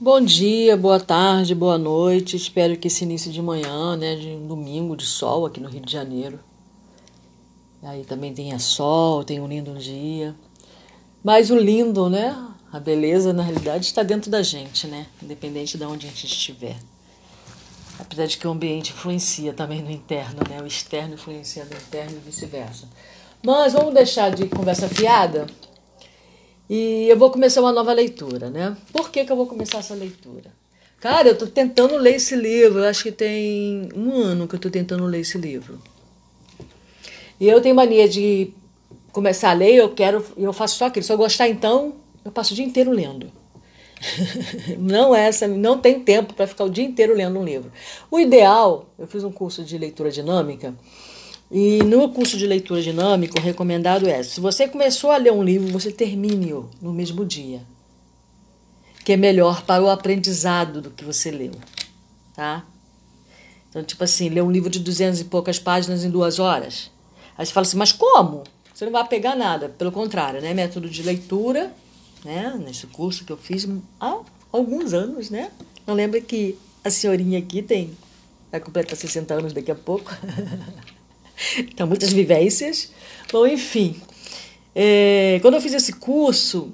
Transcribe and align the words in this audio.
Bom 0.00 0.20
dia, 0.20 0.76
boa 0.76 0.98
tarde, 0.98 1.54
boa 1.54 1.78
noite. 1.78 2.34
Espero 2.34 2.76
que 2.76 2.88
esse 2.88 3.04
início 3.04 3.30
de 3.30 3.40
manhã, 3.40 3.96
né, 3.96 4.16
de 4.16 4.26
um 4.30 4.44
domingo 4.44 4.96
de 4.96 5.06
sol 5.06 5.46
aqui 5.46 5.60
no 5.60 5.68
Rio 5.68 5.82
de 5.82 5.92
Janeiro. 5.92 6.40
Aí 7.80 8.02
também 8.02 8.34
tenha 8.34 8.58
sol, 8.58 9.22
tenha 9.22 9.40
um 9.40 9.46
lindo 9.46 9.72
dia. 9.78 10.34
Mas 11.22 11.48
o 11.48 11.56
lindo, 11.56 12.10
né, 12.10 12.36
a 12.72 12.80
beleza 12.80 13.32
na 13.32 13.44
realidade 13.44 13.86
está 13.86 14.02
dentro 14.02 14.32
da 14.32 14.42
gente, 14.42 14.88
né, 14.88 15.06
independente 15.22 15.78
de 15.78 15.84
onde 15.84 16.08
a 16.08 16.10
gente 16.10 16.26
estiver. 16.26 16.76
Apesar 17.96 18.26
de 18.26 18.36
que 18.36 18.48
o 18.48 18.50
ambiente 18.50 18.90
influencia 18.90 19.52
também 19.52 19.80
no 19.80 19.92
interno, 19.92 20.40
né, 20.50 20.60
o 20.60 20.66
externo 20.66 21.14
influencia 21.14 21.64
no 21.64 21.76
interno 21.76 22.16
e 22.16 22.30
vice-versa. 22.30 22.88
Mas 23.44 23.74
vamos 23.74 23.94
deixar 23.94 24.34
de 24.34 24.48
conversa 24.48 24.88
fiada 24.88 25.46
e 26.68 27.08
eu 27.08 27.18
vou 27.18 27.30
começar 27.30 27.60
uma 27.60 27.72
nova 27.72 27.92
leitura, 27.92 28.48
né? 28.48 28.76
Por 28.92 29.10
que, 29.10 29.24
que 29.24 29.30
eu 29.30 29.36
vou 29.36 29.46
começar 29.46 29.78
essa 29.78 29.94
leitura? 29.94 30.50
Cara, 31.00 31.28
eu 31.28 31.34
estou 31.34 31.48
tentando 31.48 31.96
ler 31.96 32.16
esse 32.16 32.34
livro, 32.34 32.78
eu 32.78 32.84
acho 32.84 33.02
que 33.02 33.12
tem 33.12 33.90
um 33.94 34.12
ano 34.12 34.48
que 34.48 34.54
eu 34.54 34.56
estou 34.58 34.70
tentando 34.70 35.04
ler 35.04 35.20
esse 35.20 35.36
livro. 35.36 35.78
E 37.38 37.46
eu 37.46 37.60
tenho 37.60 37.74
mania 37.74 38.08
de 38.08 38.50
começar 39.12 39.50
a 39.50 39.52
ler, 39.52 39.74
eu 39.74 39.90
quero, 39.90 40.24
eu 40.36 40.52
faço 40.52 40.76
só 40.76 40.86
aquilo. 40.86 41.04
Se 41.04 41.12
eu 41.12 41.18
gostar, 41.18 41.48
então, 41.48 41.96
eu 42.24 42.32
passo 42.32 42.54
o 42.54 42.56
dia 42.56 42.64
inteiro 42.64 42.90
lendo. 42.90 43.30
não 44.78 45.14
é 45.14 45.26
essa, 45.26 45.46
não 45.46 45.78
tem 45.78 46.00
tempo 46.00 46.32
para 46.32 46.46
ficar 46.46 46.64
o 46.64 46.70
dia 46.70 46.84
inteiro 46.84 47.14
lendo 47.14 47.38
um 47.38 47.44
livro. 47.44 47.70
O 48.10 48.18
ideal, 48.18 48.88
eu 48.98 49.06
fiz 49.06 49.24
um 49.24 49.32
curso 49.32 49.62
de 49.62 49.76
leitura 49.76 50.10
dinâmica 50.10 50.74
e 51.56 51.84
no 51.84 52.08
curso 52.08 52.36
de 52.36 52.48
leitura 52.48 52.82
dinâmica, 52.82 53.38
o 53.38 53.40
recomendado 53.40 54.08
é: 54.08 54.24
se 54.24 54.40
você 54.40 54.66
começou 54.66 55.12
a 55.12 55.16
ler 55.16 55.32
um 55.32 55.40
livro, 55.40 55.68
você 55.68 55.92
termine-o 55.92 56.68
no 56.82 56.92
mesmo 56.92 57.24
dia. 57.24 57.62
Que 59.04 59.12
é 59.12 59.16
melhor 59.16 59.62
para 59.62 59.80
o 59.80 59.88
aprendizado 59.88 60.82
do 60.82 60.90
que 60.90 61.04
você 61.04 61.30
leu. 61.30 61.52
Tá? 62.34 62.64
Então, 63.70 63.84
tipo 63.84 64.02
assim, 64.02 64.30
ler 64.30 64.42
um 64.42 64.50
livro 64.50 64.68
de 64.68 64.80
duzentas 64.80 65.20
e 65.20 65.26
poucas 65.26 65.60
páginas 65.60 66.04
em 66.04 66.10
duas 66.10 66.40
horas. 66.40 66.90
Aí 67.38 67.46
você 67.46 67.52
fala 67.52 67.64
assim, 67.64 67.76
mas 67.76 67.92
como? 67.92 68.42
Você 68.74 68.84
não 68.84 68.92
vai 68.92 69.06
pegar 69.06 69.36
nada. 69.36 69.68
Pelo 69.68 69.92
contrário, 69.92 70.42
né? 70.42 70.52
Método 70.54 70.90
de 70.90 71.04
leitura, 71.04 71.72
né? 72.24 72.52
Nesse 72.66 72.88
curso 72.88 73.24
que 73.24 73.30
eu 73.30 73.36
fiz 73.36 73.68
há 74.00 74.18
alguns 74.50 74.92
anos, 74.92 75.30
né? 75.30 75.52
Não 75.86 75.94
lembra 75.94 76.20
que 76.20 76.58
a 76.82 76.90
senhorinha 76.90 77.38
aqui 77.38 77.62
tem. 77.62 77.96
Vai 78.50 78.58
completar 78.58 78.96
60 78.96 79.34
anos 79.34 79.52
daqui 79.52 79.70
a 79.70 79.76
pouco. 79.76 80.10
então, 81.58 81.86
muitas 81.86 82.12
vivências. 82.12 82.92
Bom, 83.32 83.46
enfim. 83.46 83.96
É, 84.74 85.38
quando 85.42 85.54
eu 85.54 85.60
fiz 85.60 85.72
esse 85.72 85.92
curso, 85.94 86.72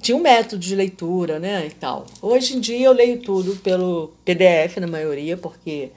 tinha 0.00 0.16
um 0.16 0.20
método 0.20 0.58
de 0.58 0.74
leitura, 0.74 1.38
né, 1.38 1.66
e 1.66 1.70
tal. 1.70 2.06
Hoje 2.20 2.56
em 2.56 2.60
dia 2.60 2.86
eu 2.86 2.92
leio 2.92 3.20
tudo 3.20 3.56
pelo 3.56 4.12
PDF, 4.24 4.78
na 4.78 4.86
maioria, 4.86 5.36
porque 5.36 5.90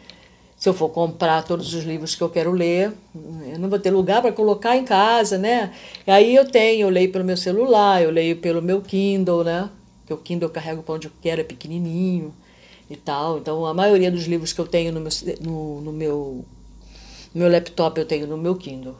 se 0.57 0.67
eu 0.67 0.73
for 0.73 0.89
comprar 0.89 1.43
todos 1.43 1.73
os 1.73 1.83
livros 1.83 2.15
que 2.15 2.21
eu 2.21 2.29
quero 2.29 2.51
ler, 2.51 2.91
eu 3.51 3.57
não 3.57 3.69
vou 3.69 3.79
ter 3.79 3.91
lugar 3.91 4.21
para 4.21 4.31
colocar 4.31 4.75
em 4.75 4.83
casa, 4.83 5.37
né? 5.37 5.73
E 6.05 6.11
aí 6.11 6.35
eu 6.35 6.49
tenho, 6.49 6.81
eu 6.81 6.89
leio 6.89 7.11
pelo 7.11 7.23
meu 7.23 7.37
celular, 7.37 8.01
eu 8.03 8.11
leio 8.11 8.35
pelo 8.37 8.61
meu 8.61 8.81
Kindle, 8.81 9.43
né? 9.43 9.69
Que 10.05 10.13
o 10.13 10.17
Kindle 10.17 10.49
eu 10.49 10.53
carrego 10.53 10.83
para 10.83 10.95
onde 10.95 11.07
eu 11.07 11.11
quero, 11.21 11.41
é 11.41 11.43
pequenininho 11.43 12.33
e 12.89 12.95
tal. 12.95 13.37
Então, 13.37 13.65
a 13.65 13.73
maioria 13.73 14.11
dos 14.11 14.25
livros 14.25 14.51
que 14.51 14.59
eu 14.59 14.67
tenho 14.67 14.91
no 14.91 14.99
meu, 14.99 15.11
no, 15.39 15.81
no 15.81 15.93
meu 15.93 16.45
meu 17.33 17.49
laptop 17.49 17.99
eu 17.99 18.05
tenho 18.05 18.27
no 18.27 18.37
meu 18.37 18.55
Kindle, 18.55 18.95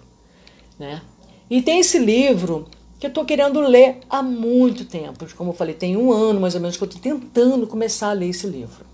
né? 0.77 1.01
E 1.49 1.61
tem 1.61 1.79
esse 1.79 1.97
livro 1.97 2.67
que 2.99 3.05
eu 3.05 3.09
estou 3.09 3.25
querendo 3.25 3.59
ler 3.61 3.99
há 4.09 4.21
muito 4.21 4.85
tempo. 4.85 5.25
Como 5.35 5.51
eu 5.51 5.55
falei, 5.55 5.73
tem 5.73 5.95
um 5.95 6.11
ano 6.11 6.39
mais 6.39 6.53
ou 6.53 6.61
menos 6.61 6.77
que 6.77 6.83
eu 6.83 6.87
estou 6.87 7.01
tentando 7.01 7.65
começar 7.65 8.09
a 8.09 8.13
ler 8.13 8.29
esse 8.29 8.45
livro. 8.45 8.85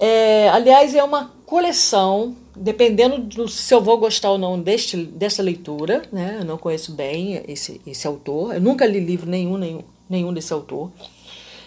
É, 0.00 0.48
aliás, 0.48 0.94
é 0.94 1.04
uma 1.04 1.30
coleção, 1.46 2.34
dependendo 2.56 3.18
do 3.18 3.46
se 3.46 3.72
eu 3.72 3.80
vou 3.80 3.98
gostar 3.98 4.30
ou 4.30 4.38
não 4.38 4.58
deste, 4.58 4.96
dessa 4.96 5.42
leitura, 5.42 6.02
né? 6.10 6.38
Eu 6.40 6.44
não 6.44 6.58
conheço 6.58 6.92
bem 6.92 7.42
esse, 7.46 7.80
esse 7.86 8.06
autor, 8.06 8.54
eu 8.54 8.60
nunca 8.60 8.86
li 8.86 8.98
livro 8.98 9.30
nenhum, 9.30 9.56
nenhum, 9.58 9.84
nenhum 10.08 10.32
desse 10.32 10.52
autor, 10.52 10.90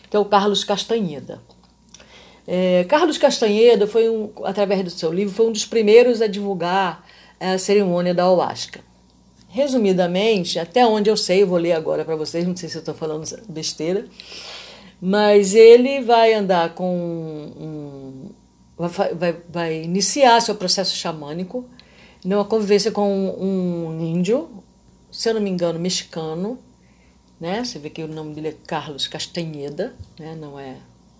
que 0.09 0.17
é 0.17 0.19
o 0.19 0.25
Carlos 0.25 0.63
Castanheda. 0.63 1.39
É, 2.47 2.83
Carlos 2.85 3.17
Castanheda 3.17 3.87
foi 3.87 4.09
um, 4.09 4.29
através 4.43 4.83
do 4.83 4.89
seu 4.89 5.11
livro, 5.11 5.33
foi 5.33 5.47
um 5.47 5.51
dos 5.51 5.65
primeiros 5.65 6.21
a 6.21 6.27
divulgar 6.27 7.05
a 7.39 7.57
cerimônia 7.57 8.13
da 8.13 8.23
ayahuasca. 8.23 8.81
Resumidamente, 9.49 10.59
até 10.59 10.85
onde 10.85 11.09
eu 11.09 11.17
sei, 11.17 11.41
eu 11.41 11.47
vou 11.47 11.57
ler 11.57 11.71
agora 11.71 12.03
para 12.03 12.15
vocês, 12.15 12.45
não 12.45 12.55
sei 12.55 12.69
se 12.69 12.75
eu 12.75 12.79
estou 12.79 12.93
falando 12.93 13.25
besteira, 13.47 14.05
mas 15.01 15.55
ele 15.55 16.01
vai 16.01 16.33
andar 16.33 16.75
com 16.75 16.93
um, 16.93 18.29
vai, 18.77 19.13
vai, 19.13 19.37
vai 19.49 19.83
iniciar 19.83 20.41
seu 20.41 20.55
processo 20.55 20.95
xamânico 20.95 21.65
numa 22.23 22.43
convivência 22.43 22.91
com 22.91 23.29
um 23.39 24.03
índio, 24.03 24.49
se 25.11 25.29
eu 25.29 25.35
não 25.35 25.41
me 25.41 25.49
engano, 25.49 25.79
mexicano, 25.79 26.59
né? 27.39 27.63
Você 27.63 27.79
vê 27.79 27.89
que 27.89 28.03
o 28.03 28.07
nome 28.07 28.33
dele 28.33 28.49
é 28.49 28.55
Carlos 28.67 29.07
Castanheda, 29.07 29.95
né? 30.19 30.35
Não 30.35 30.59
é, 30.59 30.77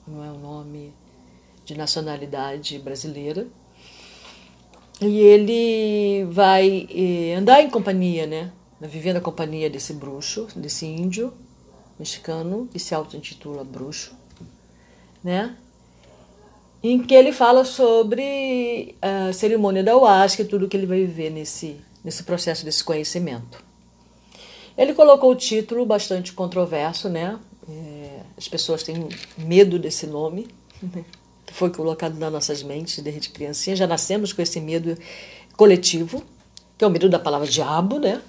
não 0.07 0.23
é 0.23 0.29
o 0.29 0.37
nome 0.37 0.91
de 1.65 1.75
nacionalidade 1.75 2.77
brasileira. 2.79 3.47
E 5.01 5.19
ele 5.19 6.25
vai 6.31 6.87
eh, 6.89 7.35
andar 7.35 7.61
em 7.61 7.69
companhia, 7.69 8.25
né? 8.25 8.51
Viver 8.79 9.13
na 9.13 9.19
companhia 9.19 9.69
desse 9.69 9.93
bruxo, 9.93 10.47
desse 10.55 10.85
índio 10.85 11.33
mexicano, 11.99 12.69
que 12.71 12.79
se 12.79 12.93
auto-intitula 12.93 13.63
bruxo, 13.63 14.15
né? 15.23 15.57
Em 16.83 17.01
que 17.01 17.15
ele 17.15 17.33
fala 17.33 17.65
sobre 17.65 18.95
a 19.01 19.33
cerimônia 19.33 19.83
da 19.83 19.91
ayahuasca 19.91 20.43
e 20.43 20.45
tudo 20.45 20.67
que 20.67 20.77
ele 20.77 20.85
vai 20.85 20.99
viver 20.99 21.31
nesse, 21.31 21.77
nesse 22.03 22.23
processo 22.23 22.63
desse 22.63 22.83
conhecimento. 22.83 23.63
Ele 24.77 24.93
colocou 24.93 25.31
o 25.31 25.35
título 25.35 25.85
bastante 25.85 26.31
controverso, 26.31 27.09
né? 27.09 27.39
É, 27.67 28.19
as 28.37 28.47
pessoas 28.47 28.83
têm 28.83 29.09
medo 29.37 29.79
desse 29.79 30.05
nome, 30.05 30.47
né? 31.47 31.53
foi 31.53 31.69
colocado 31.69 32.17
nas 32.17 32.31
nossas 32.31 32.63
mentes 32.63 33.03
desde 33.03 33.29
criancinha, 33.29 33.75
já 33.75 33.87
nascemos 33.87 34.33
com 34.33 34.41
esse 34.41 34.59
medo 34.59 34.97
coletivo, 35.55 36.23
que 36.77 36.83
é 36.83 36.87
o 36.87 36.91
medo 36.91 37.09
da 37.09 37.19
palavra 37.19 37.47
diabo, 37.47 37.99
né? 37.99 38.21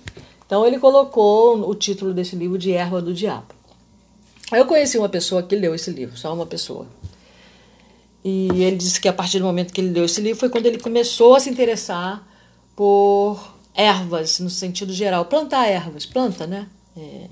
Então 0.47 0.65
ele 0.65 0.79
colocou 0.79 1.69
o 1.69 1.75
título 1.75 2.15
desse 2.15 2.37
livro 2.37 2.57
de 2.57 2.73
Erva 2.73 3.03
do 3.03 3.13
Diabo. 3.13 3.55
Eu 4.53 4.65
conheci 4.65 4.97
uma 4.97 5.09
pessoa 5.09 5.43
que 5.43 5.57
leu 5.57 5.75
esse 5.75 5.91
livro, 5.91 6.17
só 6.17 6.33
uma 6.33 6.47
pessoa. 6.47 6.87
E 8.25 8.49
ele 8.63 8.77
disse 8.77 9.01
que 9.01 9.09
a 9.09 9.13
partir 9.13 9.41
do 9.41 9.45
momento 9.45 9.73
que 9.73 9.81
ele 9.81 9.91
leu 9.91 10.05
esse 10.05 10.21
livro 10.21 10.39
foi 10.39 10.49
quando 10.49 10.67
ele 10.67 10.79
começou 10.79 11.35
a 11.35 11.41
se 11.41 11.51
interessar 11.51 12.27
por 12.77 13.57
ervas, 13.75 14.39
no 14.39 14.49
sentido 14.51 14.93
geral. 14.93 15.25
Plantar 15.25 15.67
ervas, 15.67 16.07
planta, 16.07 16.47
né? 16.47 16.69
É, 16.97 17.27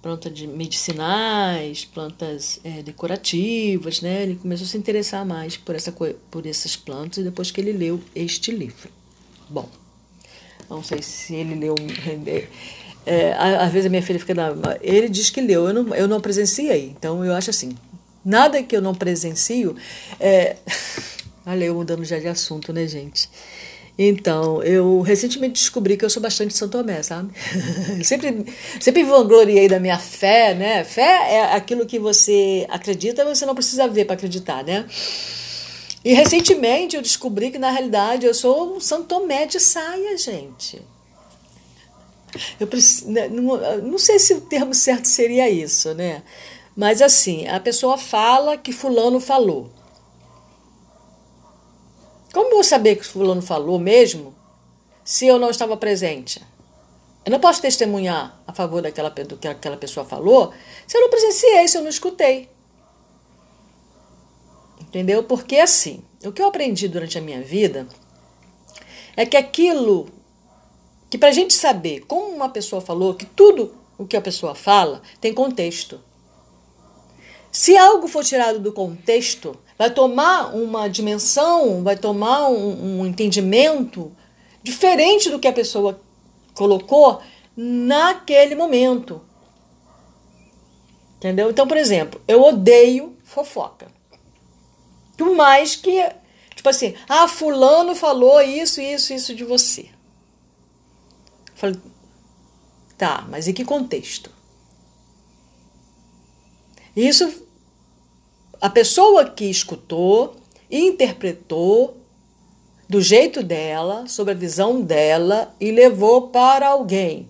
planta 0.00 0.30
de 0.30 0.46
medicinais, 0.46 1.84
plantas 1.84 2.60
é, 2.62 2.82
decorativas, 2.82 4.00
né? 4.00 4.22
Ele 4.22 4.36
começou 4.36 4.64
a 4.64 4.68
se 4.68 4.78
interessar 4.78 5.24
mais 5.26 5.56
por, 5.56 5.74
essa, 5.74 5.92
por 5.92 6.46
essas 6.46 6.76
plantas 6.76 7.24
depois 7.24 7.50
que 7.50 7.60
ele 7.60 7.72
leu 7.72 8.00
este 8.14 8.50
livro. 8.50 8.90
Bom, 9.48 9.68
não 10.68 10.82
sei 10.82 11.02
se 11.02 11.34
ele 11.34 11.54
leu. 11.54 11.74
É, 13.06 13.32
às 13.32 13.72
vezes 13.72 13.86
a 13.86 13.90
minha 13.90 14.02
filha 14.02 14.18
fica. 14.18 14.34
Ele 14.82 15.08
diz 15.08 15.30
que 15.30 15.40
leu, 15.40 15.68
eu 15.68 15.74
não, 15.74 15.94
eu 15.94 16.06
não 16.06 16.20
presenciei. 16.20 16.94
Então 16.96 17.24
eu 17.24 17.34
acho 17.34 17.50
assim: 17.50 17.76
nada 18.24 18.62
que 18.62 18.76
eu 18.76 18.82
não 18.82 18.94
presencio. 18.94 19.76
É... 20.20 20.56
Olha, 21.46 21.64
eu 21.64 21.74
mudando 21.74 22.04
já 22.04 22.18
de 22.18 22.28
assunto, 22.28 22.74
né, 22.74 22.86
gente? 22.86 23.28
Então, 23.98 24.62
eu 24.62 25.00
recentemente 25.00 25.54
descobri 25.54 25.96
que 25.96 26.04
eu 26.04 26.10
sou 26.10 26.22
bastante 26.22 26.56
São 26.56 26.68
Tomé, 26.68 27.02
sabe? 27.02 27.32
sempre, 28.04 28.46
sempre 28.78 29.02
vangloriei 29.02 29.66
da 29.66 29.80
minha 29.80 29.98
fé, 29.98 30.54
né? 30.54 30.84
Fé 30.84 31.34
é 31.34 31.52
aquilo 31.52 31.84
que 31.84 31.98
você 31.98 32.64
acredita, 32.70 33.24
mas 33.24 33.38
você 33.38 33.46
não 33.46 33.56
precisa 33.56 33.88
ver 33.88 34.04
para 34.04 34.14
acreditar, 34.14 34.62
né? 34.62 34.86
E 36.04 36.12
recentemente 36.12 36.94
eu 36.94 37.02
descobri 37.02 37.50
que 37.50 37.58
na 37.58 37.72
realidade 37.72 38.24
eu 38.24 38.32
sou 38.32 38.76
um 38.76 38.80
São 38.80 39.02
Tomé 39.02 39.46
de 39.46 39.58
saia, 39.58 40.16
gente. 40.16 40.80
Eu 42.60 42.68
né, 43.06 43.28
não, 43.28 43.56
não 43.78 43.98
sei 43.98 44.20
se 44.20 44.32
o 44.32 44.40
termo 44.40 44.74
certo 44.74 45.06
seria 45.06 45.50
isso, 45.50 45.92
né? 45.94 46.22
Mas 46.76 47.02
assim, 47.02 47.48
a 47.48 47.58
pessoa 47.58 47.98
fala 47.98 48.56
que 48.56 48.70
fulano 48.70 49.18
falou. 49.18 49.70
Como 52.38 52.50
vou 52.50 52.62
saber 52.62 52.94
que 52.94 53.02
o 53.02 53.04
fulano 53.04 53.42
falou 53.42 53.80
mesmo 53.80 54.32
se 55.04 55.26
eu 55.26 55.40
não 55.40 55.50
estava 55.50 55.76
presente? 55.76 56.40
Eu 57.24 57.32
não 57.32 57.40
posso 57.40 57.60
testemunhar 57.60 58.40
a 58.46 58.52
favor 58.52 58.80
daquela, 58.80 59.10
do 59.10 59.36
que 59.36 59.48
aquela 59.48 59.76
pessoa 59.76 60.06
falou 60.06 60.54
se 60.86 60.96
eu 60.96 61.00
não 61.00 61.10
presenciei, 61.10 61.66
se 61.66 61.76
eu 61.76 61.82
não 61.82 61.88
escutei. 61.88 62.48
Entendeu? 64.80 65.24
Porque 65.24 65.56
assim, 65.56 66.04
o 66.24 66.30
que 66.30 66.40
eu 66.40 66.46
aprendi 66.46 66.86
durante 66.86 67.18
a 67.18 67.20
minha 67.20 67.42
vida 67.42 67.88
é 69.16 69.26
que 69.26 69.36
aquilo 69.36 70.08
que 71.10 71.18
para 71.18 71.30
a 71.30 71.32
gente 71.32 71.52
saber 71.52 72.02
como 72.06 72.28
uma 72.28 72.50
pessoa 72.50 72.80
falou, 72.80 73.14
que 73.14 73.26
tudo 73.26 73.74
o 73.98 74.06
que 74.06 74.16
a 74.16 74.22
pessoa 74.22 74.54
fala 74.54 75.02
tem 75.20 75.34
contexto. 75.34 76.00
Se 77.50 77.76
algo 77.76 78.06
for 78.06 78.24
tirado 78.24 78.58
do 78.58 78.72
contexto, 78.72 79.56
vai 79.78 79.90
tomar 79.90 80.54
uma 80.54 80.88
dimensão, 80.88 81.82
vai 81.82 81.96
tomar 81.96 82.48
um, 82.48 83.00
um 83.00 83.06
entendimento 83.06 84.12
diferente 84.62 85.30
do 85.30 85.38
que 85.38 85.48
a 85.48 85.52
pessoa 85.52 86.00
colocou 86.54 87.22
naquele 87.56 88.54
momento. 88.54 89.20
Entendeu? 91.16 91.50
Então, 91.50 91.66
por 91.66 91.76
exemplo, 91.76 92.20
eu 92.28 92.42
odeio 92.42 93.16
fofoca. 93.24 93.88
Por 95.16 95.34
mais 95.34 95.74
que, 95.74 96.08
tipo 96.54 96.68
assim, 96.68 96.94
ah, 97.08 97.26
fulano 97.26 97.94
falou 97.94 98.40
isso, 98.40 98.80
isso, 98.80 99.12
isso 99.12 99.34
de 99.34 99.44
você. 99.44 99.88
Falei, 101.54 101.80
tá, 102.96 103.26
mas 103.28 103.48
em 103.48 103.52
que 103.52 103.64
contexto? 103.64 104.37
Isso, 106.98 107.44
a 108.60 108.68
pessoa 108.68 109.30
que 109.30 109.44
escutou, 109.44 110.34
interpretou 110.68 111.96
do 112.88 113.00
jeito 113.00 113.40
dela, 113.40 114.08
sob 114.08 114.32
a 114.32 114.34
visão 114.34 114.80
dela 114.80 115.54
e 115.60 115.70
levou 115.70 116.30
para 116.30 116.66
alguém. 116.66 117.28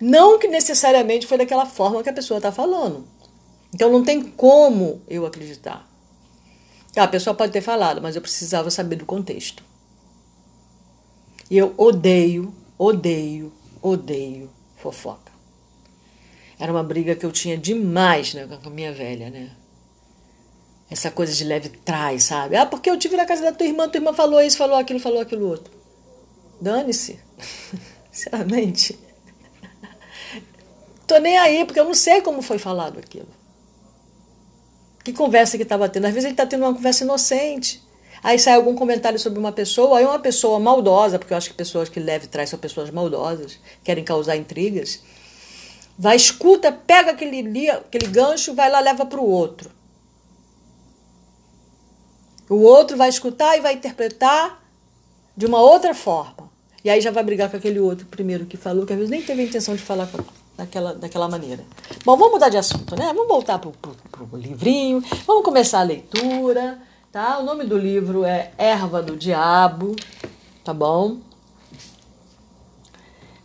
Não 0.00 0.38
que 0.38 0.48
necessariamente 0.48 1.26
foi 1.26 1.36
daquela 1.36 1.66
forma 1.66 2.02
que 2.02 2.08
a 2.08 2.12
pessoa 2.14 2.38
está 2.38 2.50
falando. 2.50 3.06
Então 3.74 3.92
não 3.92 4.02
tem 4.02 4.22
como 4.22 5.02
eu 5.06 5.26
acreditar. 5.26 5.86
Ah, 6.96 7.02
a 7.02 7.08
pessoa 7.08 7.36
pode 7.36 7.52
ter 7.52 7.60
falado, 7.60 8.00
mas 8.00 8.16
eu 8.16 8.22
precisava 8.22 8.70
saber 8.70 8.96
do 8.96 9.04
contexto. 9.04 9.62
E 11.50 11.58
eu 11.58 11.74
odeio, 11.76 12.54
odeio, 12.78 13.52
odeio 13.82 14.50
fofoca. 14.78 15.29
Era 16.60 16.70
uma 16.70 16.82
briga 16.82 17.16
que 17.16 17.24
eu 17.24 17.32
tinha 17.32 17.56
demais 17.56 18.34
né, 18.34 18.46
com 18.46 18.68
a 18.68 18.72
minha 18.72 18.92
velha, 18.92 19.30
né? 19.30 19.50
Essa 20.90 21.10
coisa 21.10 21.32
de 21.32 21.42
leve 21.42 21.70
traz, 21.70 22.24
sabe? 22.24 22.54
Ah, 22.54 22.66
porque 22.66 22.90
eu 22.90 22.98
tive 22.98 23.16
na 23.16 23.24
casa 23.24 23.42
da 23.42 23.52
tua 23.52 23.66
irmã, 23.66 23.88
tua 23.88 23.98
irmã 23.98 24.12
falou 24.12 24.42
isso, 24.42 24.58
falou 24.58 24.76
aquilo, 24.76 25.00
falou 25.00 25.20
aquilo 25.20 25.48
outro. 25.48 25.72
Dane-se. 26.60 27.18
Sinceramente. 28.12 28.98
Tô 31.06 31.18
nem 31.18 31.38
aí, 31.38 31.64
porque 31.64 31.80
eu 31.80 31.84
não 31.84 31.94
sei 31.94 32.20
como 32.20 32.42
foi 32.42 32.58
falado 32.58 32.98
aquilo. 32.98 33.28
Que 35.02 35.14
conversa 35.14 35.56
que 35.56 35.62
estava 35.62 35.88
tendo? 35.88 36.04
Às 36.04 36.12
vezes 36.12 36.26
ele 36.26 36.34
está 36.34 36.44
tendo 36.44 36.64
uma 36.64 36.74
conversa 36.74 37.04
inocente. 37.04 37.82
Aí 38.22 38.38
sai 38.38 38.54
algum 38.54 38.74
comentário 38.74 39.18
sobre 39.18 39.38
uma 39.38 39.50
pessoa, 39.50 39.98
aí 39.98 40.04
uma 40.04 40.18
pessoa 40.18 40.60
maldosa, 40.60 41.18
porque 41.18 41.32
eu 41.32 41.38
acho 41.38 41.48
que 41.48 41.54
pessoas 41.54 41.88
que 41.88 41.98
leve 41.98 42.26
traz 42.26 42.50
são 42.50 42.58
pessoas 42.58 42.90
maldosas, 42.90 43.58
querem 43.82 44.04
causar 44.04 44.36
intrigas. 44.36 45.00
Vai, 46.00 46.16
escuta, 46.16 46.72
pega 46.72 47.10
aquele, 47.10 47.68
aquele 47.68 48.06
gancho, 48.06 48.54
vai 48.54 48.70
lá, 48.70 48.80
leva 48.80 49.04
para 49.04 49.20
o 49.20 49.28
outro. 49.28 49.70
O 52.48 52.62
outro 52.62 52.96
vai 52.96 53.10
escutar 53.10 53.58
e 53.58 53.60
vai 53.60 53.74
interpretar 53.74 54.64
de 55.36 55.44
uma 55.44 55.60
outra 55.60 55.94
forma. 55.94 56.50
E 56.82 56.88
aí 56.88 57.02
já 57.02 57.10
vai 57.10 57.22
brigar 57.22 57.50
com 57.50 57.58
aquele 57.58 57.78
outro 57.78 58.06
primeiro 58.06 58.46
que 58.46 58.56
falou, 58.56 58.86
que 58.86 58.94
às 58.94 58.98
vezes 58.98 59.10
nem 59.10 59.20
teve 59.20 59.42
a 59.42 59.44
intenção 59.44 59.76
de 59.76 59.82
falar 59.82 60.08
daquela, 60.56 60.94
daquela 60.94 61.28
maneira. 61.28 61.62
Bom, 62.02 62.16
vamos 62.16 62.32
mudar 62.32 62.48
de 62.48 62.56
assunto, 62.56 62.96
né? 62.96 63.12
Vamos 63.14 63.28
voltar 63.28 63.58
para 63.58 63.68
o 63.68 64.36
livrinho, 64.38 65.04
vamos 65.26 65.44
começar 65.44 65.80
a 65.80 65.82
leitura, 65.82 66.78
tá? 67.12 67.38
O 67.40 67.44
nome 67.44 67.64
do 67.64 67.76
livro 67.76 68.24
é 68.24 68.52
Erva 68.56 69.02
do 69.02 69.18
Diabo, 69.18 69.94
tá 70.64 70.72
bom? 70.72 71.18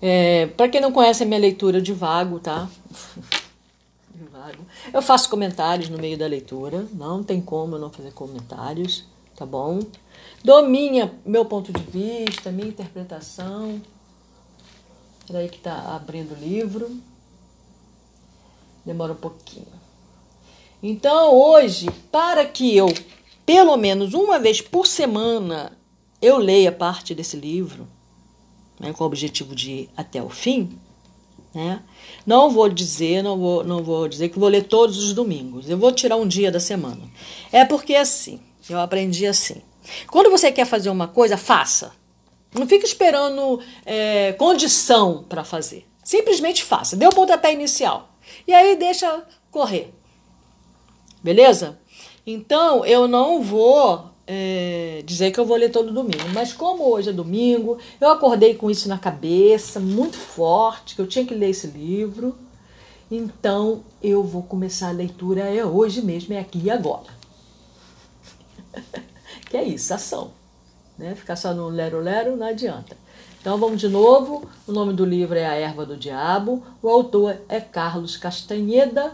É, 0.07 0.45
para 0.45 0.69
quem 0.69 0.79
não 0.79 0.91
conhece 0.91 1.23
a 1.23 1.25
minha 1.25 1.39
leitura 1.39 1.81
de 1.81 1.91
vago, 1.91 2.39
tá? 2.39 2.69
Eu 4.93 5.01
faço 5.01 5.27
comentários 5.27 5.89
no 5.89 5.97
meio 5.97 6.15
da 6.15 6.27
leitura, 6.27 6.87
não 6.93 7.23
tem 7.23 7.41
como 7.41 7.75
eu 7.75 7.79
não 7.79 7.89
fazer 7.89 8.11
comentários, 8.13 9.03
tá 9.35 9.47
bom? 9.47 9.79
Dou 10.43 10.63
meu 11.25 11.43
ponto 11.45 11.73
de 11.73 11.81
vista, 11.81 12.51
minha 12.51 12.67
interpretação, 12.67 13.81
Peraí 15.25 15.49
que 15.49 15.57
tá 15.57 15.95
abrindo 15.95 16.33
o 16.33 16.39
livro. 16.39 17.01
Demora 18.85 19.13
um 19.13 19.15
pouquinho. 19.15 19.65
Então, 20.83 21.33
hoje, 21.33 21.89
para 22.11 22.45
que 22.45 22.77
eu, 22.77 22.93
pelo 23.43 23.75
menos 23.75 24.13
uma 24.13 24.37
vez 24.37 24.61
por 24.61 24.85
semana, 24.85 25.75
eu 26.21 26.37
leia 26.37 26.71
parte 26.71 27.15
desse 27.15 27.35
livro, 27.37 27.87
né, 28.85 28.93
com 28.93 29.03
o 29.03 29.07
objetivo 29.07 29.55
de 29.55 29.71
ir 29.71 29.89
até 29.97 30.21
o 30.21 30.29
fim, 30.29 30.79
né? 31.53 31.81
Não 32.25 32.49
vou 32.49 32.69
dizer, 32.69 33.23
não 33.23 33.37
vou, 33.37 33.63
não 33.63 33.83
vou 33.83 34.07
dizer 34.07 34.29
que 34.29 34.37
vou 34.37 34.49
ler 34.49 34.63
todos 34.63 34.97
os 34.97 35.13
domingos. 35.13 35.69
Eu 35.69 35.77
vou 35.77 35.91
tirar 35.91 36.17
um 36.17 36.27
dia 36.27 36.51
da 36.51 36.59
semana. 36.59 37.01
É 37.51 37.65
porque 37.65 37.95
assim, 37.95 38.39
eu 38.69 38.79
aprendi 38.79 39.25
assim. 39.25 39.61
Quando 40.07 40.29
você 40.29 40.51
quer 40.51 40.65
fazer 40.65 40.89
uma 40.89 41.07
coisa, 41.07 41.37
faça. 41.37 41.93
Não 42.53 42.67
fica 42.67 42.85
esperando 42.85 43.59
é, 43.85 44.33
condição 44.33 45.23
para 45.27 45.43
fazer. 45.43 45.87
Simplesmente 46.03 46.63
faça. 46.63 46.95
Dê 46.95 47.07
o 47.07 47.11
pontapé 47.11 47.53
inicial. 47.53 48.09
E 48.47 48.53
aí 48.53 48.75
deixa 48.75 49.23
correr. 49.49 49.93
Beleza? 51.23 51.79
Então, 52.25 52.85
eu 52.85 53.07
não 53.07 53.41
vou 53.41 54.11
é, 54.27 55.03
dizer 55.05 55.31
que 55.31 55.39
eu 55.39 55.45
vou 55.45 55.57
ler 55.57 55.71
todo 55.71 55.93
domingo. 55.93 56.29
Mas 56.33 56.53
como 56.53 56.83
hoje 56.89 57.09
é 57.09 57.13
domingo, 57.13 57.77
eu 57.99 58.09
acordei 58.09 58.55
com 58.55 58.69
isso 58.69 58.89
na 58.89 58.97
cabeça, 58.97 59.79
muito 59.79 60.17
forte, 60.17 60.95
que 60.95 61.01
eu 61.01 61.07
tinha 61.07 61.25
que 61.25 61.35
ler 61.35 61.49
esse 61.49 61.67
livro. 61.67 62.35
Então, 63.09 63.83
eu 64.01 64.23
vou 64.23 64.43
começar 64.43 64.89
a 64.89 64.91
leitura 64.91 65.41
é 65.41 65.63
hoje 65.63 66.01
mesmo, 66.01 66.33
é 66.33 66.39
aqui 66.39 66.59
e 66.63 66.71
agora. 66.71 67.13
que 69.49 69.57
é 69.57 69.63
isso, 69.63 69.93
ação. 69.93 70.31
Né? 70.97 71.13
Ficar 71.13 71.35
só 71.35 71.53
no 71.53 71.69
lero-lero 71.69 72.35
não 72.35 72.47
adianta. 72.47 72.97
Então 73.39 73.59
vamos 73.59 73.79
de 73.79 73.87
novo. 73.87 74.49
O 74.65 74.71
nome 74.71 74.93
do 74.93 75.05
livro 75.05 75.37
é 75.37 75.45
A 75.45 75.53
Erva 75.53 75.85
do 75.85 75.95
Diabo. 75.95 76.63
O 76.81 76.89
autor 76.89 77.37
é 77.47 77.59
Carlos 77.59 78.17
Castanheda. 78.17 79.13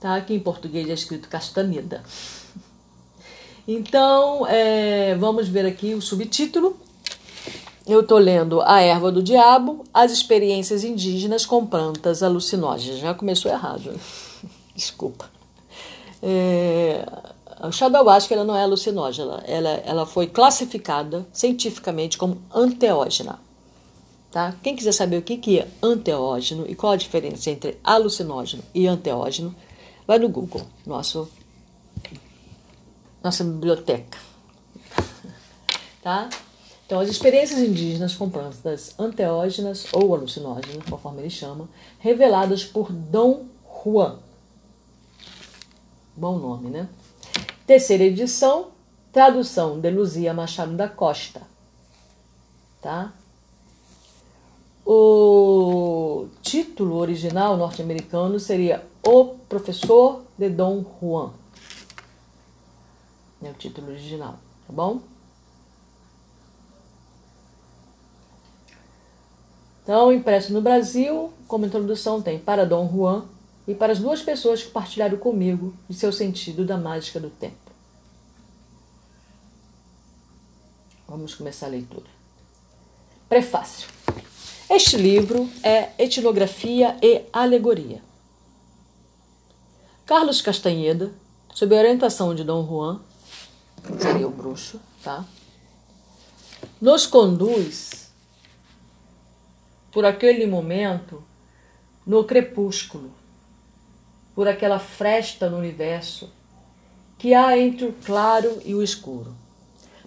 Tá? 0.00 0.16
Aqui 0.16 0.34
em 0.34 0.40
português 0.40 0.88
é 0.88 0.92
escrito 0.92 1.28
Castaneda. 1.28 2.02
Então, 3.66 4.46
é, 4.46 5.14
vamos 5.16 5.48
ver 5.48 5.64
aqui 5.64 5.94
o 5.94 6.02
subtítulo. 6.02 6.76
Eu 7.86 8.00
estou 8.00 8.18
lendo 8.18 8.62
A 8.62 8.80
Erva 8.80 9.12
do 9.12 9.22
Diabo, 9.22 9.84
as 9.92 10.10
experiências 10.10 10.84
indígenas 10.84 11.44
com 11.44 11.66
plantas 11.66 12.22
alucinógenas. 12.22 12.98
Já 12.98 13.14
começou 13.14 13.50
errado. 13.50 13.98
Desculpa. 14.74 15.30
É, 16.22 17.06
a 17.46 17.70
ela 18.30 18.44
não 18.44 18.56
é 18.56 18.62
alucinógena, 18.62 19.42
ela, 19.46 19.70
ela 19.86 20.06
foi 20.06 20.26
classificada 20.26 21.26
cientificamente 21.32 22.18
como 22.18 22.42
anteógena. 22.54 23.38
Tá? 24.30 24.54
Quem 24.62 24.74
quiser 24.74 24.92
saber 24.92 25.18
o 25.18 25.22
que, 25.22 25.36
que 25.38 25.60
é 25.60 25.68
anteógeno 25.82 26.66
e 26.68 26.74
qual 26.74 26.92
a 26.92 26.96
diferença 26.96 27.50
entre 27.50 27.78
alucinógeno 27.84 28.62
e 28.74 28.86
anteógeno, 28.86 29.54
vai 30.06 30.18
no 30.18 30.28
Google, 30.28 30.62
nosso, 30.84 31.28
nossa 33.24 33.42
biblioteca. 33.42 34.18
tá? 36.02 36.28
Então, 36.84 37.00
as 37.00 37.08
experiências 37.08 37.58
indígenas 37.58 38.14
com 38.14 38.28
plantas 38.28 38.94
anteógenas 38.98 39.86
ou 39.94 40.14
alucinógenas, 40.14 40.84
conforme 40.88 41.22
ele 41.22 41.30
chama, 41.30 41.66
reveladas 41.98 42.62
por 42.62 42.92
Dom 42.92 43.46
Juan. 43.82 44.18
Bom 46.14 46.38
nome, 46.38 46.68
né? 46.68 46.86
Terceira 47.66 48.04
edição, 48.04 48.68
tradução 49.10 49.80
de 49.80 49.90
Luzia 49.90 50.34
Machado 50.34 50.76
da 50.76 50.86
Costa. 50.86 51.40
Tá? 52.82 53.14
O 54.84 56.26
título 56.42 56.96
original 56.96 57.56
norte-americano 57.56 58.38
seria 58.38 58.84
O 59.02 59.36
Professor 59.48 60.22
de 60.36 60.50
Dom 60.50 60.84
Juan. 61.00 61.32
É 63.44 63.50
o 63.50 63.54
título 63.54 63.88
original, 63.88 64.38
tá 64.66 64.72
bom? 64.72 65.02
Então, 69.82 70.10
impresso 70.10 70.50
no 70.50 70.62
Brasil, 70.62 71.30
como 71.46 71.66
introdução 71.66 72.22
tem 72.22 72.38
para 72.38 72.64
Dom 72.64 72.90
Juan, 72.90 73.26
e 73.68 73.74
para 73.74 73.92
as 73.92 73.98
duas 73.98 74.22
pessoas 74.22 74.62
que 74.62 74.70
partilharam 74.70 75.18
comigo 75.18 75.74
de 75.88 75.94
seu 75.94 76.10
sentido 76.10 76.64
da 76.64 76.78
mágica 76.78 77.20
do 77.20 77.28
tempo. 77.28 77.56
Vamos 81.06 81.34
começar 81.34 81.66
a 81.66 81.70
leitura. 81.70 82.08
Prefácio. 83.28 83.90
Este 84.70 84.96
livro 84.96 85.50
é 85.62 85.90
etnografia 86.02 86.96
e 87.02 87.26
alegoria. 87.30 88.02
Carlos 90.06 90.40
Castanheda, 90.40 91.12
sob 91.52 91.74
a 91.74 91.78
orientação 91.78 92.34
de 92.34 92.42
Dom 92.42 92.66
Juan, 92.66 93.02
seria 93.98 94.26
o 94.26 94.30
bruxo, 94.30 94.80
tá? 95.02 95.24
Nos 96.80 97.06
conduz 97.06 98.10
por 99.92 100.04
aquele 100.04 100.46
momento 100.46 101.22
no 102.06 102.24
crepúsculo, 102.24 103.12
por 104.34 104.48
aquela 104.48 104.78
fresta 104.78 105.48
no 105.48 105.58
universo 105.58 106.30
que 107.16 107.32
há 107.32 107.56
entre 107.56 107.86
o 107.86 107.92
claro 108.04 108.60
e 108.64 108.74
o 108.74 108.82
escuro. 108.82 109.34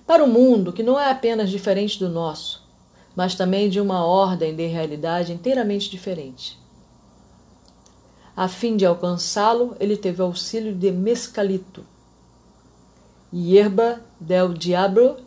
Para 0.06 0.24
o 0.24 0.28
mundo 0.28 0.72
que 0.72 0.84
não 0.84 1.00
é 1.00 1.10
apenas 1.10 1.50
diferente 1.50 1.98
do 1.98 2.10
nosso, 2.10 2.68
mas 3.16 3.34
também 3.34 3.70
de 3.70 3.82
uma 3.82 4.06
ordem 4.06 4.56
de 4.56 4.68
realidade 4.68 5.34
inteiramente 5.34 5.90
diferente. 5.90 6.60
A 8.36 8.48
fim 8.48 8.78
de 8.78 8.86
alcançá-lo, 8.86 9.76
ele 9.80 9.98
teve 9.98 10.22
auxílio 10.22 10.76
de 10.76 10.92
Mescalito, 10.92 11.84
Yerba 13.34 14.02
del 14.20 14.54
Diablo 14.54 15.18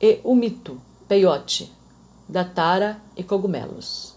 e 0.00 0.20
o 0.22 0.34
mito, 0.34 0.80
peiote, 1.08 1.72
da 2.28 2.44
tara 2.44 2.98
e 3.16 3.22
cogumelos. 3.22 4.14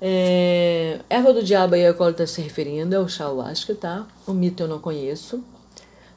É, 0.00 1.00
erva 1.10 1.32
do 1.32 1.42
diabo 1.42 1.74
aí 1.74 1.84
a 1.84 1.92
qual 1.92 2.10
está 2.10 2.26
se 2.26 2.40
referindo 2.40 2.94
é 2.94 3.00
o 3.00 3.06
ayahuasca, 3.06 3.74
tá? 3.74 4.06
O 4.26 4.32
mito 4.32 4.62
eu 4.62 4.68
não 4.68 4.78
conheço. 4.78 5.42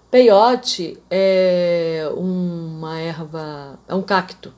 Peiote 0.10 0.98
é 1.10 2.12
uma 2.16 3.00
erva, 3.00 3.80
é 3.88 3.96
um 3.96 4.02
cacto, 4.02 4.54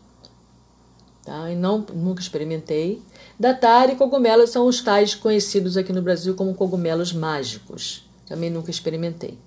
tá? 1.24 1.52
E 1.52 1.56
não, 1.56 1.86
nunca 1.94 2.22
experimentei. 2.22 3.02
Datara 3.40 3.92
e 3.92 3.96
cogumelos 3.96 4.50
são 4.50 4.66
os 4.66 4.82
tais 4.82 5.16
conhecidos 5.16 5.78
aqui 5.78 5.94
no 5.94 6.02
Brasil 6.02 6.36
como 6.36 6.54
cogumelos 6.54 7.14
mágicos. 7.14 8.10
Também 8.26 8.50
nunca 8.50 8.72
experimentei. 8.72 9.38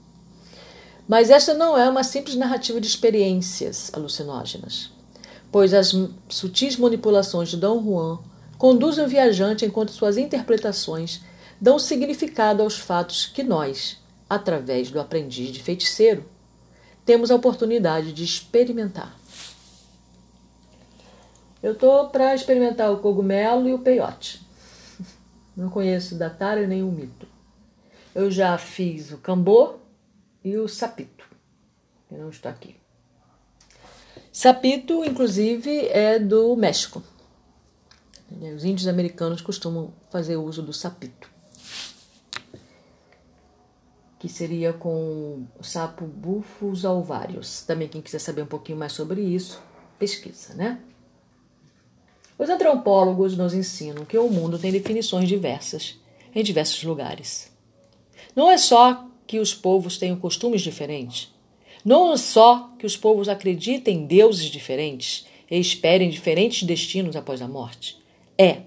Mas 1.08 1.30
esta 1.30 1.54
não 1.54 1.78
é 1.78 1.88
uma 1.88 2.02
simples 2.02 2.34
narrativa 2.34 2.80
de 2.80 2.88
experiências 2.88 3.90
alucinógenas, 3.94 4.90
pois 5.52 5.72
as 5.72 5.94
sutis 6.28 6.76
manipulações 6.76 7.48
de 7.48 7.56
Dom 7.56 7.82
Juan 7.82 8.18
conduzem 8.58 9.04
o 9.04 9.08
viajante 9.08 9.64
enquanto 9.64 9.92
suas 9.92 10.16
interpretações 10.16 11.22
dão 11.60 11.78
significado 11.78 12.62
aos 12.62 12.76
fatos 12.76 13.26
que 13.26 13.44
nós, 13.44 13.98
através 14.28 14.90
do 14.90 15.00
aprendiz 15.00 15.52
de 15.52 15.62
feiticeiro, 15.62 16.24
temos 17.04 17.30
a 17.30 17.36
oportunidade 17.36 18.12
de 18.12 18.24
experimentar. 18.24 19.16
Eu 21.62 21.72
estou 21.72 22.08
para 22.08 22.34
experimentar 22.34 22.92
o 22.92 22.98
cogumelo 22.98 23.68
e 23.68 23.72
o 23.72 23.78
peiote. 23.78 24.44
Não 25.56 25.70
conheço 25.70 26.16
datário 26.16 26.66
nem 26.66 26.82
o 26.82 26.90
mito. 26.90 27.26
Eu 28.14 28.30
já 28.30 28.58
fiz 28.58 29.12
o 29.12 29.18
cambô 29.18 29.76
e 30.46 30.56
o 30.56 30.68
sapito, 30.68 31.24
que 32.08 32.14
não 32.14 32.30
está 32.30 32.50
aqui. 32.50 32.76
Sapito, 34.32 35.04
inclusive, 35.04 35.88
é 35.88 36.20
do 36.20 36.54
México. 36.54 37.02
Os 38.54 38.64
índios 38.64 38.86
americanos 38.86 39.40
costumam 39.40 39.92
fazer 40.08 40.36
uso 40.36 40.62
do 40.62 40.72
sapito 40.72 41.28
que 44.18 44.28
seria 44.28 44.72
com 44.72 45.46
o 45.58 45.62
sapo 45.62 46.06
bufos 46.06 46.84
alvários. 46.84 47.62
Também 47.62 47.88
quem 47.88 48.00
quiser 48.00 48.18
saber 48.18 48.42
um 48.42 48.46
pouquinho 48.46 48.78
mais 48.78 48.92
sobre 48.92 49.20
isso, 49.20 49.60
pesquisa, 49.98 50.54
né? 50.54 50.80
Os 52.38 52.48
antropólogos 52.48 53.36
nos 53.36 53.52
ensinam 53.52 54.04
que 54.04 54.16
o 54.16 54.28
mundo 54.28 54.58
tem 54.58 54.72
definições 54.72 55.28
diversas 55.28 55.98
em 56.34 56.42
diversos 56.42 56.82
lugares. 56.84 57.50
Não 58.34 58.50
é 58.50 58.58
só 58.58 59.06
que 59.26 59.38
os 59.38 59.54
povos 59.54 59.98
tenham 59.98 60.16
costumes 60.16 60.62
diferentes, 60.62 61.32
não 61.84 62.16
só 62.16 62.72
que 62.78 62.86
os 62.86 62.96
povos 62.96 63.28
acreditem 63.28 63.98
em 63.98 64.06
deuses 64.06 64.46
diferentes 64.46 65.26
e 65.50 65.58
esperem 65.58 66.10
diferentes 66.10 66.62
destinos 66.62 67.16
após 67.16 67.40
a 67.40 67.48
morte. 67.48 67.96
É, 68.38 68.62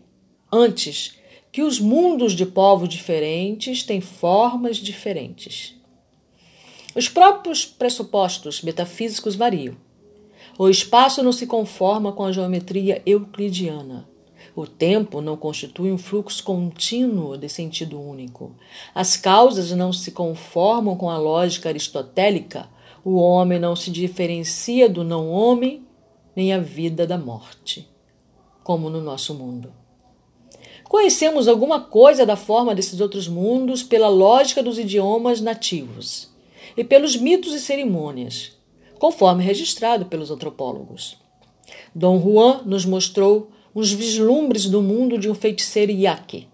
antes, 0.51 1.17
que 1.51 1.61
os 1.61 1.79
mundos 1.79 2.33
de 2.33 2.45
povos 2.45 2.89
diferentes 2.89 3.83
têm 3.83 4.01
formas 4.01 4.77
diferentes. 4.77 5.75
Os 6.95 7.07
próprios 7.07 7.65
pressupostos 7.65 8.61
metafísicos 8.61 9.35
variam. 9.35 9.75
O 10.57 10.69
espaço 10.69 11.23
não 11.23 11.31
se 11.31 11.47
conforma 11.47 12.11
com 12.11 12.23
a 12.23 12.31
geometria 12.31 13.01
euclidiana. 13.05 14.08
O 14.59 14.67
tempo 14.67 15.21
não 15.21 15.37
constitui 15.37 15.89
um 15.89 15.97
fluxo 15.97 16.43
contínuo 16.43 17.37
de 17.37 17.47
sentido 17.47 17.97
único. 17.97 18.53
As 18.93 19.15
causas 19.15 19.71
não 19.71 19.93
se 19.93 20.11
conformam 20.11 20.97
com 20.97 21.09
a 21.09 21.17
lógica 21.17 21.69
aristotélica. 21.69 22.67
O 23.01 23.15
homem 23.15 23.57
não 23.57 23.73
se 23.73 23.89
diferencia 23.89 24.89
do 24.89 25.01
não-homem, 25.01 25.87
nem 26.35 26.51
a 26.51 26.59
vida 26.59 27.07
da 27.07 27.17
morte, 27.17 27.87
como 28.61 28.89
no 28.89 28.99
nosso 28.99 29.33
mundo. 29.33 29.71
Conhecemos 30.83 31.47
alguma 31.47 31.79
coisa 31.79 32.25
da 32.25 32.35
forma 32.35 32.75
desses 32.75 32.99
outros 32.99 33.29
mundos 33.29 33.81
pela 33.81 34.09
lógica 34.09 34.61
dos 34.61 34.77
idiomas 34.77 35.39
nativos 35.39 36.33
e 36.75 36.83
pelos 36.83 37.15
mitos 37.15 37.53
e 37.53 37.61
cerimônias, 37.61 38.57
conforme 38.99 39.41
registrado 39.41 40.07
pelos 40.07 40.29
antropólogos. 40.29 41.15
Dom 41.95 42.19
Juan 42.19 42.63
nos 42.65 42.83
mostrou 42.83 43.51
uns 43.75 43.91
vislumbres 43.91 44.65
do 44.65 44.81
mundo 44.81 45.17
de 45.17 45.29
um 45.29 45.35
feiticeiro 45.35 45.91
iaque. 45.91 46.47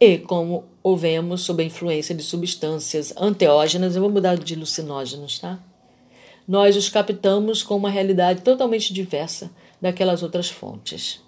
E, 0.00 0.18
como 0.18 0.64
o 0.82 0.96
vemos 0.96 1.42
sob 1.42 1.62
a 1.62 1.66
influência 1.66 2.14
de 2.14 2.22
substâncias 2.22 3.12
anteógenas, 3.16 3.96
eu 3.96 4.02
vou 4.02 4.10
mudar 4.10 4.36
de 4.36 4.54
alucinógenos, 4.54 5.38
tá? 5.38 5.58
Nós 6.46 6.76
os 6.76 6.88
captamos 6.88 7.62
com 7.62 7.76
uma 7.76 7.90
realidade 7.90 8.42
totalmente 8.42 8.92
diversa 8.92 9.50
daquelas 9.80 10.22
outras 10.22 10.48
fontes. 10.48 11.20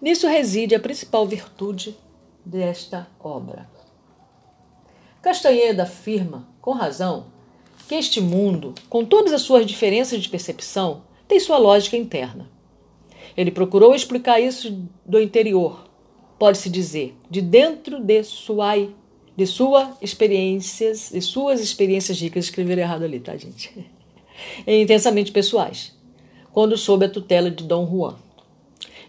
Nisso 0.00 0.28
reside 0.28 0.74
a 0.74 0.80
principal 0.80 1.26
virtude 1.26 1.96
desta 2.44 3.08
obra. 3.18 3.68
Castanheda 5.22 5.84
afirma, 5.84 6.46
com 6.60 6.72
razão, 6.72 7.26
que 7.88 7.94
este 7.94 8.20
mundo, 8.20 8.74
com 8.88 9.04
todas 9.04 9.32
as 9.32 9.42
suas 9.42 9.64
diferenças 9.66 10.22
de 10.22 10.28
percepção, 10.28 11.02
tem 11.26 11.40
sua 11.40 11.56
lógica 11.56 11.96
interna. 11.96 12.53
Ele 13.36 13.50
procurou 13.50 13.94
explicar 13.94 14.40
isso 14.40 14.86
do 15.04 15.20
interior, 15.20 15.88
pode-se 16.38 16.68
dizer, 16.70 17.16
de 17.30 17.40
dentro 17.40 18.00
de 18.00 18.22
sua, 18.22 18.88
de 19.36 19.46
sua 19.46 19.96
experiências, 20.00 21.10
de 21.12 21.20
suas 21.20 21.60
experiências 21.60 22.20
ricas, 22.20 22.44
escrever 22.44 22.78
errado 22.78 23.04
ali, 23.04 23.20
tá, 23.20 23.36
gente? 23.36 23.70
E 24.66 24.82
intensamente 24.82 25.30
pessoais, 25.30 25.96
quando 26.52 26.76
sob 26.76 27.06
a 27.06 27.08
tutela 27.08 27.48
de 27.48 27.62
Dom 27.62 27.86
Juan 27.86 28.16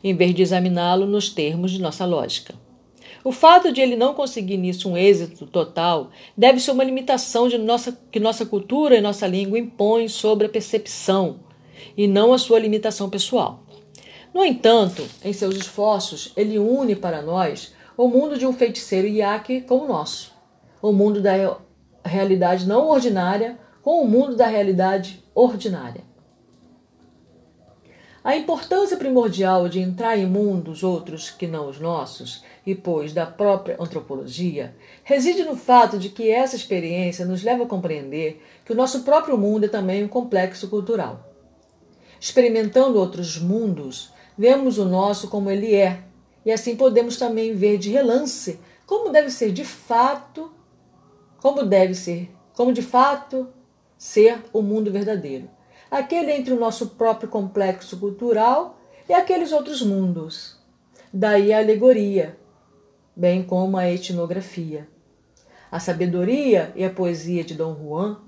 em 0.05 0.13
vez 0.13 0.35
de 0.35 0.43
examiná-lo 0.43 1.07
nos 1.07 1.29
termos 1.29 1.71
de 1.71 1.81
nossa 1.81 2.05
lógica. 2.05 2.53
O 3.23 3.31
fato 3.31 3.71
de 3.71 3.81
ele 3.81 3.95
não 3.95 4.13
conseguir 4.13 4.55
nisso 4.55 4.87
um 4.87 4.95
êxito 4.95 5.47
total 5.47 6.11
deve 6.37 6.59
ser 6.59 6.69
uma 6.69 6.83
limitação 6.83 7.49
de 7.49 7.57
nossa, 7.57 7.99
que 8.11 8.19
nossa 8.19 8.45
cultura 8.45 8.95
e 8.95 9.01
nossa 9.01 9.25
língua 9.25 9.57
impõem 9.57 10.07
sobre 10.07 10.45
a 10.45 10.49
percepção, 10.49 11.39
e 11.97 12.07
não 12.07 12.33
a 12.33 12.37
sua 12.37 12.59
limitação 12.59 13.09
pessoal. 13.09 13.64
No 14.35 14.43
entanto, 14.43 15.07
em 15.23 15.31
seus 15.31 15.55
esforços, 15.55 16.33
ele 16.35 16.59
une 16.59 16.93
para 16.93 17.21
nós 17.21 17.73
o 17.95 18.09
mundo 18.09 18.37
de 18.37 18.45
um 18.45 18.51
feiticeiro 18.51 19.07
iaque 19.07 19.61
com 19.61 19.77
o 19.77 19.87
nosso, 19.87 20.33
o 20.81 20.91
mundo 20.91 21.21
da 21.21 21.57
realidade 22.03 22.67
não 22.67 22.89
ordinária 22.89 23.57
com 23.81 24.01
o 24.01 24.05
mundo 24.05 24.35
da 24.35 24.45
realidade 24.45 25.23
ordinária. 25.33 26.03
A 28.21 28.35
importância 28.35 28.97
primordial 28.97 29.69
de 29.69 29.79
entrar 29.79 30.17
em 30.17 30.25
mundos 30.25 30.83
outros 30.83 31.29
que 31.29 31.47
não 31.47 31.69
os 31.69 31.79
nossos, 31.79 32.43
e 32.65 32.75
pois 32.75 33.13
da 33.13 33.25
própria 33.25 33.77
antropologia, 33.79 34.75
reside 35.05 35.45
no 35.45 35.55
fato 35.55 35.97
de 35.97 36.09
que 36.09 36.29
essa 36.29 36.57
experiência 36.57 37.23
nos 37.23 37.41
leva 37.41 37.63
a 37.63 37.67
compreender 37.67 38.43
que 38.65 38.73
o 38.73 38.75
nosso 38.75 39.03
próprio 39.03 39.37
mundo 39.37 39.63
é 39.63 39.69
também 39.69 40.03
um 40.03 40.09
complexo 40.09 40.67
cultural. 40.67 41.31
Experimentando 42.19 42.99
outros 42.99 43.39
mundos, 43.39 44.13
vemos 44.37 44.77
o 44.77 44.85
nosso 44.85 45.29
como 45.29 45.49
ele 45.49 45.73
é, 45.73 46.03
e 46.45 46.51
assim 46.51 46.75
podemos 46.75 47.17
também 47.17 47.53
ver 47.53 47.77
de 47.77 47.89
relance 47.89 48.59
como 48.85 49.09
deve 49.09 49.31
ser 49.31 49.51
de 49.51 49.65
fato, 49.65 50.51
como 51.41 51.63
deve 51.63 51.95
ser, 51.95 52.29
como 52.53 52.71
de 52.71 52.81
fato 52.81 53.47
ser 53.97 54.43
o 54.53 54.61
mundo 54.61 54.91
verdadeiro 54.91 55.49
aquele 55.89 56.31
entre 56.31 56.53
o 56.53 56.59
nosso 56.59 56.87
próprio 56.87 57.29
complexo 57.29 57.97
cultural 57.97 58.79
e 59.07 59.13
aqueles 59.13 59.51
outros 59.51 59.81
mundos. 59.81 60.57
Daí 61.13 61.53
a 61.53 61.59
alegoria, 61.59 62.37
bem 63.15 63.43
como 63.43 63.77
a 63.77 63.89
etnografia. 63.89 64.87
A 65.71 65.79
sabedoria 65.79 66.71
e 66.75 66.83
a 66.83 66.89
poesia 66.89 67.43
de 67.43 67.53
Dom 67.53 67.75
Juan 67.75 68.19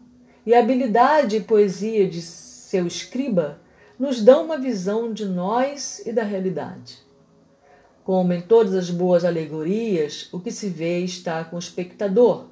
e 0.45 0.53
a 0.53 0.59
habilidade 0.59 1.37
e 1.37 1.41
poesia 1.41 2.07
de 2.07 2.21
seu 2.21 2.87
escriba 2.87 3.61
nos 3.99 4.21
dão 4.21 4.45
uma 4.45 4.57
visão 4.57 5.11
de 5.11 5.25
nós 5.25 6.01
e 6.05 6.11
da 6.11 6.23
realidade. 6.23 6.99
Como 8.03 8.31
em 8.31 8.41
todas 8.41 8.73
as 8.73 8.89
boas 8.89 9.25
alegorias, 9.25 10.29
o 10.31 10.39
que 10.39 10.51
se 10.51 10.69
vê 10.69 10.99
está 10.99 11.43
com 11.43 11.55
o 11.55 11.59
espectador 11.59 12.45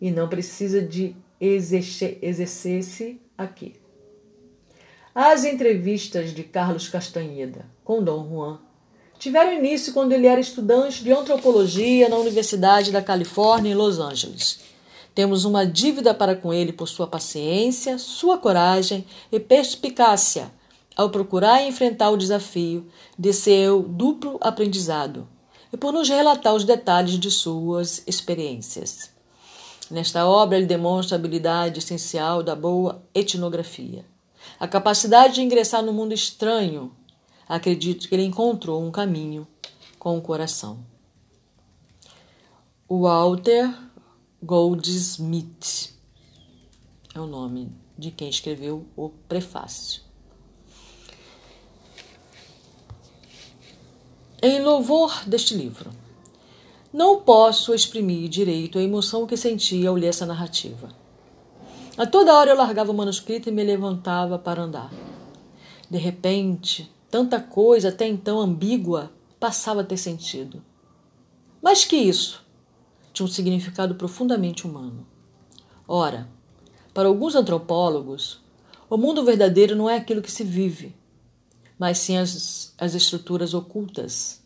e 0.00 0.10
não 0.10 0.28
precisa 0.28 0.80
de 0.80 1.14
exercer-se 1.40 3.20
aqui. 3.36 3.74
As 5.14 5.44
entrevistas 5.44 6.32
de 6.32 6.42
Carlos 6.42 6.88
Castanheda 6.88 7.66
com 7.84 8.02
Dom 8.02 8.26
Juan 8.28 8.60
tiveram 9.18 9.52
início 9.52 9.92
quando 9.92 10.12
ele 10.12 10.26
era 10.26 10.40
estudante 10.40 11.04
de 11.04 11.12
antropologia 11.12 12.08
na 12.08 12.16
Universidade 12.16 12.90
da 12.90 13.02
Califórnia, 13.02 13.72
em 13.72 13.74
Los 13.74 13.98
Angeles. 13.98 14.71
Temos 15.14 15.44
uma 15.44 15.66
dívida 15.66 16.14
para 16.14 16.34
com 16.34 16.52
ele 16.52 16.72
por 16.72 16.88
sua 16.88 17.06
paciência, 17.06 17.98
sua 17.98 18.38
coragem 18.38 19.04
e 19.30 19.38
perspicácia 19.38 20.50
ao 20.96 21.10
procurar 21.10 21.62
enfrentar 21.62 22.10
o 22.10 22.16
desafio 22.16 22.86
de 23.18 23.32
seu 23.32 23.82
duplo 23.82 24.38
aprendizado 24.40 25.28
e 25.72 25.76
por 25.76 25.92
nos 25.92 26.08
relatar 26.08 26.54
os 26.54 26.64
detalhes 26.64 27.18
de 27.18 27.30
suas 27.30 28.02
experiências. 28.06 29.10
Nesta 29.90 30.26
obra, 30.26 30.56
ele 30.56 30.66
demonstra 30.66 31.16
a 31.16 31.18
habilidade 31.18 31.78
essencial 31.78 32.42
da 32.42 32.54
boa 32.54 33.02
etnografia, 33.14 34.04
a 34.58 34.66
capacidade 34.66 35.34
de 35.34 35.42
ingressar 35.42 35.82
no 35.82 35.92
mundo 35.92 36.14
estranho. 36.14 36.92
Acredito 37.48 38.08
que 38.08 38.14
ele 38.14 38.24
encontrou 38.24 38.82
um 38.82 38.90
caminho 38.90 39.46
com 39.98 40.16
o 40.16 40.22
coração. 40.22 40.78
Walter 42.88 43.70
Goldsmith 44.44 45.94
é 47.14 47.20
o 47.20 47.26
nome 47.26 47.70
de 47.96 48.10
quem 48.10 48.28
escreveu 48.28 48.84
o 48.96 49.10
prefácio. 49.28 50.02
Em 54.42 54.60
louvor 54.60 55.22
deste 55.28 55.54
livro, 55.54 55.90
não 56.92 57.20
posso 57.20 57.72
exprimir 57.72 58.28
direito 58.28 58.80
a 58.80 58.82
emoção 58.82 59.28
que 59.28 59.36
senti 59.36 59.86
ao 59.86 59.94
ler 59.94 60.08
essa 60.08 60.26
narrativa. 60.26 60.88
A 61.96 62.04
toda 62.04 62.34
hora 62.36 62.50
eu 62.50 62.56
largava 62.56 62.90
o 62.90 62.94
manuscrito 62.94 63.48
e 63.48 63.52
me 63.52 63.62
levantava 63.62 64.40
para 64.40 64.62
andar. 64.62 64.92
De 65.88 65.98
repente, 65.98 66.90
tanta 67.08 67.38
coisa 67.38 67.90
até 67.90 68.08
então 68.08 68.40
ambígua 68.40 69.12
passava 69.38 69.82
a 69.82 69.84
ter 69.84 69.98
sentido. 69.98 70.60
Mas 71.62 71.84
que 71.84 71.94
isso 71.94 72.42
tinha 73.12 73.26
um 73.26 73.30
significado 73.30 73.94
profundamente 73.94 74.66
humano. 74.66 75.06
Ora, 75.86 76.28
para 76.94 77.08
alguns 77.08 77.34
antropólogos, 77.34 78.40
o 78.88 78.96
mundo 78.96 79.24
verdadeiro 79.24 79.74
não 79.74 79.88
é 79.88 79.96
aquilo 79.96 80.22
que 80.22 80.30
se 80.30 80.44
vive, 80.44 80.94
mas 81.78 81.98
sim 81.98 82.16
as, 82.16 82.74
as 82.78 82.94
estruturas 82.94 83.54
ocultas, 83.54 84.42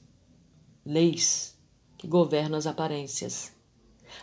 leis 0.84 1.56
que 1.98 2.06
governam 2.06 2.56
as 2.56 2.66
aparências. 2.66 3.52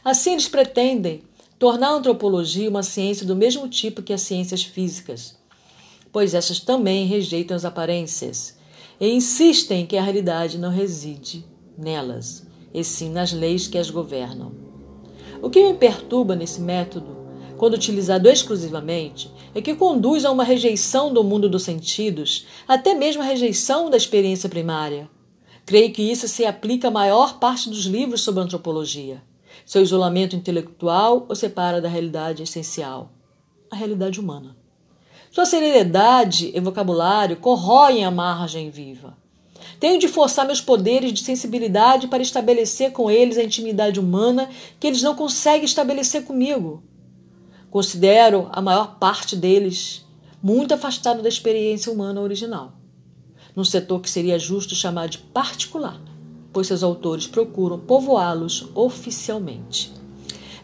Assim, 0.03 0.31
eles 0.31 0.47
pretendem 0.47 1.23
tornar 1.59 1.89
a 1.89 1.93
antropologia 1.93 2.69
uma 2.69 2.83
ciência 2.83 3.25
do 3.25 3.35
mesmo 3.35 3.67
tipo 3.69 4.01
que 4.01 4.13
as 4.13 4.21
ciências 4.21 4.63
físicas, 4.63 5.37
pois 6.11 6.33
essas 6.33 6.59
também 6.59 7.05
rejeitam 7.05 7.55
as 7.55 7.65
aparências 7.65 8.57
e 8.99 9.09
insistem 9.09 9.85
que 9.85 9.97
a 9.97 10.01
realidade 10.01 10.57
não 10.57 10.69
reside 10.69 11.45
nelas, 11.77 12.45
e 12.73 12.83
sim 12.83 13.09
nas 13.09 13.31
leis 13.31 13.67
que 13.67 13.77
as 13.77 13.89
governam. 13.89 14.51
O 15.41 15.49
que 15.49 15.63
me 15.63 15.73
perturba 15.73 16.35
nesse 16.35 16.61
método 16.61 17.23
quando 17.63 17.75
utilizado 17.75 18.27
exclusivamente, 18.27 19.31
é 19.55 19.61
que 19.61 19.73
conduz 19.73 20.25
a 20.25 20.31
uma 20.31 20.43
rejeição 20.43 21.13
do 21.13 21.23
mundo 21.23 21.47
dos 21.47 21.63
sentidos, 21.63 22.45
até 22.67 22.93
mesmo 22.93 23.21
a 23.21 23.25
rejeição 23.25 23.89
da 23.89 23.95
experiência 23.95 24.49
primária. 24.49 25.09
Creio 25.65 25.93
que 25.93 26.01
isso 26.01 26.27
se 26.27 26.45
aplica 26.45 26.89
à 26.89 26.91
maior 26.91 27.39
parte 27.39 27.69
dos 27.69 27.85
livros 27.85 28.19
sobre 28.19 28.43
antropologia. 28.43 29.23
Seu 29.65 29.81
isolamento 29.81 30.35
intelectual 30.35 31.25
o 31.29 31.35
separa 31.35 31.79
da 31.79 31.87
realidade 31.87 32.43
essencial, 32.43 33.13
a 33.71 33.77
realidade 33.77 34.19
humana. 34.19 34.57
Sua 35.31 35.45
seriedade 35.45 36.51
e 36.53 36.59
vocabulário 36.59 37.37
corroem 37.37 38.03
a 38.03 38.11
margem 38.11 38.69
viva. 38.69 39.17
Tenho 39.83 39.99
de 39.99 40.07
forçar 40.07 40.45
meus 40.45 40.61
poderes 40.61 41.11
de 41.11 41.21
sensibilidade 41.21 42.07
para 42.07 42.23
estabelecer 42.23 42.93
com 42.93 43.11
eles 43.11 43.37
a 43.37 43.43
intimidade 43.43 43.99
humana 43.99 44.49
que 44.79 44.87
eles 44.87 45.01
não 45.01 45.13
conseguem 45.13 45.65
estabelecer 45.65 46.23
comigo. 46.23 46.81
Considero 47.69 48.47
a 48.53 48.61
maior 48.61 48.97
parte 48.97 49.35
deles 49.35 50.05
muito 50.41 50.73
afastado 50.73 51.21
da 51.21 51.27
experiência 51.27 51.91
humana 51.91 52.21
original, 52.21 52.77
num 53.53 53.65
setor 53.65 53.99
que 53.99 54.09
seria 54.09 54.39
justo 54.39 54.73
chamar 54.73 55.09
de 55.09 55.17
particular, 55.17 55.99
pois 56.53 56.67
seus 56.67 56.81
autores 56.81 57.27
procuram 57.27 57.77
povoá-los 57.77 58.69
oficialmente. 58.73 59.91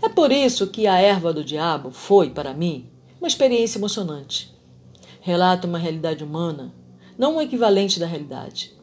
É 0.02 0.08
por 0.08 0.32
isso 0.32 0.68
que 0.68 0.88
A 0.88 0.98
Erva 0.98 1.34
do 1.34 1.44
Diabo 1.44 1.92
foi, 1.92 2.30
para 2.30 2.54
mim, 2.54 2.90
uma 3.20 3.28
experiência 3.28 3.80
emocionante. 3.80 4.56
Relata 5.20 5.68
uma 5.68 5.78
realidade 5.78 6.24
humana, 6.24 6.74
não 7.18 7.36
um 7.36 7.42
equivalente 7.42 8.00
da 8.00 8.06
realidade. 8.06 8.79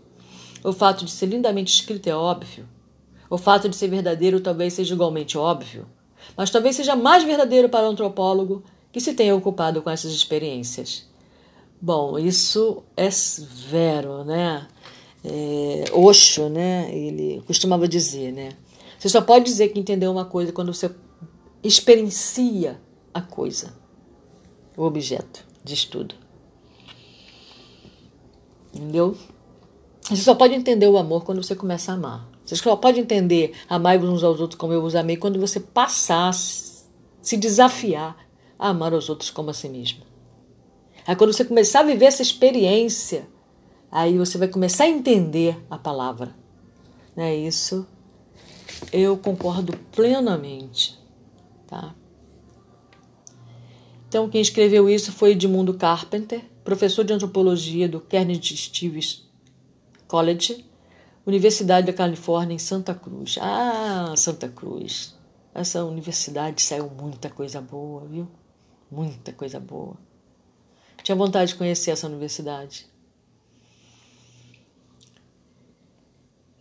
O 0.67 0.73
fato 0.73 1.05
de 1.05 1.11
ser 1.11 1.27
lindamente 1.27 1.73
escrito 1.73 2.09
é 2.09 2.15
óbvio. 2.15 2.69
O 3.31 3.39
fato 3.39 3.69
de 3.69 3.77
ser 3.77 3.89
verdadeiro 3.89 4.41
talvez 4.41 4.75
seja 4.75 4.95
igualmente 4.95 5.37
óbvio 5.37 5.87
mas 6.35 6.51
talvez 6.51 6.77
seja 6.77 6.97
mais 6.97 7.23
verdadeiro 7.23 7.69
para 7.69 7.87
o 7.87 7.91
antropólogo 7.91 8.65
que 8.91 9.01
se 9.01 9.13
tenha 9.13 9.35
ocupado 9.35 9.83
com 9.83 9.91
essas 9.91 10.13
experiências. 10.13 11.07
Bom, 11.81 12.19
isso 12.19 12.83
é 12.97 13.09
vero, 13.69 14.25
né? 14.25 14.67
É, 15.23 15.85
né? 16.51 16.91
Ele 16.95 17.43
costumava 17.47 17.87
dizer, 17.87 18.33
né? 18.33 18.51
Você 18.99 19.09
só 19.09 19.21
pode 19.21 19.45
dizer 19.45 19.69
que 19.69 19.79
entendeu 19.79 20.11
uma 20.11 20.25
coisa 20.25 20.53
quando 20.53 20.73
você 20.73 20.91
experiencia 21.63 22.81
a 23.13 23.21
coisa, 23.21 23.75
o 24.77 24.85
objeto 24.85 25.45
de 25.63 25.75
estudo. 25.75 26.15
Entendeu? 28.73 29.17
Você 30.09 30.23
só 30.23 30.37
pode 30.37 30.55
entender 30.55 30.87
o 30.87 30.97
amor 30.97 31.25
quando 31.25 31.43
você 31.43 31.57
começa 31.57 31.91
a 31.91 31.97
amar. 31.97 32.29
Você 32.45 32.55
só 32.55 32.77
pode 32.77 33.01
entender 33.01 33.55
amar 33.69 33.99
uns 33.99 34.23
aos 34.23 34.41
outros 34.41 34.57
como 34.59 34.73
eu 34.73 34.81
vos 34.81 34.95
amei 34.95 35.17
quando 35.17 35.41
você 35.41 35.59
passar, 35.59 36.33
se 36.33 37.37
desafiar 37.37 38.17
a 38.57 38.69
amar 38.69 38.95
os 38.95 39.09
outros 39.09 39.31
como 39.31 39.51
a 39.51 39.53
si 39.53 39.69
mesmo. 39.69 40.05
Aí 41.05 41.17
quando 41.17 41.33
você 41.33 41.45
começar 41.45 41.81
a 41.81 41.83
viver 41.83 42.05
essa 42.05 42.23
experiência, 42.23 43.29
aí 43.91 44.17
você 44.17 44.39
vai 44.39 44.47
começar 44.47 44.85
a 44.85 44.89
entender 44.89 45.61
a 45.69 45.77
palavra. 45.77 46.33
Não 47.17 47.25
é 47.25 47.35
isso? 47.35 47.85
Eu 48.93 49.17
concordo 49.17 49.77
plenamente, 49.91 50.97
tá? 51.67 51.97
Então 54.09 54.29
quem 54.29 54.41
escreveu 54.41 54.89
isso 54.89 55.11
foi 55.11 55.33
Edmundo 55.33 55.75
Carpenter, 55.75 56.45
professor 56.63 57.05
de 57.05 57.13
antropologia 57.13 57.89
do 57.89 58.01
Carnegie 58.01 58.57
Stevens 58.57 59.26
College 60.09 60.65
Universidade 61.27 61.89
da 61.89 61.93
Califórnia 61.93 62.55
em 62.55 62.59
Santa 62.59 62.95
Cruz. 62.95 63.37
Ah, 63.41 64.15
Santa 64.17 64.49
Cruz. 64.49 65.17
Essa 65.53 65.85
universidade 65.85 66.63
saiu 66.63 66.89
muita 66.89 67.29
coisa 67.29 67.61
boa, 67.61 68.07
viu? 68.07 68.29
Muita 68.89 69.33
coisa 69.33 69.59
boa. 69.59 69.97
Tinha 71.03 71.17
vontade 71.17 71.51
de 71.51 71.57
conhecer 71.59 71.91
essa 71.91 72.07
universidade. 72.07 72.87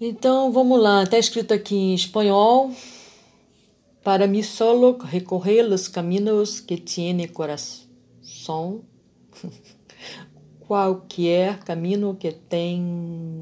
Então, 0.02 0.52
vamos 0.52 0.82
lá. 0.82 1.04
Está 1.04 1.20
escrito 1.20 1.54
aqui 1.54 1.76
em 1.76 1.94
espanhol. 1.94 2.72
Para 4.04 4.26
mim 4.26 4.42
solo 4.42 4.98
recorrer 4.98 5.62
los 5.62 5.88
caminos 5.88 6.60
que 6.60 6.78
tiene 6.78 7.28
corazón. 7.28 8.82
Qualquer 10.68 11.60
caminho 11.60 12.16
que 12.16 12.32
tem 12.32 13.40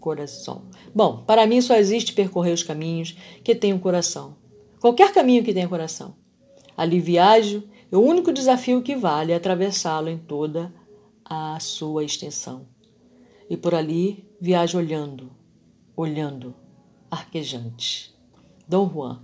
coração. 0.00 0.64
Bom, 0.94 1.22
para 1.24 1.46
mim 1.46 1.60
só 1.60 1.76
existe 1.76 2.12
percorrer 2.12 2.52
os 2.52 2.62
caminhos 2.62 3.16
que 3.42 3.54
têm 3.54 3.72
um 3.72 3.78
coração. 3.78 4.36
Qualquer 4.80 5.12
caminho 5.12 5.44
que 5.44 5.54
tenha 5.54 5.68
coração. 5.68 6.14
Ali 6.76 7.00
viajo 7.00 7.62
e 7.90 7.96
o 7.96 8.00
único 8.00 8.32
desafio 8.32 8.82
que 8.82 8.96
vale 8.96 9.32
é 9.32 9.36
atravessá-lo 9.36 10.08
em 10.08 10.18
toda 10.18 10.74
a 11.24 11.58
sua 11.60 12.04
extensão. 12.04 12.66
E 13.48 13.56
por 13.56 13.74
ali 13.74 14.28
viajo 14.40 14.76
olhando, 14.76 15.30
olhando, 15.96 16.54
arquejante. 17.10 18.14
Dom 18.68 18.90
Juan. 18.90 19.22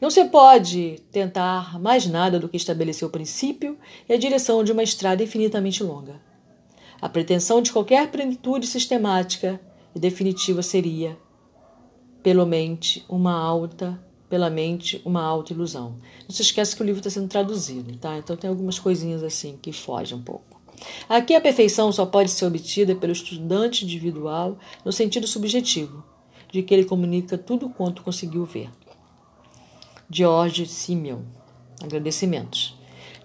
Não 0.00 0.10
se 0.10 0.24
pode 0.26 1.02
tentar 1.10 1.78
mais 1.80 2.06
nada 2.06 2.38
do 2.38 2.48
que 2.48 2.56
estabelecer 2.56 3.06
o 3.06 3.10
princípio 3.10 3.76
e 4.08 4.12
a 4.12 4.16
direção 4.16 4.62
de 4.62 4.70
uma 4.70 4.82
estrada 4.82 5.22
infinitamente 5.22 5.82
longa. 5.82 6.20
A 7.00 7.08
pretensão 7.08 7.60
de 7.60 7.72
qualquer 7.72 8.08
plenitude 8.10 8.66
sistemática 8.66 9.60
e 9.94 9.98
definitiva 9.98 10.62
seria, 10.62 11.18
pelo 12.22 12.46
mente, 12.46 13.04
uma 13.08 13.32
alta, 13.32 14.00
pela 14.28 14.48
mente, 14.48 15.02
uma 15.04 15.22
alta 15.22 15.52
ilusão. 15.52 15.96
Não 16.28 16.34
se 16.34 16.42
esqueça 16.42 16.76
que 16.76 16.82
o 16.82 16.86
livro 16.86 17.00
está 17.00 17.10
sendo 17.10 17.28
traduzido, 17.28 17.96
tá? 17.96 18.16
Então 18.18 18.36
tem 18.36 18.48
algumas 18.48 18.78
coisinhas 18.78 19.22
assim 19.22 19.58
que 19.60 19.72
fogem 19.72 20.16
um 20.16 20.22
pouco. 20.22 20.60
Aqui 21.08 21.34
a 21.34 21.40
perfeição 21.40 21.90
só 21.90 22.06
pode 22.06 22.30
ser 22.30 22.46
obtida 22.46 22.94
pelo 22.94 23.12
estudante 23.12 23.84
individual 23.84 24.58
no 24.84 24.92
sentido 24.92 25.26
subjetivo, 25.26 26.04
de 26.52 26.62
que 26.62 26.72
ele 26.72 26.84
comunica 26.84 27.36
tudo 27.36 27.68
quanto 27.68 28.02
conseguiu 28.02 28.44
ver. 28.44 28.70
George 30.10 30.64
Simeon. 30.64 31.20
Agradecimentos. 31.82 32.74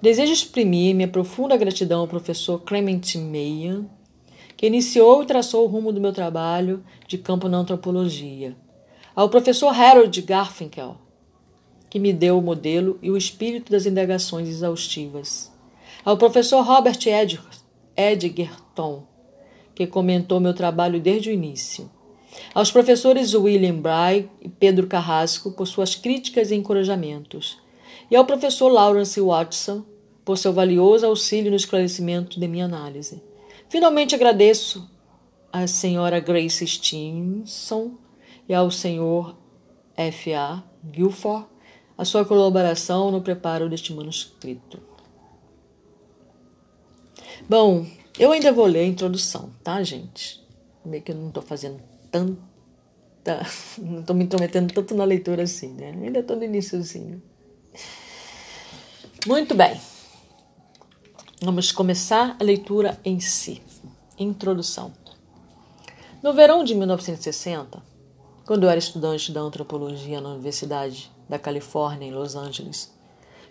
Desejo 0.01 0.33
exprimir 0.33 0.93
minha 0.93 1.07
profunda 1.07 1.55
gratidão 1.55 2.01
ao 2.01 2.07
professor 2.09 2.59
Clement 2.59 2.99
que 2.99 3.89
que 4.57 4.67
iniciou 4.67 5.23
e 5.23 5.25
traçou 5.25 5.63
o 5.63 5.67
rumo 5.67 5.93
do 5.93 6.01
meu 6.01 6.11
trabalho 6.11 6.83
de 7.07 7.17
campo 7.17 7.47
na 7.47 7.59
antropologia. 7.59 8.53
Ao 9.15 9.29
professor 9.29 9.69
Harold 9.69 10.21
Garfinkel, 10.23 10.97
que 11.89 11.99
me 11.99 12.11
deu 12.11 12.37
o 12.37 12.41
modelo 12.41 12.99
e 13.01 13.09
o 13.09 13.15
espírito 13.15 13.71
das 13.71 13.85
indagações 13.85 14.49
exaustivas. 14.49 15.49
Ao 16.03 16.17
professor 16.17 16.65
Robert 16.65 16.99
Edgerton, 17.95 19.07
que 19.73 19.87
comentou 19.87 20.41
meu 20.41 20.53
trabalho 20.53 20.99
desde 20.99 21.29
o 21.29 21.33
início. 21.33 21.89
Aos 22.53 22.71
professores 22.71 23.33
William 23.33 23.75
Bry 23.75 24.29
e 24.41 24.49
Pedro 24.49 24.87
Carrasco 24.87 25.51
por 25.51 25.67
suas 25.67 25.95
críticas 25.95 26.51
e 26.51 26.55
encorajamentos. 26.55 27.57
E 28.09 28.15
ao 28.15 28.25
professor 28.25 28.69
Lawrence 28.69 29.19
Watson 29.19 29.83
por 30.23 30.37
seu 30.37 30.53
valioso 30.53 31.05
auxílio 31.05 31.49
no 31.49 31.57
esclarecimento 31.57 32.39
de 32.39 32.47
minha 32.47 32.65
análise. 32.65 33.21
Finalmente 33.69 34.15
agradeço 34.15 34.89
à 35.51 35.67
senhora 35.67 36.19
Grace 36.19 36.65
Stinson 36.65 37.97
e 38.47 38.53
ao 38.53 38.71
senhor 38.71 39.35
F. 39.95 40.33
A. 40.33 40.63
Guilford 40.83 41.47
a 41.97 42.05
sua 42.05 42.25
colaboração 42.25 43.11
no 43.11 43.21
preparo 43.21 43.69
deste 43.69 43.93
manuscrito. 43.93 44.81
Bom, 47.47 47.85
eu 48.17 48.31
ainda 48.31 48.51
vou 48.51 48.65
ler 48.65 48.81
a 48.81 48.87
introdução, 48.87 49.51
tá, 49.63 49.81
gente? 49.83 50.41
Meio 50.83 51.03
que 51.03 51.11
eu 51.11 51.15
não 51.15 51.27
estou 51.27 51.43
fazendo 51.43 51.81
tanta. 52.13 53.45
Não 53.81 54.01
estou 54.01 54.15
me 54.15 54.23
intrometendo 54.23 54.71
tanto 54.71 54.93
na 54.93 55.03
leitura 55.03 55.43
assim, 55.43 55.73
né? 55.73 55.89
Ainda 55.89 56.19
estou 56.19 56.37
no 56.37 56.43
iníciozinho. 56.43 57.21
Muito 59.25 59.55
bem. 59.55 59.79
Vamos 61.41 61.71
começar 61.71 62.37
a 62.39 62.43
leitura 62.43 62.99
em 63.03 63.19
si. 63.19 63.61
Introdução. 64.17 64.93
No 66.21 66.33
verão 66.33 66.63
de 66.63 66.75
1960, 66.75 67.81
quando 68.45 68.63
eu 68.63 68.69
era 68.69 68.77
estudante 68.77 69.31
da 69.31 69.41
antropologia 69.41 70.21
na 70.21 70.29
Universidade 70.29 71.11
da 71.27 71.39
Califórnia, 71.39 72.07
em 72.07 72.13
Los 72.13 72.35
Angeles, 72.35 72.93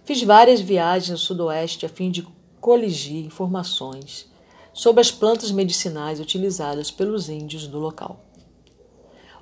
fiz 0.05 0.22
várias 0.22 0.61
viagens 0.61 1.11
ao 1.11 1.18
sudoeste 1.18 1.85
a 1.85 1.88
fim 1.88 2.11
de 2.11 2.27
coligir 2.61 3.27
informações 3.27 4.31
sobre 4.72 5.01
as 5.01 5.11
plantas 5.11 5.51
medicinais 5.51 6.20
utilizadas 6.20 6.90
pelos 6.90 7.29
índios 7.29 7.66
do 7.66 7.79
local. 7.79 8.25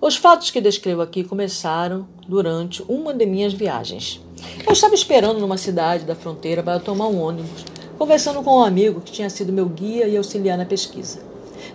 Os 0.01 0.17
fatos 0.17 0.51
que 0.51 0.61
descrevo 0.61 1.03
aqui 1.03 1.23
começaram 1.23 2.09
durante 2.27 2.83
uma 2.89 3.13
de 3.13 3.27
minhas 3.27 3.53
viagens. 3.53 4.21
Eu 4.67 4.73
estava 4.73 4.95
esperando 4.95 5.39
numa 5.39 5.59
cidade 5.59 6.05
da 6.05 6.15
fronteira 6.15 6.63
para 6.63 6.81
tomar 6.81 7.09
um 7.09 7.21
ônibus, 7.21 7.65
conversando 7.99 8.43
com 8.43 8.59
um 8.59 8.65
amigo 8.65 9.01
que 9.01 9.13
tinha 9.13 9.29
sido 9.29 9.53
meu 9.53 9.67
guia 9.67 10.09
e 10.09 10.17
auxiliar 10.17 10.57
na 10.57 10.65
pesquisa. 10.65 11.21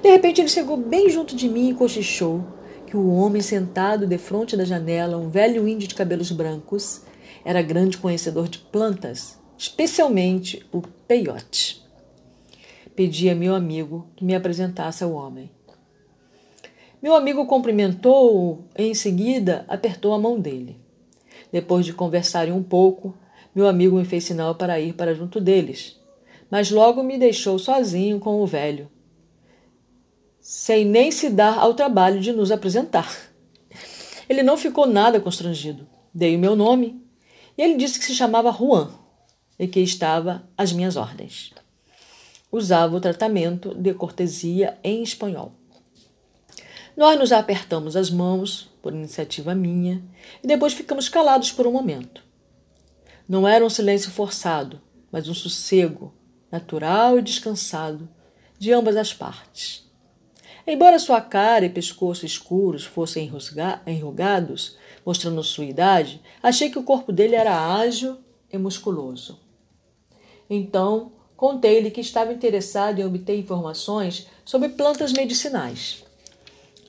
De 0.01 0.09
repente 0.09 0.41
ele 0.41 0.47
chegou 0.47 0.75
bem 0.75 1.09
junto 1.09 1.35
de 1.35 1.47
mim 1.47 1.69
e 1.69 1.73
cochichou 1.73 2.43
que 2.87 2.97
o 2.97 3.13
homem 3.13 3.41
sentado 3.41 4.07
de 4.07 4.17
frente 4.17 4.57
da 4.57 4.65
janela, 4.65 5.17
um 5.17 5.29
velho 5.29 5.67
índio 5.67 5.87
de 5.87 5.95
cabelos 5.95 6.31
brancos, 6.31 7.01
era 7.43 7.61
grande 7.61 7.97
conhecedor 7.97 8.47
de 8.47 8.57
plantas, 8.57 9.37
especialmente 9.57 10.65
o 10.71 10.81
peiote 11.07 11.85
pedi 12.95 13.29
a 13.29 13.35
meu 13.35 13.53
amigo 13.53 14.07
que 14.15 14.23
me 14.23 14.33
apresentasse 14.33 15.03
ao 15.03 15.11
homem. 15.11 15.51
Meu 17.05 17.13
amigo 17.13 17.45
cumprimentou-o 17.45 18.65
e 18.75 18.81
em 18.81 18.95
seguida 18.95 19.63
apertou 19.67 20.11
a 20.11 20.17
mão 20.17 20.39
dele. 20.39 20.75
Depois 21.51 21.85
de 21.85 21.93
conversarem 21.93 22.51
um 22.51 22.63
pouco, 22.63 23.15
meu 23.53 23.67
amigo 23.67 23.95
me 23.95 24.05
fez 24.05 24.23
sinal 24.23 24.55
para 24.55 24.79
ir 24.79 24.93
para 24.93 25.13
junto 25.13 25.39
deles, 25.39 26.01
mas 26.49 26.71
logo 26.71 27.03
me 27.03 27.19
deixou 27.19 27.59
sozinho 27.59 28.19
com 28.19 28.41
o 28.41 28.47
velho, 28.47 28.89
sem 30.41 30.83
nem 30.83 31.11
se 31.11 31.29
dar 31.29 31.59
ao 31.59 31.75
trabalho 31.75 32.19
de 32.19 32.31
nos 32.31 32.49
apresentar. 32.49 33.15
Ele 34.27 34.41
não 34.41 34.57
ficou 34.57 34.87
nada 34.87 35.19
constrangido. 35.19 35.87
Dei 36.11 36.35
o 36.35 36.39
meu 36.39 36.55
nome 36.55 36.99
e 37.55 37.61
ele 37.61 37.75
disse 37.75 37.99
que 37.99 38.05
se 38.05 38.15
chamava 38.15 38.51
Juan 38.51 38.89
e 39.59 39.67
que 39.67 39.79
estava 39.79 40.49
às 40.57 40.73
minhas 40.73 40.95
ordens 40.95 41.53
usava 42.51 42.95
o 42.95 43.01
tratamento 43.01 43.75
de 43.75 43.93
cortesia 43.93 44.77
em 44.83 45.03
espanhol. 45.03 45.51
Nós 46.95 47.19
nos 47.19 47.31
apertamos 47.31 47.95
as 47.95 48.09
mãos, 48.09 48.69
por 48.81 48.93
iniciativa 48.93 49.53
minha, 49.53 50.03
e 50.43 50.47
depois 50.47 50.73
ficamos 50.73 51.09
calados 51.09 51.51
por 51.51 51.67
um 51.67 51.71
momento. 51.71 52.23
Não 53.27 53.47
era 53.47 53.65
um 53.65 53.69
silêncio 53.69 54.11
forçado, 54.11 54.81
mas 55.11 55.27
um 55.27 55.33
sossego 55.33 56.13
natural 56.51 57.19
e 57.19 57.21
descansado 57.21 58.07
de 58.57 58.71
ambas 58.71 58.95
as 58.95 59.13
partes. 59.13 59.83
Embora 60.65 60.97
sua 60.97 61.21
cara 61.21 61.65
e 61.65 61.69
pescoço 61.69 62.25
escuros 62.25 62.85
fossem 62.85 63.31
enrugados, 63.85 64.77
mostrando 65.05 65.43
sua 65.43 65.65
idade, 65.65 66.21
achei 66.41 66.69
que 66.69 66.79
o 66.79 66.83
corpo 66.83 67.11
dele 67.11 67.35
era 67.35 67.75
ágil 67.75 68.17
e 68.51 68.57
musculoso. 68.57 69.39
Então 70.49 71.11
Contei-lhe 71.35 71.91
que 71.91 71.99
estava 71.99 72.31
interessado 72.31 72.99
em 72.99 73.05
obter 73.05 73.37
informações 73.37 74.27
sobre 74.45 74.69
plantas 74.69 75.11
medicinais. 75.11 76.04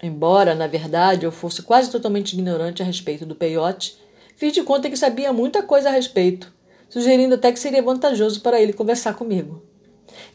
Embora, 0.02 0.54
na 0.54 0.66
verdade, 0.66 1.24
eu 1.24 1.32
fosse 1.32 1.62
quase 1.62 1.90
totalmente 1.90 2.34
ignorante 2.34 2.82
a 2.82 2.84
respeito 2.84 3.24
do 3.24 3.34
peiote, 3.34 3.96
fiz 4.36 4.52
de 4.52 4.62
conta 4.62 4.90
que 4.90 4.96
sabia 4.96 5.32
muita 5.32 5.62
coisa 5.62 5.88
a 5.88 5.92
respeito, 5.92 6.52
sugerindo 6.88 7.34
até 7.34 7.50
que 7.50 7.58
seria 7.58 7.82
vantajoso 7.82 8.40
para 8.40 8.60
ele 8.60 8.72
conversar 8.72 9.14
comigo. 9.14 9.62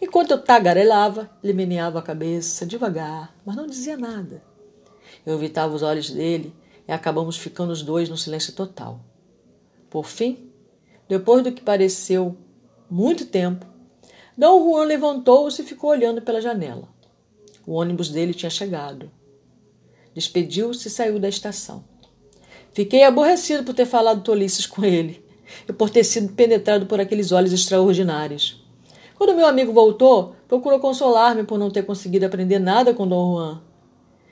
Enquanto 0.01 0.31
eu 0.31 0.41
tagarelava, 0.41 1.29
ele 1.43 1.53
meneava 1.53 1.99
a 1.99 2.03
cabeça 2.03 2.65
devagar, 2.65 3.35
mas 3.45 3.55
não 3.55 3.67
dizia 3.67 3.95
nada. 3.95 4.43
Eu 5.25 5.35
evitava 5.35 5.75
os 5.75 5.83
olhos 5.83 6.09
dele 6.09 6.53
e 6.87 6.91
acabamos 6.91 7.37
ficando 7.37 7.71
os 7.71 7.83
dois 7.83 8.09
no 8.09 8.17
silêncio 8.17 8.53
total. 8.53 8.99
Por 9.89 10.05
fim, 10.05 10.49
depois 11.07 11.43
do 11.43 11.51
que 11.51 11.61
pareceu 11.61 12.35
muito 12.89 13.25
tempo, 13.25 13.65
Dom 14.37 14.63
Juan 14.63 14.85
levantou-se 14.85 15.61
e 15.61 15.65
ficou 15.65 15.91
olhando 15.91 16.21
pela 16.21 16.41
janela. 16.41 16.87
O 17.65 17.73
ônibus 17.73 18.09
dele 18.09 18.33
tinha 18.33 18.49
chegado. 18.49 19.11
Despediu-se 20.13 20.87
e 20.87 20.91
saiu 20.91 21.19
da 21.19 21.29
estação. 21.29 21.83
Fiquei 22.73 23.03
aborrecido 23.03 23.63
por 23.63 23.73
ter 23.73 23.85
falado 23.85 24.23
tolices 24.23 24.65
com 24.65 24.83
ele 24.83 25.23
e 25.67 25.73
por 25.73 25.89
ter 25.89 26.03
sido 26.03 26.33
penetrado 26.33 26.85
por 26.85 26.99
aqueles 26.99 27.31
olhos 27.31 27.51
extraordinários. 27.51 28.63
Quando 29.15 29.35
meu 29.35 29.45
amigo 29.45 29.71
voltou, 29.71 30.35
procurou 30.47 30.79
consolar-me 30.79 31.43
por 31.43 31.59
não 31.59 31.69
ter 31.69 31.83
conseguido 31.83 32.25
aprender 32.25 32.59
nada 32.59 32.93
com 32.93 33.07
Dom 33.07 33.35
Juan. 33.35 33.61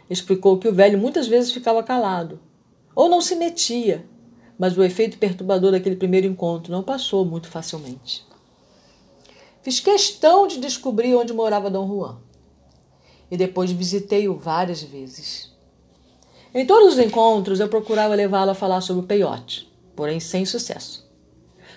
Explicou 0.10 0.58
que 0.58 0.68
o 0.68 0.74
velho 0.74 0.98
muitas 0.98 1.28
vezes 1.28 1.52
ficava 1.52 1.84
calado, 1.84 2.40
ou 2.96 3.08
não 3.08 3.22
se 3.22 3.36
metia, 3.36 4.06
mas 4.58 4.78
o 4.78 4.84
efeito 4.84 5.18
perturbador 5.18 5.72
daquele 5.72 5.96
primeiro 5.96 6.28
encontro 6.28 6.72
não 6.72 6.82
passou 6.82 7.24
muito 7.24 7.48
facilmente. 7.48 8.26
Fiz 9.62 9.80
questão 9.80 10.48
de 10.48 10.60
descobrir 10.60 11.16
onde 11.16 11.34
morava 11.34 11.70
Dom 11.70 11.88
Juan. 11.88 12.18
E 13.30 13.38
depois 13.38 13.72
visitei-o 13.72 14.36
várias 14.36 14.82
vezes. 14.82 15.54
Em 16.52 16.66
todos 16.66 16.94
os 16.94 17.00
encontros 17.00 17.60
eu 17.60 17.70
procurava 17.70 18.16
levá-lo 18.16 18.52
a 18.52 18.56
falar 18.56 18.82
sobre 18.82 19.04
o 19.04 19.08
peiote, 19.08 19.72
porém 19.96 20.20
sem 20.20 20.46
sucesso. 20.46 21.08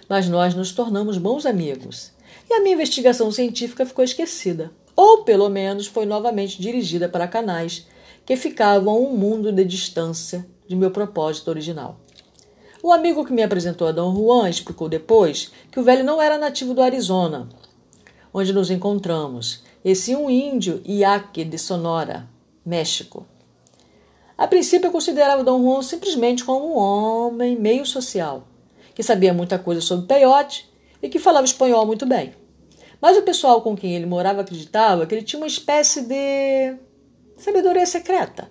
Mas 0.08 0.28
nós 0.28 0.54
nos 0.54 0.72
tornamos 0.72 1.18
bons 1.18 1.44
amigos 1.44 2.10
e 2.48 2.54
a 2.54 2.60
minha 2.60 2.74
investigação 2.74 3.30
científica 3.30 3.84
ficou 3.84 4.02
esquecida, 4.02 4.72
ou 4.96 5.24
pelo 5.24 5.50
menos 5.50 5.86
foi 5.86 6.06
novamente 6.06 6.60
dirigida 6.60 7.06
para 7.06 7.28
canais 7.28 7.86
que 8.24 8.34
ficavam 8.34 8.94
a 8.94 8.96
um 8.96 9.14
mundo 9.14 9.52
de 9.52 9.62
distância 9.62 10.46
de 10.66 10.74
meu 10.74 10.90
propósito 10.90 11.48
original. 11.48 12.00
O 12.82 12.92
amigo 12.92 13.26
que 13.26 13.32
me 13.32 13.42
apresentou 13.42 13.86
a 13.86 13.92
Dom 13.92 14.14
Juan 14.14 14.48
explicou 14.48 14.88
depois 14.88 15.52
que 15.70 15.78
o 15.78 15.84
velho 15.84 16.02
não 16.02 16.20
era 16.20 16.38
nativo 16.38 16.72
do 16.72 16.80
Arizona, 16.80 17.46
onde 18.32 18.54
nos 18.54 18.70
encontramos, 18.70 19.62
e 19.84 19.94
sim 19.94 20.16
um 20.16 20.30
índio 20.30 20.80
Iaque 20.86 21.44
de 21.44 21.58
Sonora, 21.58 22.26
México. 22.64 23.26
A 24.36 24.46
princípio 24.46 24.88
eu 24.88 24.92
considerava 24.92 25.44
Dom 25.44 25.62
Juan 25.62 25.82
simplesmente 25.82 26.44
como 26.44 26.74
um 26.74 26.78
homem 26.78 27.56
meio 27.56 27.84
social, 27.84 28.48
que 28.94 29.02
sabia 29.02 29.34
muita 29.34 29.58
coisa 29.58 29.80
sobre 29.80 30.06
peiote 30.06 30.70
e 31.02 31.08
que 31.08 31.18
falava 31.18 31.44
espanhol 31.44 31.86
muito 31.86 32.06
bem. 32.06 32.34
Mas 33.00 33.16
o 33.16 33.22
pessoal 33.22 33.60
com 33.62 33.76
quem 33.76 33.94
ele 33.94 34.06
morava 34.06 34.40
acreditava 34.40 35.06
que 35.06 35.14
ele 35.14 35.24
tinha 35.24 35.40
uma 35.40 35.46
espécie 35.46 36.02
de 36.02 36.76
sabedoria 37.36 37.84
secreta, 37.84 38.50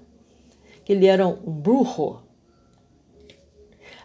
que 0.84 0.92
ele 0.92 1.08
era 1.08 1.26
um 1.26 1.36
brujo. 1.36 2.22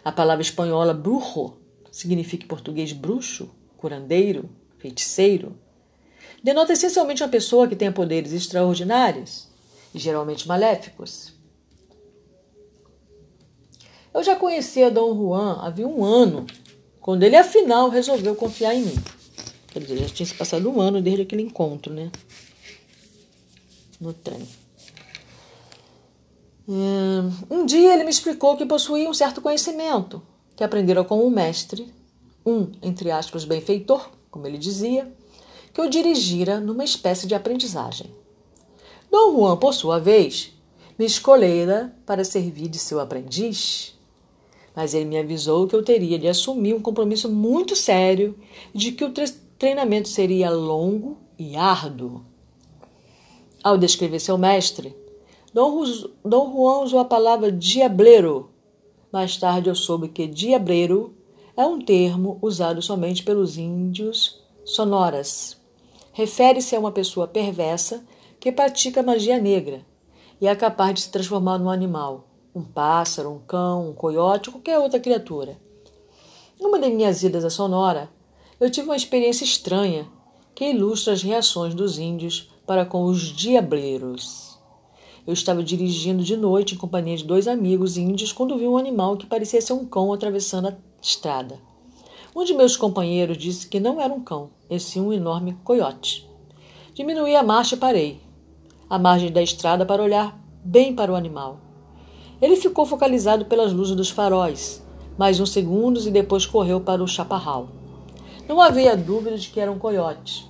A 0.03 0.11
palavra 0.11 0.41
espanhola 0.41 0.93
brujo 0.93 1.57
significa 1.91 2.45
em 2.45 2.47
português 2.47 2.93
bruxo, 2.93 3.49
curandeiro, 3.77 4.49
feiticeiro, 4.77 5.59
denota 6.41 6.73
essencialmente 6.73 7.21
uma 7.23 7.29
pessoa 7.29 7.67
que 7.67 7.75
tenha 7.75 7.91
poderes 7.91 8.31
extraordinários 8.31 9.49
e 9.93 9.99
geralmente 9.99 10.47
maléficos. 10.47 11.36
Eu 14.17 14.23
já 14.23 14.35
conhecia 14.35 14.89
Dom 14.89 15.15
Juan 15.15 15.59
havia 15.61 15.87
um 15.87 16.03
ano, 16.03 16.47
quando 16.99 17.21
ele 17.21 17.35
afinal 17.35 17.87
resolveu 17.87 18.35
confiar 18.35 18.73
em 18.73 18.81
mim. 18.81 18.95
Quer 19.67 19.81
dizer, 19.81 19.97
já 19.97 20.07
tinha 20.07 20.25
se 20.25 20.33
passado 20.33 20.67
um 20.71 20.81
ano 20.81 20.99
desde 20.99 21.21
aquele 21.21 21.43
encontro, 21.43 21.93
né? 21.93 22.11
no 24.01 24.13
trem. 24.13 24.41
Hum, 26.67 27.31
um 27.47 27.63
dia 27.63 27.93
ele 27.93 28.05
me 28.05 28.09
explicou 28.09 28.57
que 28.57 28.65
possuía 28.65 29.07
um 29.07 29.13
certo 29.13 29.39
conhecimento, 29.39 30.19
que 30.55 30.63
aprendera 30.63 31.03
com 31.03 31.23
um 31.23 31.29
mestre, 31.29 31.93
um, 32.43 32.71
entre 32.81 33.11
aspas, 33.11 33.45
benfeitor, 33.45 34.09
como 34.31 34.47
ele 34.47 34.57
dizia, 34.57 35.13
que 35.71 35.79
o 35.79 35.87
dirigira 35.87 36.59
numa 36.59 36.83
espécie 36.83 37.27
de 37.27 37.35
aprendizagem. 37.35 38.11
Dom 39.11 39.37
Juan, 39.37 39.57
por 39.57 39.75
sua 39.75 39.99
vez, 39.99 40.51
me 40.97 41.05
escolhera 41.05 41.95
para 42.03 42.23
servir 42.23 42.67
de 42.67 42.79
seu 42.79 42.99
aprendiz, 42.99 43.96
mas 44.77 44.93
ele 44.93 45.05
me 45.05 45.17
avisou 45.17 45.65
que 45.65 45.75
eu 45.75 45.81
teria 45.81 46.19
de 46.19 46.27
assumir 46.27 46.75
um 46.75 46.79
compromisso 46.79 47.27
muito 47.31 47.75
sério 47.75 48.37
de 48.75 48.91
que 48.91 49.03
o 49.03 49.11
treinamento 49.57 50.07
seria 50.07 50.51
longo 50.51 51.17
e 51.35 51.55
árduo. 51.55 52.23
Ao 53.63 53.75
descrever 53.75 54.19
seu 54.19 54.37
mestre, 54.37 54.95
Dom, 55.51 55.83
Dom 56.23 56.53
Juan 56.53 56.83
usou 56.83 56.99
a 56.99 57.05
palavra 57.05 57.51
diableiro. 57.51 58.51
Mais 59.11 59.35
tarde 59.35 59.67
eu 59.67 59.73
soube 59.73 60.09
que 60.09 60.27
diableiro 60.27 61.15
é 61.55 61.65
um 61.65 61.81
termo 61.81 62.37
usado 62.39 62.79
somente 62.79 63.23
pelos 63.23 63.57
índios 63.57 64.43
sonoras. 64.63 65.57
Refere-se 66.13 66.75
a 66.75 66.79
uma 66.79 66.91
pessoa 66.91 67.27
perversa 67.27 68.05
que 68.39 68.51
pratica 68.51 69.01
magia 69.01 69.39
negra 69.39 69.83
e 70.39 70.47
é 70.47 70.55
capaz 70.55 70.93
de 70.93 71.01
se 71.01 71.11
transformar 71.11 71.57
num 71.57 71.71
animal, 71.71 72.26
um 72.57 72.63
pássaro, 72.63 73.31
um 73.31 73.39
cão, 73.39 73.89
um 73.89 73.93
coiote 73.93 74.49
qualquer 74.49 74.79
outra 74.79 74.99
criatura. 74.99 75.57
Numa 76.59 76.79
de 76.79 76.89
minhas 76.89 77.21
idas 77.21 77.45
a 77.45 77.49
Sonora, 77.49 78.09
eu 78.59 78.69
tive 78.69 78.87
uma 78.87 78.95
experiência 78.95 79.43
estranha 79.43 80.07
que 80.55 80.71
ilustra 80.71 81.13
as 81.13 81.21
reações 81.21 81.75
dos 81.75 81.99
índios 81.99 82.49
para 82.65 82.85
com 82.85 83.03
os 83.05 83.21
diableiros. 83.21 84.57
Eu 85.25 85.33
estava 85.33 85.61
dirigindo 85.61 86.23
de 86.23 86.35
noite 86.35 86.73
em 86.73 86.77
companhia 86.77 87.15
de 87.15 87.25
dois 87.25 87.47
amigos 87.47 87.97
índios 87.97 88.31
quando 88.31 88.57
vi 88.57 88.67
um 88.67 88.77
animal 88.77 89.17
que 89.17 89.27
parecia 89.27 89.61
ser 89.61 89.73
um 89.73 89.85
cão 89.85 90.11
atravessando 90.11 90.69
a 90.69 90.77
estrada. 91.01 91.59
Um 92.35 92.43
de 92.43 92.53
meus 92.53 92.75
companheiros 92.75 93.37
disse 93.37 93.67
que 93.67 93.79
não 93.79 94.01
era 94.01 94.13
um 94.13 94.23
cão, 94.23 94.49
e 94.69 94.79
sim 94.79 95.01
um 95.01 95.13
enorme 95.13 95.57
coiote. 95.63 96.27
Diminuí 96.93 97.35
a 97.35 97.43
marcha 97.43 97.75
e 97.75 97.77
parei 97.77 98.21
à 98.89 98.97
margem 98.97 99.31
da 99.31 99.41
estrada 99.41 99.85
para 99.85 100.01
olhar 100.01 100.39
bem 100.63 100.95
para 100.95 101.11
o 101.11 101.15
animal. 101.15 101.66
Ele 102.41 102.55
ficou 102.55 102.85
focalizado 102.85 103.45
pelas 103.45 103.73
luzes 103.73 103.95
dos 103.95 104.11
faróis, 104.11 104.83
mais 105.17 105.39
uns 105.39 105.51
segundos 105.51 106.05
e 106.05 106.11
depois 106.11 106.45
correu 106.45 106.79
para 106.79 107.03
o 107.03 107.07
chaparral. 107.07 107.69
Não 108.47 108.61
havia 108.61 108.95
dúvida 108.95 109.37
de 109.37 109.49
que 109.49 109.59
era 109.59 109.71
um 109.71 109.79
coiote, 109.79 110.47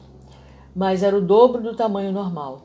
mas 0.75 1.01
era 1.01 1.17
o 1.17 1.21
dobro 1.21 1.61
do 1.61 1.75
tamanho 1.75 2.11
normal. 2.11 2.63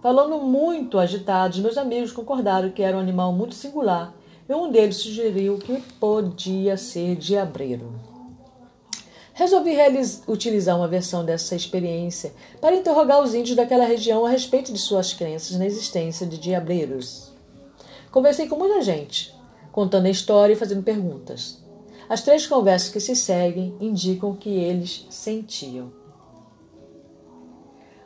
Falando 0.00 0.38
muito 0.38 0.98
agitados, 0.98 1.58
meus 1.58 1.76
amigos 1.76 2.12
concordaram 2.12 2.70
que 2.70 2.82
era 2.82 2.96
um 2.96 3.00
animal 3.00 3.32
muito 3.32 3.54
singular 3.54 4.14
e 4.48 4.54
um 4.54 4.70
deles 4.70 4.96
sugeriu 4.96 5.58
que 5.58 5.80
podia 5.98 6.76
ser 6.76 7.16
diabreiro. 7.16 7.92
Resolvi 9.34 9.72
utilizar 10.28 10.76
uma 10.76 10.86
versão 10.86 11.24
dessa 11.24 11.56
experiência 11.56 12.32
para 12.60 12.76
interrogar 12.76 13.20
os 13.22 13.34
índios 13.34 13.56
daquela 13.56 13.84
região 13.84 14.24
a 14.24 14.30
respeito 14.30 14.72
de 14.72 14.78
suas 14.78 15.12
crenças 15.12 15.58
na 15.58 15.66
existência 15.66 16.26
de 16.26 16.38
diabreiros. 16.38 17.29
Conversei 18.10 18.48
com 18.48 18.56
muita 18.56 18.82
gente, 18.82 19.32
contando 19.70 20.06
a 20.06 20.10
história 20.10 20.52
e 20.52 20.56
fazendo 20.56 20.82
perguntas. 20.82 21.62
As 22.08 22.22
três 22.22 22.44
conversas 22.44 22.90
que 22.90 22.98
se 22.98 23.14
seguem 23.14 23.76
indicam 23.80 24.30
o 24.30 24.36
que 24.36 24.48
eles 24.48 25.06
sentiam. 25.10 25.92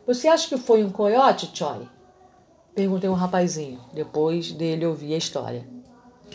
Você 0.06 0.28
acha 0.28 0.46
que 0.46 0.58
foi 0.58 0.84
um 0.84 0.90
coiote, 0.90 1.50
Choi? 1.54 1.88
Perguntei 2.74 3.08
um 3.08 3.14
rapazinho, 3.14 3.80
depois 3.94 4.52
dele 4.52 4.84
ouvir 4.84 5.14
a 5.14 5.18
história. 5.18 5.66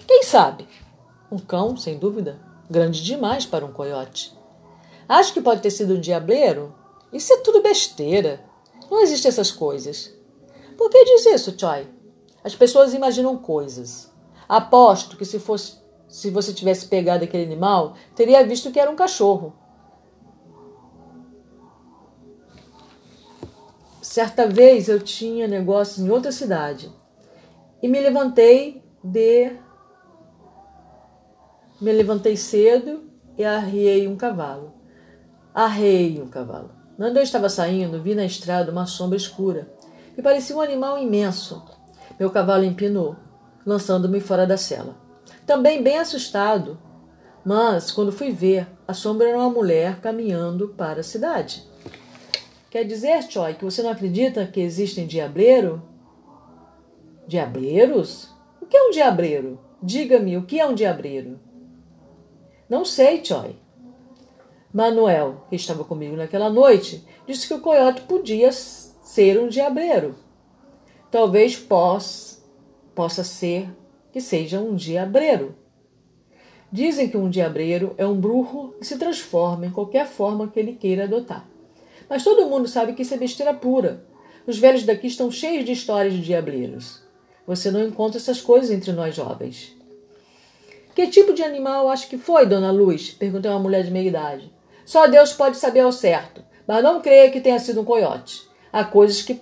Quem 0.08 0.24
sabe? 0.24 0.68
Um 1.32 1.38
cão, 1.38 1.78
sem 1.78 2.00
dúvida. 2.00 2.40
Grande 2.68 3.04
demais 3.04 3.46
para 3.46 3.66
um 3.66 3.72
coiote. 3.72 4.36
Acho 5.08 5.32
que 5.32 5.42
pode 5.42 5.62
ter 5.62 5.70
sido 5.70 5.94
um 5.94 6.00
diableiro? 6.00 6.74
Isso 7.14 7.32
é 7.34 7.38
tudo 7.38 7.62
besteira. 7.62 8.44
Não 8.90 9.02
existem 9.02 9.30
essas 9.30 9.52
coisas. 9.52 10.12
Por 10.76 10.90
que 10.90 11.06
diz 11.06 11.28
isso, 11.28 11.54
Choi? 11.56 11.99
As 12.50 12.56
pessoas 12.56 12.96
imaginam 12.96 13.38
coisas. 13.38 14.12
Aposto 14.48 15.16
que 15.16 15.24
se 15.24 15.38
fosse 15.38 15.78
se 16.08 16.32
você 16.32 16.52
tivesse 16.52 16.88
pegado 16.88 17.24
aquele 17.24 17.44
animal, 17.44 17.94
teria 18.16 18.44
visto 18.44 18.72
que 18.72 18.80
era 18.80 18.90
um 18.90 18.96
cachorro. 18.96 19.54
Certa 24.02 24.48
vez 24.48 24.90
eu 24.90 25.00
tinha 25.00 25.48
negócio 25.48 26.04
em 26.04 26.10
outra 26.10 26.32
cidade 26.32 26.92
e 27.84 27.88
me 27.88 28.02
levantei 28.02 28.84
de 29.04 29.56
me 31.80 31.92
levantei 31.92 32.36
cedo 32.36 33.12
e 33.38 33.46
arriei 33.46 34.08
um 34.08 34.18
cavalo. 34.18 34.74
Arrei 35.54 36.20
um 36.20 36.28
cavalo. 36.28 36.72
Quando 36.98 37.18
eu 37.18 37.24
estava 37.24 37.48
saindo, 37.48 38.02
vi 38.02 38.16
na 38.16 38.26
estrada 38.26 38.72
uma 38.72 38.88
sombra 38.88 39.18
escura, 39.18 39.72
que 40.16 40.24
parecia 40.24 40.58
um 40.58 40.62
animal 40.62 40.98
imenso. 40.98 41.78
Meu 42.20 42.30
cavalo 42.30 42.66
empinou, 42.66 43.16
lançando-me 43.66 44.20
fora 44.20 44.46
da 44.46 44.58
cela. 44.58 44.98
Também 45.48 45.82
bem 45.82 45.98
assustado, 45.98 46.78
mas 47.46 47.92
quando 47.92 48.12
fui 48.12 48.32
ver, 48.32 48.68
a 48.88 48.94
sombra 48.94 49.30
era 49.30 49.38
uma 49.38 49.50
mulher 49.50 50.02
caminhando 50.02 50.70
para 50.70 51.00
a 51.00 51.04
cidade. 51.04 51.64
Quer 52.70 52.84
dizer, 52.84 53.24
Choi, 53.24 53.54
que 53.54 53.64
você 53.64 53.82
não 53.82 53.90
acredita 53.90 54.46
que 54.46 54.60
existem 54.60 55.08
diableiro? 55.08 55.82
Diableiros? 57.26 58.30
O 58.62 58.66
que 58.66 58.78
é 58.78 58.84
um 58.84 58.92
diableiro? 58.92 59.60
Diga-me, 59.82 60.38
o 60.38 60.44
que 60.44 60.60
é 60.60 60.66
um 60.66 60.76
diableiro? 60.76 61.40
Não 62.70 62.84
sei, 62.84 63.24
Choi. 63.24 63.56
Manuel, 64.72 65.48
que 65.50 65.56
estava 65.56 65.84
comigo 65.84 66.16
naquela 66.16 66.50
noite, 66.50 67.04
disse 67.26 67.48
que 67.48 67.54
o 67.54 67.62
coiote 67.62 68.02
podia 68.02 68.52
ser 68.52 69.40
um 69.40 69.48
diabreiro. 69.48 70.16
Talvez 71.12 71.58
possa, 71.58 72.38
possa 72.94 73.24
ser 73.24 73.70
que 74.12 74.22
seja 74.22 74.60
um 74.60 74.76
diabreiro. 74.76 75.56
Dizem 76.72 77.10
que 77.10 77.18
um 77.18 77.30
diabreiro 77.30 77.96
é 77.98 78.06
um 78.06 78.20
bruxo 78.20 78.76
que 78.80 78.86
se 78.86 78.98
transforma 78.98 79.66
em 79.66 79.72
qualquer 79.72 80.06
forma 80.06 80.48
que 80.48 80.60
ele 80.60 80.74
queira 80.74 81.06
adotar. 81.06 81.48
Mas 82.08 82.24
todo 82.24 82.46
mundo 82.48 82.68
sabe 82.68 82.94
que 82.94 83.02
isso 83.02 83.14
é 83.14 83.18
besteira 83.18 83.54
pura. 83.54 84.06
Os 84.46 84.60
velhos 84.60 84.84
daqui 84.84 85.08
estão 85.08 85.32
cheios 85.32 85.66
de 85.66 85.72
histórias 85.72 86.14
de 86.14 86.22
diabreiros. 86.22 87.02
Você 87.48 87.72
não 87.72 87.84
encontra 87.84 88.20
essas 88.20 88.40
coisas 88.40 88.70
entre 88.70 88.92
nós 88.92 89.16
jovens. 89.16 89.76
Que 90.94 91.08
tipo 91.08 91.34
de 91.34 91.44
animal 91.44 91.90
acha 91.90 92.08
que 92.08 92.18
foi, 92.18 92.46
dona 92.46 92.72
Luz? 92.72 93.12
perguntou 93.12 93.50
uma 93.52 93.60
mulher 93.60 93.84
de 93.84 93.92
meia 93.92 94.08
idade. 94.08 94.54
Só 94.86 95.08
Deus 95.08 95.34
pode 95.34 95.58
saber 95.58 95.80
ao 95.80 95.92
certo, 95.92 96.44
mas 96.68 96.84
não 96.84 97.02
creia 97.02 97.32
que 97.32 97.42
tenha 97.42 97.60
sido 97.60 97.82
um 97.82 97.86
coiote. 97.86 98.49
Há 98.72 98.84
coisas 98.84 99.22
que, 99.22 99.40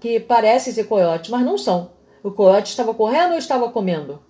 que 0.00 0.20
parecem 0.20 0.72
ser 0.72 0.84
coiotes, 0.84 1.30
mas 1.30 1.44
não 1.44 1.58
são. 1.58 1.90
O 2.22 2.30
coiote 2.30 2.70
estava 2.70 2.94
correndo 2.94 3.32
ou 3.32 3.38
estava 3.38 3.70
comendo? 3.70 4.20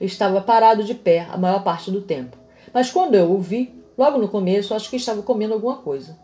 Estava 0.00 0.40
parado 0.40 0.84
de 0.84 0.94
pé 0.94 1.26
a 1.30 1.36
maior 1.36 1.62
parte 1.62 1.90
do 1.90 2.00
tempo. 2.00 2.36
Mas 2.72 2.90
quando 2.90 3.14
eu 3.14 3.30
o 3.30 3.38
vi, 3.38 3.74
logo 3.96 4.18
no 4.18 4.28
começo, 4.28 4.74
acho 4.74 4.90
que 4.90 4.96
estava 4.96 5.22
comendo 5.22 5.54
alguma 5.54 5.76
coisa. 5.76 6.18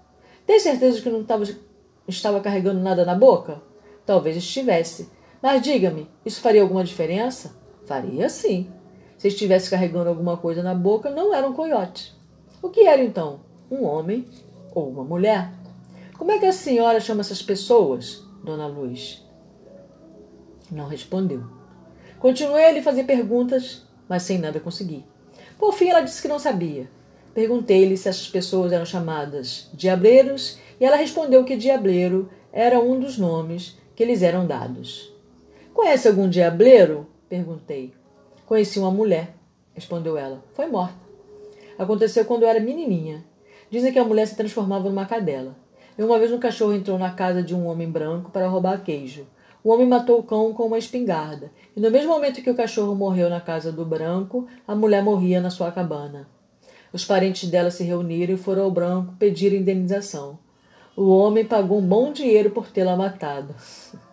Tem 0.46 0.58
certeza 0.58 1.00
que 1.00 1.10
não 1.10 1.22
estava, 1.22 1.44
estava 2.06 2.40
carregando 2.40 2.80
nada 2.80 3.04
na 3.04 3.14
boca? 3.14 3.60
Talvez 4.04 4.36
estivesse. 4.36 5.08
Mas 5.42 5.62
diga-me, 5.62 6.08
isso 6.24 6.40
faria 6.40 6.62
alguma 6.62 6.84
diferença? 6.84 7.54
Faria 7.86 8.28
sim. 8.28 8.70
Se 9.18 9.28
estivesse 9.28 9.70
carregando 9.70 10.08
alguma 10.08 10.36
coisa 10.36 10.62
na 10.62 10.74
boca, 10.74 11.10
não 11.10 11.34
era 11.34 11.48
um 11.48 11.52
coiote. 11.52 12.14
O 12.60 12.68
que 12.68 12.86
era 12.86 13.02
então? 13.02 13.40
um 13.72 13.84
homem 13.86 14.26
ou 14.74 14.90
uma 14.90 15.02
mulher. 15.02 15.50
Como 16.22 16.30
é 16.30 16.38
que 16.38 16.46
a 16.46 16.52
senhora 16.52 17.00
chama 17.00 17.22
essas 17.22 17.42
pessoas, 17.42 18.22
dona 18.44 18.68
Luz? 18.68 19.26
Não 20.70 20.86
respondeu. 20.86 21.42
Continuei 22.20 22.64
a 22.64 22.70
lhe 22.70 22.80
fazer 22.80 23.02
perguntas, 23.02 23.82
mas 24.08 24.22
sem 24.22 24.38
nada 24.38 24.60
conseguir. 24.60 25.04
Por 25.58 25.72
fim, 25.74 25.88
ela 25.88 26.00
disse 26.00 26.22
que 26.22 26.28
não 26.28 26.38
sabia. 26.38 26.88
Perguntei-lhe 27.34 27.96
se 27.96 28.08
essas 28.08 28.28
pessoas 28.28 28.70
eram 28.70 28.86
chamadas 28.86 29.68
diableiros 29.74 30.60
e 30.78 30.84
ela 30.84 30.94
respondeu 30.94 31.42
que 31.42 31.56
diableiro 31.56 32.30
era 32.52 32.78
um 32.78 33.00
dos 33.00 33.18
nomes 33.18 33.76
que 33.96 34.04
lhes 34.04 34.22
eram 34.22 34.46
dados. 34.46 35.12
Conhece 35.74 36.06
algum 36.06 36.28
diableiro? 36.28 37.04
Perguntei. 37.28 37.92
Conheci 38.46 38.78
uma 38.78 38.92
mulher, 38.92 39.34
respondeu 39.74 40.16
ela. 40.16 40.40
Foi 40.54 40.66
morta. 40.66 41.02
Aconteceu 41.76 42.24
quando 42.24 42.44
eu 42.44 42.48
era 42.48 42.60
menininha. 42.60 43.24
Dizem 43.68 43.92
que 43.92 43.98
a 43.98 44.04
mulher 44.04 44.28
se 44.28 44.36
transformava 44.36 44.88
numa 44.88 45.04
cadela. 45.04 45.60
E 45.98 46.02
uma 46.02 46.18
vez 46.18 46.32
um 46.32 46.38
cachorro 46.38 46.72
entrou 46.72 46.98
na 46.98 47.10
casa 47.10 47.42
de 47.42 47.54
um 47.54 47.66
homem 47.66 47.90
branco 47.90 48.30
para 48.30 48.48
roubar 48.48 48.82
queijo. 48.82 49.26
O 49.62 49.70
homem 49.70 49.86
matou 49.86 50.18
o 50.18 50.22
cão 50.22 50.52
com 50.52 50.64
uma 50.64 50.78
espingarda. 50.78 51.52
E 51.76 51.80
no 51.80 51.90
mesmo 51.90 52.10
momento 52.10 52.42
que 52.42 52.50
o 52.50 52.54
cachorro 52.54 52.94
morreu 52.94 53.30
na 53.30 53.40
casa 53.40 53.70
do 53.70 53.84
branco, 53.84 54.48
a 54.66 54.74
mulher 54.74 55.02
morria 55.02 55.40
na 55.40 55.50
sua 55.50 55.70
cabana. 55.70 56.26
Os 56.92 57.04
parentes 57.04 57.48
dela 57.48 57.70
se 57.70 57.84
reuniram 57.84 58.34
e 58.34 58.38
foram 58.38 58.64
ao 58.64 58.70
branco 58.70 59.14
pedir 59.18 59.52
indenização. 59.52 60.38
O 60.96 61.08
homem 61.08 61.44
pagou 61.44 61.78
um 61.78 61.86
bom 61.86 62.12
dinheiro 62.12 62.50
por 62.50 62.68
tê-la 62.68 62.96
matado. 62.96 63.54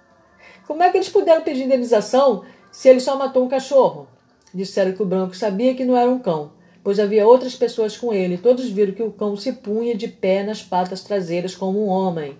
Como 0.68 0.84
é 0.84 0.90
que 0.90 0.98
eles 0.98 1.10
puderam 1.10 1.42
pedir 1.42 1.64
indenização 1.64 2.44
se 2.72 2.88
ele 2.88 3.00
só 3.00 3.18
matou 3.18 3.44
um 3.44 3.50
cachorro? 3.50 4.08
Disseram 4.54 4.94
que 4.94 5.02
o 5.02 5.06
branco 5.06 5.36
sabia 5.36 5.74
que 5.76 5.84
não 5.84 5.98
era 5.98 6.10
um 6.10 6.20
cão, 6.20 6.52
pois 6.84 7.00
havia 7.00 7.28
outras 7.28 7.56
pessoas 7.56 7.98
com 7.98 8.14
ele. 8.14 8.38
Todos 8.38 8.70
viram 8.70 8.94
que 8.94 9.04
o 9.04 9.12
cão 9.12 9.36
se 9.36 9.54
punha 9.54 9.96
de 9.96 10.08
pé 10.08 10.44
nas 10.44 10.62
patas 10.62 11.04
traseiras 11.04 11.56
como 11.56 11.84
um 11.84 11.88
homem, 11.88 12.38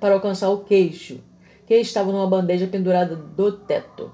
para 0.00 0.14
alcançar 0.14 0.50
o 0.50 0.64
queixo, 0.64 1.20
que 1.66 1.74
estava 1.74 2.12
numa 2.12 2.26
bandeja 2.26 2.66
pendurada 2.66 3.16
do 3.16 3.52
teto. 3.52 4.10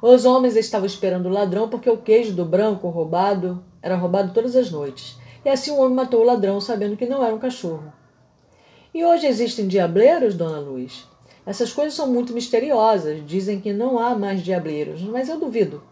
Os 0.00 0.24
homens 0.24 0.56
estavam 0.56 0.86
esperando 0.86 1.26
o 1.26 1.32
ladrão 1.32 1.68
porque 1.68 1.88
o 1.88 1.96
queijo 1.96 2.32
do 2.32 2.44
branco 2.44 2.88
roubado 2.88 3.62
era 3.80 3.96
roubado 3.96 4.32
todas 4.32 4.56
as 4.56 4.70
noites. 4.70 5.16
E 5.44 5.48
assim 5.48 5.70
o 5.70 5.78
homem 5.78 5.94
matou 5.94 6.20
o 6.20 6.24
ladrão, 6.24 6.60
sabendo 6.60 6.96
que 6.96 7.06
não 7.06 7.24
era 7.24 7.34
um 7.34 7.38
cachorro. 7.38 7.92
E 8.94 9.04
hoje 9.04 9.26
existem 9.26 9.66
diableiros, 9.66 10.34
dona 10.34 10.58
Luz? 10.58 11.06
Essas 11.46 11.72
coisas 11.72 11.94
são 11.94 12.06
muito 12.06 12.32
misteriosas. 12.32 13.24
Dizem 13.26 13.60
que 13.60 13.72
não 13.72 13.98
há 13.98 14.14
mais 14.14 14.42
diableiros, 14.42 15.02
mas 15.02 15.28
eu 15.28 15.38
duvido. 15.38 15.82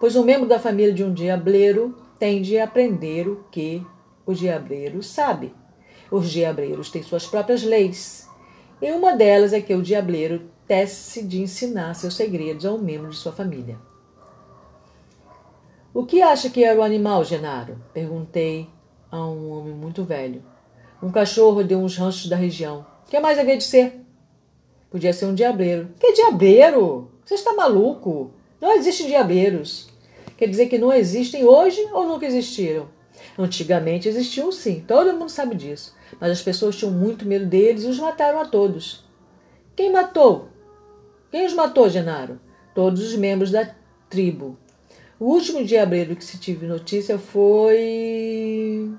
Pois 0.00 0.16
um 0.16 0.24
membro 0.24 0.48
da 0.48 0.58
família 0.58 0.92
de 0.92 1.04
um 1.04 1.12
diableiro 1.12 1.94
tende 2.18 2.58
a 2.58 2.64
aprender 2.64 3.28
o 3.28 3.44
que 3.50 3.84
o 4.24 4.32
diableiro 4.32 5.02
sabe. 5.02 5.54
Os 6.10 6.30
diableiros 6.30 6.90
têm 6.90 7.02
suas 7.02 7.26
próprias 7.26 7.62
leis. 7.62 8.28
E 8.80 8.90
uma 8.92 9.16
delas 9.16 9.52
é 9.52 9.60
que 9.60 9.74
o 9.74 9.82
diableiro 9.82 10.50
tece 10.66 11.22
de 11.22 11.40
ensinar 11.40 11.94
seus 11.94 12.14
segredos 12.14 12.66
a 12.66 12.72
um 12.72 12.78
membro 12.78 13.10
de 13.10 13.16
sua 13.16 13.32
família. 13.32 13.78
O 15.94 16.04
que 16.04 16.20
acha 16.20 16.50
que 16.50 16.62
era 16.62 16.78
o 16.78 16.82
animal, 16.82 17.24
Genaro? 17.24 17.80
Perguntei 17.94 18.68
a 19.10 19.24
um 19.24 19.50
homem 19.50 19.72
muito 19.72 20.04
velho. 20.04 20.42
Um 21.02 21.10
cachorro 21.10 21.64
de 21.64 21.74
uns 21.74 21.96
ranchos 21.96 22.28
da 22.28 22.36
região. 22.36 22.86
O 23.06 23.10
que 23.10 23.18
mais 23.18 23.38
havia 23.38 23.56
de 23.56 23.64
ser? 23.64 24.00
Podia 24.90 25.12
ser 25.12 25.26
um 25.26 25.34
diableiro. 25.34 25.88
Que 25.98 26.12
diableiro? 26.12 27.10
Você 27.24 27.34
está 27.34 27.54
maluco? 27.54 28.32
Não 28.60 28.72
existem 28.72 29.06
diableiros. 29.06 29.88
Quer 30.36 30.48
dizer 30.48 30.66
que 30.66 30.78
não 30.78 30.92
existem 30.92 31.44
hoje 31.44 31.80
ou 31.92 32.06
nunca 32.06 32.26
existiram? 32.26 32.88
Antigamente 33.38 34.08
existiam 34.08 34.52
sim, 34.52 34.84
todo 34.86 35.12
mundo 35.14 35.30
sabe 35.30 35.54
disso. 35.54 35.94
Mas 36.20 36.30
as 36.30 36.42
pessoas 36.42 36.76
tinham 36.76 36.92
muito 36.92 37.26
medo 37.26 37.46
deles 37.46 37.84
e 37.84 37.88
os 37.88 37.98
mataram 37.98 38.40
a 38.40 38.44
todos. 38.44 39.04
Quem 39.74 39.90
matou? 39.90 40.48
Quem 41.30 41.46
os 41.46 41.54
matou, 41.54 41.88
Genaro? 41.88 42.40
Todos 42.74 43.02
os 43.02 43.16
membros 43.16 43.50
da 43.50 43.74
tribo. 44.08 44.58
O 45.18 45.26
último 45.26 45.64
diableiro 45.64 46.14
que 46.14 46.24
se 46.24 46.38
tive 46.38 46.66
notícia 46.66 47.18
foi. 47.18 48.90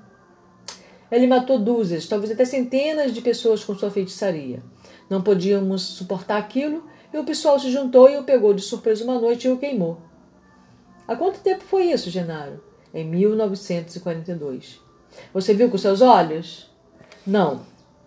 Ele 1.10 1.26
matou 1.26 1.58
dúzias, 1.58 2.06
talvez 2.06 2.32
até 2.32 2.44
centenas 2.44 3.14
de 3.14 3.20
pessoas 3.20 3.64
com 3.64 3.74
sua 3.74 3.90
feitiçaria. 3.90 4.62
Não 5.08 5.22
podíamos 5.22 5.82
suportar 5.82 6.38
aquilo 6.38 6.84
e 7.12 7.16
o 7.16 7.24
pessoal 7.24 7.58
se 7.58 7.70
juntou 7.70 8.10
e 8.10 8.18
o 8.18 8.24
pegou 8.24 8.52
de 8.52 8.60
surpresa 8.60 9.04
uma 9.04 9.18
noite 9.18 9.46
e 9.46 9.50
o 9.50 9.56
queimou. 9.56 10.07
Há 11.08 11.16
quanto 11.16 11.40
tempo 11.40 11.64
foi 11.64 11.84
isso, 11.84 12.10
Genaro? 12.10 12.60
Em 12.92 13.02
1942. 13.02 14.78
Você 15.32 15.54
viu 15.54 15.70
com 15.70 15.78
seus 15.78 16.02
olhos? 16.02 16.70
Não, 17.26 17.62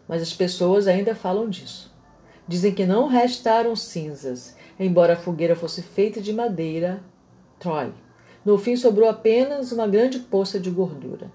mas 0.07 0.21
as 0.21 0.31
pessoas 0.31 0.87
ainda 0.87 1.15
falam 1.15 1.49
disso. 1.49 1.91
Dizem 2.47 2.75
que 2.75 2.85
não 2.85 3.07
restaram 3.07 3.75
cinzas, 3.75 4.55
embora 4.79 5.13
a 5.13 5.17
fogueira 5.17 5.55
fosse 5.55 5.81
feita 5.81 6.21
de 6.21 6.31
madeira 6.31 7.01
Troy. 7.59 7.91
No 8.45 8.59
fim 8.59 8.75
sobrou 8.75 9.09
apenas 9.09 9.71
uma 9.71 9.87
grande 9.87 10.19
poça 10.19 10.59
de 10.59 10.69
gordura. 10.69 11.31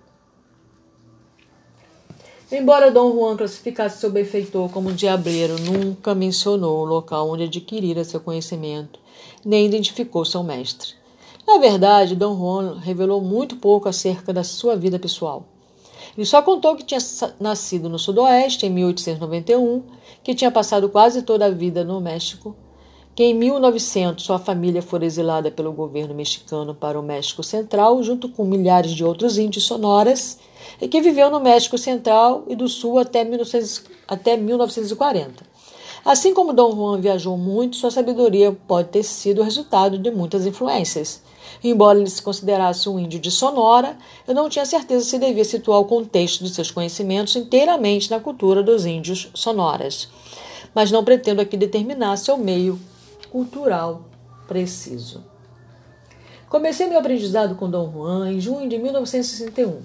Embora 2.50 2.92
Dom 2.92 3.12
Juan 3.12 3.36
classificasse 3.36 3.98
seu 3.98 4.10
benfeitor 4.10 4.70
como 4.70 4.92
diableiro, 4.92 5.56
nunca 5.58 6.14
mencionou 6.14 6.78
o 6.78 6.84
local 6.84 7.28
onde 7.28 7.42
adquirira 7.42 8.04
seu 8.04 8.20
conhecimento, 8.20 9.00
nem 9.44 9.66
identificou 9.66 10.24
seu 10.24 10.44
mestre. 10.44 10.94
Na 11.46 11.58
verdade, 11.58 12.16
Dom 12.16 12.36
Juan 12.36 12.78
revelou 12.80 13.20
muito 13.20 13.56
pouco 13.56 13.88
acerca 13.88 14.32
da 14.32 14.42
sua 14.42 14.74
vida 14.74 14.98
pessoal. 14.98 15.44
Ele 16.16 16.26
só 16.26 16.42
contou 16.42 16.74
que 16.74 16.84
tinha 16.84 17.00
nascido 17.38 17.88
no 17.88 17.98
Sudoeste 17.98 18.66
em 18.66 18.70
1891, 18.70 19.82
que 20.24 20.34
tinha 20.34 20.50
passado 20.50 20.88
quase 20.88 21.22
toda 21.22 21.46
a 21.46 21.50
vida 21.50 21.84
no 21.84 22.00
México, 22.00 22.56
que 23.14 23.22
em 23.22 23.32
1900 23.32 24.24
sua 24.24 24.38
família 24.38 24.82
foi 24.82 25.04
exilada 25.04 25.50
pelo 25.50 25.72
governo 25.72 26.14
mexicano 26.14 26.74
para 26.74 26.98
o 26.98 27.02
México 27.02 27.42
Central, 27.42 28.02
junto 28.02 28.28
com 28.28 28.44
milhares 28.44 28.90
de 28.90 29.04
outros 29.04 29.38
índios 29.38 29.64
sonoras 29.64 30.38
e 30.80 30.88
que 30.88 31.00
viveu 31.00 31.30
no 31.30 31.40
México 31.40 31.78
Central 31.78 32.44
e 32.48 32.56
do 32.56 32.68
Sul 32.68 32.98
até, 32.98 33.22
1900, 33.24 33.84
até 34.08 34.36
1940. 34.36 35.44
Assim 36.04 36.34
como 36.34 36.52
Dom 36.52 36.72
Juan 36.72 37.00
viajou 37.00 37.36
muito, 37.38 37.76
sua 37.76 37.90
sabedoria 37.90 38.56
pode 38.66 38.88
ter 38.88 39.02
sido 39.02 39.40
o 39.40 39.44
resultado 39.44 39.98
de 39.98 40.10
muitas 40.10 40.44
influências. 40.44 41.25
Embora 41.62 41.98
ele 41.98 42.10
se 42.10 42.22
considerasse 42.22 42.88
um 42.88 42.98
índio 42.98 43.18
de 43.18 43.30
Sonora, 43.30 43.96
eu 44.26 44.34
não 44.34 44.48
tinha 44.48 44.64
certeza 44.64 45.04
se 45.04 45.18
devia 45.18 45.44
situar 45.44 45.80
o 45.80 45.84
contexto 45.84 46.44
de 46.44 46.50
seus 46.50 46.70
conhecimentos 46.70 47.36
inteiramente 47.36 48.10
na 48.10 48.20
cultura 48.20 48.62
dos 48.62 48.86
índios 48.86 49.30
sonoras. 49.34 50.08
Mas 50.74 50.90
não 50.90 51.04
pretendo 51.04 51.40
aqui 51.40 51.56
determinar 51.56 52.16
seu 52.16 52.36
meio 52.36 52.78
cultural 53.30 54.02
preciso. 54.46 55.24
Comecei 56.48 56.86
meu 56.86 56.98
aprendizado 56.98 57.56
com 57.56 57.68
Dom 57.68 57.90
Juan 57.90 58.30
em 58.30 58.40
junho 58.40 58.68
de 58.68 58.78
1961. 58.78 59.80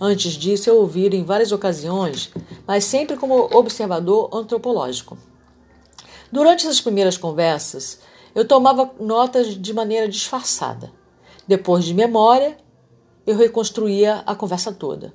Antes 0.00 0.32
disso, 0.32 0.68
eu 0.68 0.76
ouvi 0.76 1.06
em 1.06 1.24
várias 1.24 1.52
ocasiões, 1.52 2.30
mas 2.66 2.84
sempre 2.84 3.16
como 3.16 3.48
observador 3.56 4.28
antropológico. 4.32 5.16
Durante 6.30 6.66
essas 6.66 6.80
primeiras 6.80 7.16
conversas, 7.16 8.00
eu 8.36 8.46
tomava 8.46 8.90
notas 9.00 9.60
de 9.60 9.72
maneira 9.72 10.06
disfarçada. 10.06 10.92
Depois 11.48 11.86
de 11.86 11.94
memória, 11.94 12.58
eu 13.26 13.34
reconstruía 13.34 14.22
a 14.26 14.34
conversa 14.34 14.70
toda. 14.70 15.14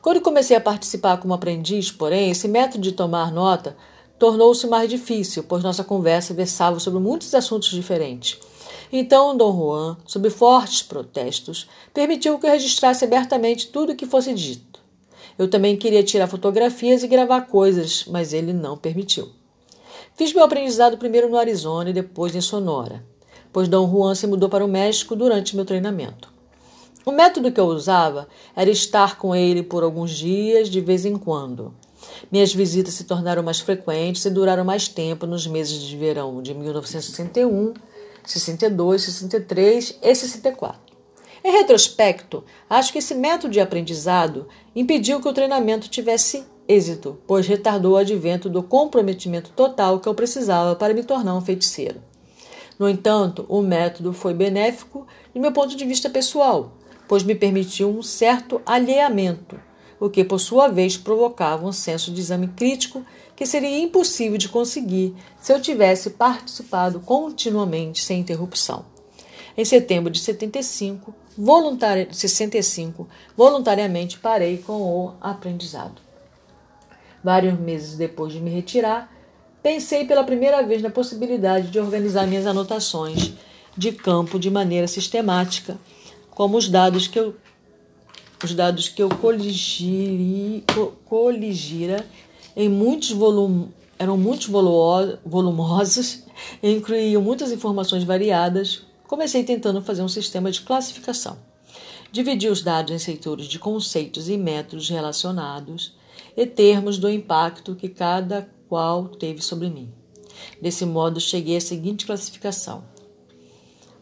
Quando 0.00 0.22
comecei 0.22 0.56
a 0.56 0.60
participar 0.60 1.18
como 1.18 1.34
aprendiz, 1.34 1.92
porém, 1.92 2.30
esse 2.30 2.48
método 2.48 2.82
de 2.82 2.92
tomar 2.92 3.30
nota 3.30 3.76
tornou-se 4.18 4.66
mais 4.66 4.88
difícil, 4.88 5.44
pois 5.44 5.62
nossa 5.62 5.84
conversa 5.84 6.32
versava 6.32 6.80
sobre 6.80 6.98
muitos 6.98 7.34
assuntos 7.34 7.68
diferentes. 7.68 8.38
Então 8.90 9.36
Dom 9.36 9.54
Juan, 9.54 9.96
sob 10.06 10.30
fortes 10.30 10.80
protestos, 10.80 11.68
permitiu 11.92 12.38
que 12.38 12.46
eu 12.46 12.50
registrasse 12.50 13.04
abertamente 13.04 13.66
tudo 13.66 13.92
o 13.92 13.96
que 13.96 14.06
fosse 14.06 14.32
dito. 14.32 14.80
Eu 15.38 15.46
também 15.46 15.76
queria 15.76 16.02
tirar 16.02 16.26
fotografias 16.26 17.02
e 17.02 17.08
gravar 17.08 17.42
coisas, 17.42 18.06
mas 18.06 18.32
ele 18.32 18.54
não 18.54 18.78
permitiu. 18.78 19.30
Fiz 20.14 20.32
meu 20.34 20.44
aprendizado 20.44 20.98
primeiro 20.98 21.28
no 21.28 21.38
Arizona 21.38 21.88
e 21.90 21.92
depois 21.92 22.34
em 22.34 22.40
Sonora, 22.40 23.02
pois 23.52 23.66
Dom 23.66 23.90
Juan 23.90 24.14
se 24.14 24.26
mudou 24.26 24.48
para 24.48 24.64
o 24.64 24.68
México 24.68 25.16
durante 25.16 25.56
meu 25.56 25.64
treinamento. 25.64 26.30
O 27.04 27.10
método 27.10 27.50
que 27.50 27.58
eu 27.58 27.66
usava 27.66 28.28
era 28.54 28.70
estar 28.70 29.16
com 29.16 29.34
ele 29.34 29.62
por 29.62 29.82
alguns 29.82 30.10
dias 30.12 30.68
de 30.68 30.80
vez 30.80 31.06
em 31.06 31.16
quando. 31.16 31.74
Minhas 32.30 32.52
visitas 32.52 32.94
se 32.94 33.04
tornaram 33.04 33.42
mais 33.42 33.60
frequentes 33.60 34.24
e 34.24 34.30
duraram 34.30 34.64
mais 34.64 34.86
tempo 34.86 35.26
nos 35.26 35.46
meses 35.46 35.80
de 35.82 35.96
verão 35.96 36.42
de 36.42 36.54
1961 36.54 37.72
62, 38.24 39.02
63 39.02 39.98
e 40.02 40.14
64. 40.14 40.80
Em 41.44 41.50
retrospecto, 41.50 42.44
acho 42.70 42.92
que 42.92 42.98
esse 42.98 43.14
método 43.14 43.52
de 43.52 43.60
aprendizado 43.60 44.46
impediu 44.76 45.20
que 45.20 45.28
o 45.28 45.32
treinamento 45.32 45.88
tivesse 45.88 46.44
êxito, 46.72 47.18
pois 47.26 47.46
retardou 47.46 47.92
o 47.92 47.96
advento 47.96 48.48
do 48.48 48.62
comprometimento 48.62 49.50
total 49.50 50.00
que 50.00 50.08
eu 50.08 50.14
precisava 50.14 50.74
para 50.74 50.94
me 50.94 51.02
tornar 51.02 51.34
um 51.34 51.40
feiticeiro. 51.40 52.00
No 52.78 52.88
entanto, 52.88 53.44
o 53.48 53.62
método 53.62 54.12
foi 54.12 54.34
benéfico 54.34 55.06
de 55.32 55.40
meu 55.40 55.52
ponto 55.52 55.76
de 55.76 55.84
vista 55.84 56.10
pessoal, 56.10 56.72
pois 57.06 57.22
me 57.22 57.34
permitiu 57.34 57.88
um 57.90 58.02
certo 58.02 58.60
alheamento, 58.64 59.60
o 60.00 60.10
que 60.10 60.24
por 60.24 60.40
sua 60.40 60.68
vez 60.68 60.96
provocava 60.96 61.66
um 61.66 61.72
senso 61.72 62.10
de 62.10 62.20
exame 62.20 62.48
crítico 62.48 63.04
que 63.36 63.46
seria 63.46 63.78
impossível 63.78 64.36
de 64.36 64.48
conseguir 64.48 65.14
se 65.40 65.52
eu 65.52 65.60
tivesse 65.60 66.10
participado 66.10 67.00
continuamente 67.00 68.02
sem 68.02 68.20
interrupção. 68.20 68.84
Em 69.56 69.64
setembro 69.64 70.10
de 70.10 70.18
75, 70.18 71.14
voluntari 71.36 72.08
65, 72.10 73.06
voluntariamente 73.36 74.18
parei 74.18 74.58
com 74.58 74.80
o 74.82 75.12
aprendizado. 75.20 76.00
Vários 77.22 77.58
meses 77.58 77.96
depois 77.96 78.32
de 78.32 78.40
me 78.40 78.50
retirar, 78.50 79.12
pensei 79.62 80.04
pela 80.04 80.24
primeira 80.24 80.62
vez 80.62 80.82
na 80.82 80.90
possibilidade 80.90 81.70
de 81.70 81.78
organizar 81.78 82.26
minhas 82.26 82.46
anotações 82.46 83.32
de 83.76 83.92
campo 83.92 84.38
de 84.38 84.50
maneira 84.50 84.88
sistemática, 84.88 85.78
como 86.30 86.56
os 86.56 86.68
dados 86.68 87.06
que 87.06 87.18
eu 87.18 87.34
os 88.44 88.54
dados 88.54 88.88
que 88.88 89.00
eu 89.00 89.08
coligiri, 89.08 90.64
coligira 91.04 92.04
em 92.56 92.68
muitos 92.68 93.14
eram 93.96 94.16
muitos 94.16 94.48
volumosos 95.24 96.24
e 96.60 96.72
incluíam 96.74 97.22
muitas 97.22 97.52
informações 97.52 98.02
variadas. 98.02 98.82
Comecei 99.06 99.44
tentando 99.44 99.80
fazer 99.80 100.02
um 100.02 100.08
sistema 100.08 100.50
de 100.50 100.62
classificação. 100.62 101.38
Dividi 102.10 102.48
os 102.48 102.62
dados 102.62 102.92
em 102.92 102.98
setores 102.98 103.46
de 103.46 103.60
conceitos 103.60 104.28
e 104.28 104.36
métodos 104.36 104.88
relacionados 104.88 105.94
e 106.36 106.46
termos 106.46 106.98
do 106.98 107.10
impacto 107.10 107.74
que 107.74 107.88
cada 107.88 108.48
qual 108.68 109.08
teve 109.08 109.42
sobre 109.42 109.68
mim. 109.68 109.92
Desse 110.60 110.84
modo, 110.84 111.20
cheguei 111.20 111.56
à 111.56 111.60
seguinte 111.60 112.06
classificação: 112.06 112.84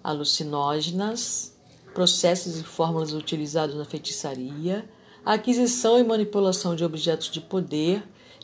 alucinógenas, 0.03 1.57
processos 1.93 2.59
e 2.59 2.65
fórmulas 2.65 3.13
utilizados 3.13 3.75
na 3.75 3.85
feitiçaria, 3.85 4.89
aquisição 5.25 5.99
e 5.99 6.05
manipulação 6.05 6.75
de 6.75 6.85
objetos 6.85 7.31
de 7.31 7.41
poder, 7.41 8.03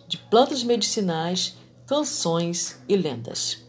de 0.08 0.18
plantas 0.18 0.62
medicinais, 0.62 1.56
canções 1.86 2.80
e 2.88 2.96
lendas. 2.96 3.64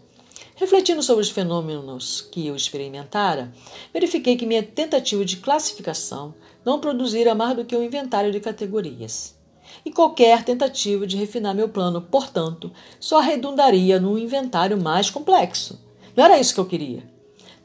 Refletindo 0.56 1.04
sobre 1.04 1.22
os 1.22 1.30
fenômenos 1.30 2.22
que 2.32 2.48
eu 2.48 2.56
experimentara, 2.56 3.54
verifiquei 3.94 4.36
que 4.36 4.46
minha 4.46 4.64
tentativa 4.64 5.24
de 5.24 5.38
classificação 5.38 6.34
não 6.66 6.80
produzira 6.80 7.36
mais 7.36 7.56
do 7.56 7.64
que 7.64 7.76
um 7.76 7.84
inventário 7.84 8.32
de 8.32 8.40
categorias. 8.40 9.37
E 9.86 9.92
qualquer 9.92 10.44
tentativa 10.44 11.08
de 11.08 11.18
refinar 11.18 11.56
meu 11.56 11.70
plano, 11.70 12.02
portanto, 12.02 12.72
só 13.00 13.20
redundaria 13.20 14.00
num 14.00 14.18
inventário 14.18 14.82
mais 14.82 15.10
complexo. 15.10 15.80
Não 16.16 16.24
era 16.24 16.40
isso 16.40 16.54
que 16.54 16.60
eu 16.60 16.66
queria. 16.66 17.04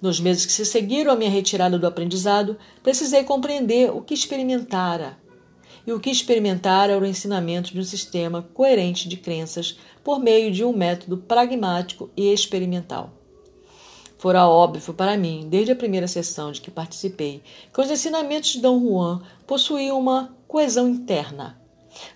Nos 0.00 0.18
meses 0.18 0.44
que 0.44 0.52
se 0.52 0.66
seguiram 0.66 1.12
à 1.12 1.16
minha 1.16 1.30
retirada 1.30 1.78
do 1.78 1.86
aprendizado, 1.86 2.56
precisei 2.82 3.22
compreender 3.22 3.90
o 3.90 4.00
que 4.00 4.14
experimentara. 4.14 5.16
E 5.86 5.92
o 5.92 6.00
que 6.00 6.10
experimentara 6.10 6.92
era 6.92 7.00
o 7.02 7.06
ensinamento 7.06 7.72
de 7.72 7.78
um 7.78 7.84
sistema 7.84 8.42
coerente 8.52 9.08
de 9.08 9.16
crenças 9.16 9.78
por 10.02 10.18
meio 10.18 10.50
de 10.50 10.64
um 10.64 10.72
método 10.72 11.18
pragmático 11.18 12.10
e 12.16 12.32
experimental. 12.32 13.12
Fora 14.18 14.46
óbvio 14.46 14.94
para 14.94 15.16
mim, 15.16 15.48
desde 15.48 15.72
a 15.72 15.76
primeira 15.76 16.06
sessão 16.06 16.52
de 16.52 16.60
que 16.60 16.70
participei, 16.70 17.42
que 17.72 17.80
os 17.80 17.90
ensinamentos 17.90 18.50
de 18.50 18.60
Dom 18.60 18.80
Juan 18.80 19.22
possuíam 19.46 19.98
uma 19.98 20.36
coesão 20.46 20.88
interna, 20.88 21.60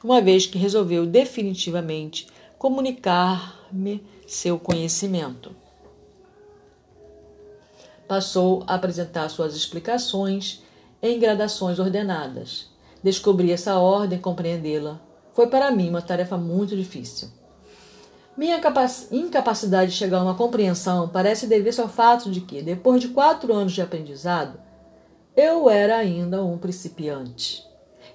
uma 0.02 0.20
vez 0.20 0.46
que 0.46 0.58
resolveu 0.58 1.06
definitivamente 1.06 2.26
comunicar-me 2.58 4.02
seu 4.26 4.58
conhecimento. 4.58 5.54
Passou 8.08 8.62
a 8.66 8.74
apresentar 8.74 9.28
suas 9.28 9.54
explicações 9.54 10.62
em 11.02 11.18
gradações 11.18 11.78
ordenadas. 11.78 12.68
Descobrir 13.02 13.52
essa 13.52 13.78
ordem 13.78 14.18
compreendê-la 14.18 15.00
foi 15.34 15.48
para 15.48 15.70
mim 15.70 15.90
uma 15.90 16.00
tarefa 16.00 16.36
muito 16.38 16.76
difícil. 16.76 17.28
Minha 18.36 18.60
incapacidade 19.10 19.90
de 19.90 19.96
chegar 19.96 20.18
a 20.18 20.22
uma 20.22 20.34
compreensão 20.34 21.08
parece 21.08 21.46
dever-se 21.46 21.80
ao 21.80 21.88
fato 21.88 22.30
de 22.30 22.40
que, 22.40 22.62
depois 22.62 23.00
de 23.00 23.08
quatro 23.08 23.52
anos 23.52 23.72
de 23.72 23.82
aprendizado, 23.82 24.58
eu 25.34 25.68
era 25.68 25.96
ainda 25.96 26.44
um 26.44 26.58
principiante. 26.58 27.65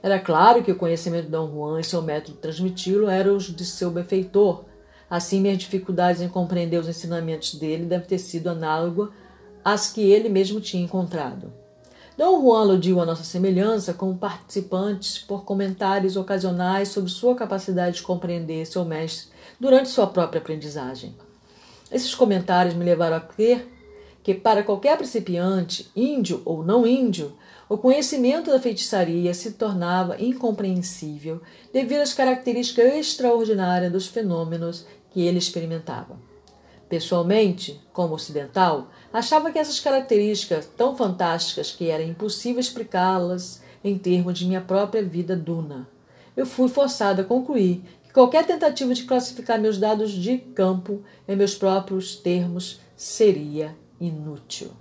Era 0.04 0.20
claro 0.20 0.64
que 0.64 0.72
o 0.72 0.76
conhecimento 0.76 1.26
de 1.26 1.32
Dom 1.32 1.52
Juan 1.52 1.80
e 1.80 1.84
seu 1.84 2.02
método 2.02 2.34
de 2.34 2.40
transmiti-lo 2.40 3.08
eram 3.08 3.36
os 3.36 3.46
de 3.46 3.64
seu 3.64 3.92
benfeitor. 3.92 4.64
Assim, 5.10 5.40
minhas 5.40 5.60
dificuldades 5.60 6.22
em 6.22 6.30
compreender 6.30 6.80
os 6.80 6.88
ensinamentos 6.88 7.56
dele 7.56 7.86
devem 7.86 8.08
ter 8.08 8.18
sido 8.18 8.50
análogas 8.50 9.10
às 9.64 9.92
que 9.92 10.02
ele 10.02 10.30
mesmo 10.30 10.60
tinha 10.60 10.84
encontrado. 10.84 11.54
Dom 12.18 12.42
Juan 12.42 12.62
aludiu 12.62 13.00
à 13.00 13.06
nossa 13.06 13.24
semelhança 13.24 13.94
como 13.94 14.18
participantes 14.18 15.18
por 15.18 15.44
comentários 15.46 16.18
ocasionais 16.18 16.90
sobre 16.90 17.10
sua 17.10 17.36
capacidade 17.36 17.98
de 17.98 18.04
compreender 18.04 18.66
seu 18.66 18.84
mestre 18.84 19.30
durante 19.60 19.90
sua 19.90 20.08
própria 20.08 20.42
aprendizagem. 20.42 21.16
Esses 21.92 22.16
comentários 22.16 22.74
me 22.74 22.86
levaram 22.86 23.18
a 23.18 23.22
crer 23.22 23.68
que, 24.24 24.34
para 24.34 24.64
qualquer 24.64 24.98
principiante, 24.98 25.90
índio 25.96 26.42
ou 26.46 26.64
não 26.64 26.86
índio, 26.86 27.34
o 27.74 27.78
conhecimento 27.78 28.52
da 28.52 28.60
feitiçaria 28.60 29.34
se 29.34 29.54
tornava 29.54 30.22
incompreensível 30.22 31.42
devido 31.72 32.02
às 32.02 32.14
características 32.14 32.94
extraordinárias 32.96 33.92
dos 33.92 34.08
fenômenos 34.08 34.86
que 35.10 35.26
ele 35.26 35.38
experimentava. 35.38 36.20
Pessoalmente, 36.90 37.80
como 37.94 38.16
ocidental, 38.16 38.90
achava 39.14 39.50
que 39.52 39.58
essas 39.58 39.80
características 39.80 40.66
tão 40.76 40.98
fantásticas 40.98 41.72
que 41.72 41.90
era 41.90 42.04
impossível 42.04 42.60
explicá-las 42.60 43.62
em 43.82 43.98
termos 43.98 44.38
de 44.38 44.46
minha 44.46 44.60
própria 44.60 45.02
vida 45.02 45.34
duna. 45.34 45.88
Eu 46.36 46.46
fui 46.46 46.68
forçada 46.68 47.22
a 47.22 47.26
concluir 47.26 47.84
Qualquer 48.14 48.46
tentativa 48.46 48.94
de 48.94 49.06
classificar 49.06 49.58
meus 49.58 49.78
dados 49.78 50.12
de 50.12 50.38
campo 50.38 51.02
em 51.26 51.34
meus 51.34 51.56
próprios 51.56 52.18
termos 52.18 52.82
seria 52.94 53.74
inútil. 54.02 54.72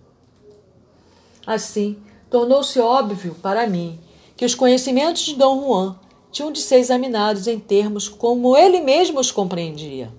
Assim, 1.46 1.96
tornou-se 2.30 2.78
óbvio 2.78 3.34
para 3.42 3.66
mim 3.66 3.98
que 4.36 4.44
os 4.44 4.54
conhecimentos 4.54 5.22
de 5.22 5.34
Dom 5.34 5.60
Juan 5.60 5.96
tinham 6.30 6.52
de 6.52 6.60
ser 6.60 6.76
examinados 6.76 7.46
em 7.46 7.58
termos 7.58 8.08
como 8.08 8.56
ele 8.56 8.80
mesmo 8.80 9.18
os 9.18 9.30
compreendia. 9.30 10.12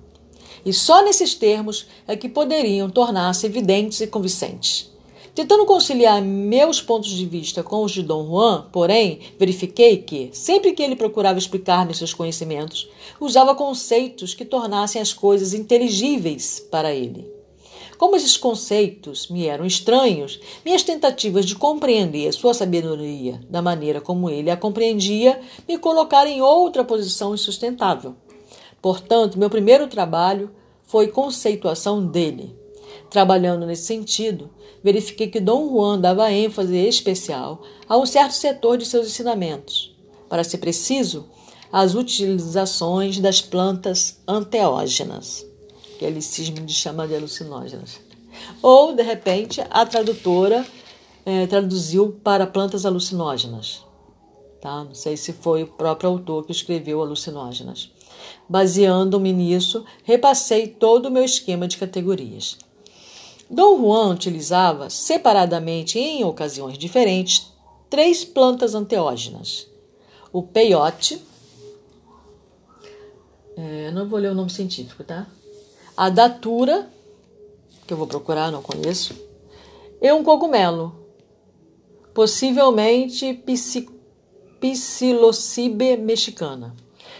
E 0.65 0.71
só 0.73 1.03
nesses 1.03 1.33
termos 1.33 1.87
é 2.07 2.15
que 2.15 2.29
poderiam 2.29 2.89
tornar-se 2.89 3.45
evidentes 3.45 4.01
e 4.01 4.07
convincentes. 4.07 4.91
Tentando 5.33 5.65
conciliar 5.65 6.21
meus 6.21 6.81
pontos 6.81 7.09
de 7.09 7.25
vista 7.25 7.63
com 7.63 7.83
os 7.83 7.93
de 7.93 8.03
Dom 8.03 8.27
Juan, 8.27 8.67
porém, 8.71 9.19
verifiquei 9.39 9.97
que, 9.97 10.29
sempre 10.33 10.73
que 10.73 10.83
ele 10.83 10.95
procurava 10.95 11.39
explicar-me 11.39 11.93
seus 11.93 12.13
conhecimentos, 12.13 12.89
usava 13.19 13.55
conceitos 13.55 14.33
que 14.33 14.43
tornassem 14.43 15.01
as 15.01 15.13
coisas 15.13 15.53
inteligíveis 15.53 16.59
para 16.69 16.93
ele. 16.93 17.40
Como 18.01 18.15
esses 18.15 18.35
conceitos 18.35 19.27
me 19.27 19.45
eram 19.45 19.63
estranhos, 19.63 20.39
minhas 20.65 20.81
tentativas 20.81 21.45
de 21.45 21.53
compreender 21.53 22.33
sua 22.33 22.51
sabedoria 22.51 23.39
da 23.47 23.61
maneira 23.61 24.01
como 24.01 24.27
ele 24.27 24.49
a 24.49 24.57
compreendia 24.57 25.39
me 25.67 25.77
colocaram 25.77 26.27
em 26.27 26.41
outra 26.41 26.83
posição 26.83 27.35
insustentável. 27.35 28.15
Portanto, 28.81 29.37
meu 29.37 29.51
primeiro 29.51 29.85
trabalho 29.85 30.49
foi 30.81 31.09
conceituação 31.09 32.03
dele. 32.03 32.57
Trabalhando 33.07 33.67
nesse 33.67 33.83
sentido, 33.83 34.49
verifiquei 34.83 35.27
que 35.27 35.39
Dom 35.39 35.69
Juan 35.69 35.99
dava 35.99 36.31
ênfase 36.31 36.75
especial 36.75 37.61
a 37.87 37.99
um 37.99 38.05
certo 38.07 38.31
setor 38.31 38.79
de 38.79 38.85
seus 38.87 39.05
ensinamentos. 39.05 39.95
Para 40.27 40.43
ser 40.43 40.57
preciso, 40.57 41.29
as 41.71 41.93
utilizações 41.93 43.19
das 43.19 43.41
plantas 43.41 44.19
anteógenas, 44.27 45.50
que 46.01 46.05
ele 46.05 46.19
cisma 46.19 46.61
de 46.61 46.73
chamar 46.73 47.07
de 47.07 47.15
alucinógenas. 47.15 48.01
Ou, 48.59 48.95
de 48.95 49.03
repente, 49.03 49.61
a 49.69 49.85
tradutora 49.85 50.65
é, 51.23 51.45
traduziu 51.45 52.19
para 52.23 52.47
plantas 52.47 52.87
alucinógenas. 52.87 53.85
Tá? 54.59 54.83
Não 54.83 54.95
sei 54.95 55.15
se 55.15 55.31
foi 55.31 55.61
o 55.61 55.67
próprio 55.67 56.09
autor 56.09 56.43
que 56.43 56.51
escreveu 56.51 57.03
alucinógenas. 57.03 57.91
Baseando-me 58.49 59.31
nisso, 59.31 59.85
repassei 60.03 60.65
todo 60.65 61.05
o 61.05 61.11
meu 61.11 61.23
esquema 61.23 61.67
de 61.67 61.77
categorias. 61.77 62.57
Dom 63.47 63.79
Juan 63.79 64.09
utilizava, 64.09 64.89
separadamente 64.89 65.99
em 65.99 66.23
ocasiões 66.23 66.79
diferentes, 66.79 67.53
três 67.91 68.25
plantas 68.25 68.73
anteógenas: 68.73 69.67
o 70.33 70.41
peiote, 70.41 71.21
é, 73.55 73.91
não 73.91 74.09
vou 74.09 74.17
ler 74.17 74.31
o 74.31 74.35
nome 74.35 74.49
científico, 74.49 75.03
tá? 75.03 75.27
A 75.95 76.09
datura, 76.09 76.89
que 77.85 77.93
eu 77.93 77.97
vou 77.97 78.07
procurar, 78.07 78.51
não 78.51 78.61
conheço, 78.61 79.13
e 80.01 80.11
um 80.11 80.23
cogumelo, 80.23 80.95
possivelmente 82.13 83.43
Psilocibe 84.59 85.97
mexicana. 85.97 86.75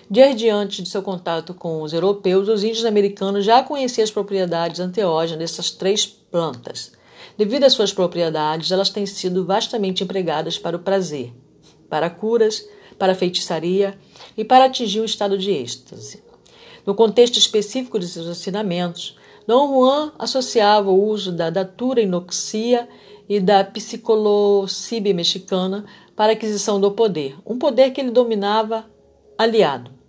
Desde 0.10 0.46
diante 0.46 0.84
de 0.84 0.90
seu 0.90 1.02
contato 1.02 1.54
com 1.54 1.82
os 1.82 1.94
europeus, 1.94 2.48
os 2.48 2.64
índios 2.64 2.86
americanos 2.86 3.46
já 3.46 3.64
conheciam 3.64 4.04
as 4.04 4.12
propriedades 4.12 4.80
anteógenas 4.80 5.40
dessas 5.40 5.72
três 5.72 6.06
plantas. 6.06 6.92
Devido 7.38 7.64
às 7.64 7.74
suas 7.74 7.94
propriedades, 7.94 8.72
elas 8.72 8.90
têm 8.90 9.06
sido 9.06 9.46
vastamente 9.46 10.04
empregadas 10.04 10.58
para 10.58 10.76
o 10.76 10.82
prazer, 10.82 11.34
para 11.90 12.10
curas, 12.10 12.64
para 13.00 13.16
feitiçaria 13.16 13.98
e 14.38 14.46
para 14.46 14.66
atingir 14.66 15.02
um 15.02 15.06
estado 15.06 15.38
de 15.38 15.50
êxtase. 15.50 16.31
No 16.86 16.96
contexto 16.96 17.38
específico 17.38 18.00
de 18.00 18.08
seus 18.08 18.28
ensinamentos, 18.28 19.18
Dom 19.48 19.68
Juan 19.68 20.12
associava 20.18 20.90
o 20.90 21.08
uso 21.08 21.32
da 21.32 21.50
datura 21.50 22.02
inoxia 22.02 22.88
e 23.28 23.40
da 23.40 23.64
psicolocibe 23.64 25.14
mexicana 25.14 25.86
para 26.16 26.32
a 26.32 26.36
aquisição 26.36 26.80
do 26.80 26.92
poder, 26.92 27.38
um 27.46 27.58
poder 27.58 27.92
que 27.92 28.02
ele 28.02 28.12
dominava 28.12 28.86
aliado 29.38 30.02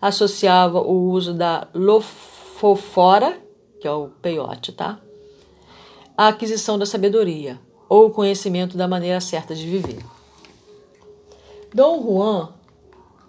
associava 0.00 0.80
o 0.80 1.10
uso 1.10 1.34
da 1.34 1.68
lofofora, 1.74 3.38
que 3.80 3.86
é 3.86 3.92
o 3.92 4.08
peiote, 4.08 4.72
tá? 4.72 4.98
À 6.16 6.28
aquisição 6.28 6.78
da 6.78 6.86
sabedoria 6.86 7.60
ou 7.88 8.06
o 8.06 8.10
conhecimento 8.10 8.76
da 8.76 8.88
maneira 8.88 9.20
certa 9.20 9.54
de 9.54 9.66
viver. 9.66 10.02
Dom 11.74 12.02
Juan, 12.02 12.52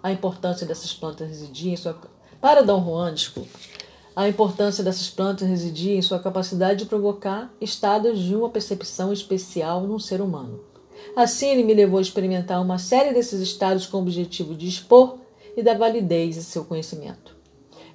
a 0.02 0.10
importância 0.10 0.66
dessas 0.66 0.92
plantas 0.92 1.28
residia 1.28 1.72
em 1.72 1.76
sua 1.76 1.96
para 2.42 2.60
Dom 2.60 2.84
Juan, 2.84 3.14
desculpa, 3.14 3.56
a 4.16 4.28
importância 4.28 4.82
dessas 4.82 5.08
plantas 5.08 5.48
residia 5.48 5.94
em 5.94 6.02
sua 6.02 6.18
capacidade 6.18 6.80
de 6.80 6.86
provocar 6.86 7.54
estados 7.60 8.18
de 8.18 8.34
uma 8.34 8.50
percepção 8.50 9.12
especial 9.12 9.82
num 9.82 10.00
ser 10.00 10.20
humano. 10.20 10.58
Assim, 11.14 11.50
ele 11.50 11.62
me 11.62 11.72
levou 11.72 12.00
a 12.00 12.02
experimentar 12.02 12.60
uma 12.60 12.78
série 12.78 13.14
desses 13.14 13.40
estados 13.40 13.86
com 13.86 13.98
o 13.98 14.00
objetivo 14.00 14.56
de 14.56 14.66
expor 14.66 15.18
e 15.56 15.62
da 15.62 15.74
validez 15.74 16.34
de 16.34 16.42
seu 16.42 16.64
conhecimento. 16.64 17.36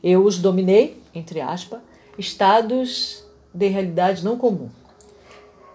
Eu 0.02 0.24
os 0.24 0.38
dominei, 0.38 1.04
entre 1.14 1.42
aspas, 1.42 1.82
estados 2.18 3.26
de 3.54 3.68
realidade 3.68 4.24
não 4.24 4.38
comum, 4.38 4.70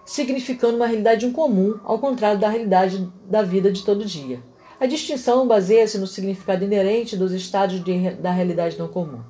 significando 0.03 0.77
uma 0.77 0.87
realidade 0.87 1.27
incomum, 1.27 1.79
ao 1.83 1.99
contrário 1.99 2.39
da 2.39 2.49
realidade 2.49 3.07
da 3.29 3.43
vida 3.43 3.71
de 3.71 3.83
todo 3.83 4.03
dia. 4.03 4.41
A 4.83 4.85
distinção 4.85 5.47
baseia-se 5.47 5.97
no 5.97 6.05
significado 6.05 6.65
inerente 6.65 7.15
dos 7.15 7.31
estados 7.31 7.81
de, 7.81 8.09
da 8.15 8.31
realidade 8.31 8.77
não 8.77 8.89
comum. 8.89 9.21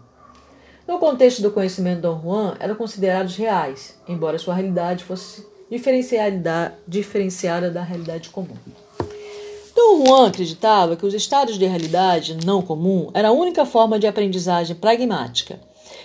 No 0.88 0.98
contexto 0.98 1.44
do 1.44 1.52
conhecimento 1.52 1.98
de 1.98 2.02
Dom 2.02 2.20
Juan, 2.24 2.58
eram 2.60 2.74
considerados 2.74 3.36
reais, 3.36 3.96
embora 4.08 4.40
sua 4.40 4.56
realidade 4.56 5.04
fosse 5.04 5.46
diferenciada, 5.70 7.70
da 7.70 7.84
realidade 7.84 8.30
comum. 8.30 8.58
Dom 9.76 10.08
Juan 10.08 10.30
acreditava 10.30 10.96
que 10.96 11.06
os 11.06 11.14
estados 11.14 11.60
de 11.60 11.68
realidade 11.68 12.36
não 12.44 12.64
comum 12.64 13.12
era 13.14 13.28
a 13.28 13.32
única 13.32 13.64
forma 13.64 14.00
de 14.00 14.08
aprendizagem 14.08 14.76
pragmática 14.76 15.60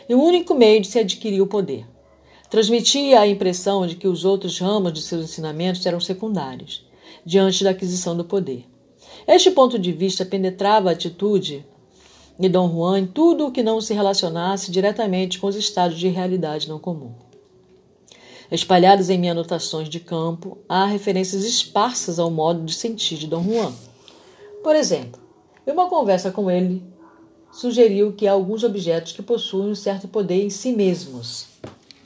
e 0.06 0.14
o 0.14 0.22
único 0.22 0.54
meio 0.54 0.82
de 0.82 0.88
se 0.88 0.98
adquirir 0.98 1.40
o 1.40 1.46
poder. 1.46 1.86
Transmitia 2.50 3.20
a 3.20 3.26
impressão 3.26 3.86
de 3.86 3.96
que 3.96 4.08
os 4.08 4.26
outros 4.26 4.58
ramos 4.58 4.92
de 4.92 5.00
seus 5.00 5.24
ensinamentos 5.24 5.86
eram 5.86 6.00
secundários, 6.00 6.86
diante 7.24 7.64
da 7.64 7.70
aquisição 7.70 8.14
do 8.14 8.26
poder. 8.26 8.66
Este 9.28 9.50
ponto 9.50 9.78
de 9.78 9.92
vista 9.92 10.24
penetrava 10.24 10.88
a 10.88 10.92
atitude 10.92 11.62
de 12.40 12.48
Dom 12.48 12.66
Juan 12.72 13.00
em 13.00 13.06
tudo 13.06 13.46
o 13.46 13.52
que 13.52 13.62
não 13.62 13.78
se 13.78 13.92
relacionasse 13.92 14.70
diretamente 14.70 15.38
com 15.38 15.46
os 15.48 15.54
estados 15.54 15.98
de 15.98 16.08
realidade 16.08 16.66
não 16.66 16.78
comum. 16.78 17.12
Espalhadas 18.50 19.10
em 19.10 19.18
minhas 19.18 19.36
anotações 19.36 19.90
de 19.90 20.00
campo, 20.00 20.56
há 20.66 20.86
referências 20.86 21.44
esparsas 21.44 22.18
ao 22.18 22.30
modo 22.30 22.64
de 22.64 22.72
sentir 22.72 23.18
de 23.18 23.26
Dom 23.26 23.44
Juan. 23.44 23.70
Por 24.64 24.74
exemplo, 24.74 25.20
em 25.66 25.72
uma 25.72 25.90
conversa 25.90 26.30
com 26.30 26.50
ele, 26.50 26.82
sugeriu 27.52 28.14
que 28.14 28.26
há 28.26 28.32
alguns 28.32 28.64
objetos 28.64 29.12
que 29.12 29.20
possuem 29.20 29.72
um 29.72 29.74
certo 29.74 30.08
poder 30.08 30.42
em 30.42 30.48
si 30.48 30.72
mesmos. 30.72 31.48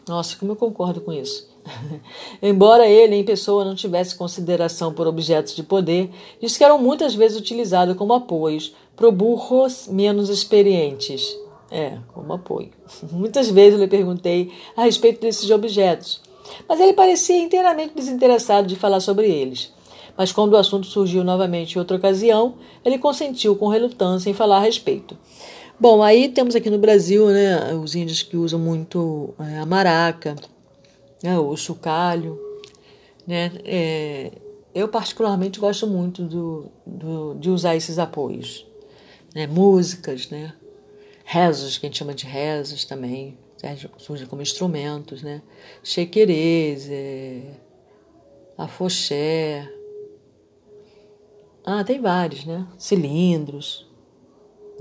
Nossa, 0.08 0.34
como 0.34 0.50
eu 0.50 0.56
concordo 0.56 1.00
com 1.00 1.12
isso. 1.12 1.51
Embora 2.42 2.86
ele, 2.86 3.14
em 3.14 3.24
pessoa, 3.24 3.64
não 3.64 3.74
tivesse 3.74 4.14
consideração 4.14 4.92
por 4.92 5.06
objetos 5.06 5.54
de 5.54 5.62
poder, 5.62 6.10
diz 6.40 6.56
que 6.56 6.64
eram 6.64 6.78
muitas 6.78 7.14
vezes 7.14 7.38
utilizados 7.38 7.96
como 7.96 8.12
apoios 8.12 8.74
para 8.96 9.10
burros 9.10 9.88
menos 9.88 10.28
experientes. 10.28 11.36
É, 11.70 11.98
como 12.12 12.34
apoio. 12.34 12.70
Muitas 13.10 13.48
vezes 13.48 13.74
eu 13.74 13.80
lhe 13.80 13.88
perguntei 13.88 14.52
a 14.76 14.82
respeito 14.82 15.22
desses 15.22 15.50
objetos, 15.50 16.20
mas 16.68 16.78
ele 16.78 16.92
parecia 16.92 17.38
inteiramente 17.38 17.94
desinteressado 17.94 18.68
de 18.68 18.76
falar 18.76 19.00
sobre 19.00 19.30
eles. 19.30 19.72
Mas 20.14 20.30
quando 20.30 20.52
o 20.52 20.58
assunto 20.58 20.86
surgiu 20.86 21.24
novamente 21.24 21.74
em 21.74 21.78
outra 21.78 21.96
ocasião, 21.96 22.56
ele 22.84 22.98
consentiu 22.98 23.56
com 23.56 23.68
relutância 23.68 24.28
em 24.28 24.34
falar 24.34 24.58
a 24.58 24.60
respeito. 24.60 25.16
Bom, 25.80 26.02
aí 26.02 26.28
temos 26.28 26.54
aqui 26.54 26.68
no 26.68 26.78
Brasil 26.78 27.26
né, 27.28 27.74
os 27.74 27.94
índios 27.94 28.22
que 28.22 28.36
usam 28.36 28.60
muito 28.60 29.34
é, 29.40 29.58
a 29.58 29.64
maraca, 29.66 30.36
né, 31.22 31.38
o 31.38 31.56
chocalho. 31.56 32.38
Né, 33.26 33.52
é, 33.64 34.32
eu, 34.74 34.88
particularmente, 34.88 35.60
gosto 35.60 35.86
muito 35.86 36.24
do, 36.24 36.66
do, 36.86 37.34
de 37.34 37.50
usar 37.50 37.76
esses 37.76 37.98
apoios. 37.98 38.66
Né, 39.34 39.46
músicas, 39.46 40.28
né, 40.30 40.52
rezos, 41.24 41.78
que 41.78 41.86
a 41.86 41.88
gente 41.88 41.98
chama 41.98 42.14
de 42.14 42.26
rezos 42.26 42.84
também 42.84 43.38
surgem 43.98 44.26
como 44.26 44.42
instrumentos, 44.42 45.22
né? 45.22 45.42
Chequerês, 45.82 46.88
é, 46.90 47.42
afoxé. 48.58 49.72
Ah, 51.64 51.84
tem 51.84 52.00
vários, 52.00 52.44
né? 52.44 52.66
Cilindros, 52.76 53.88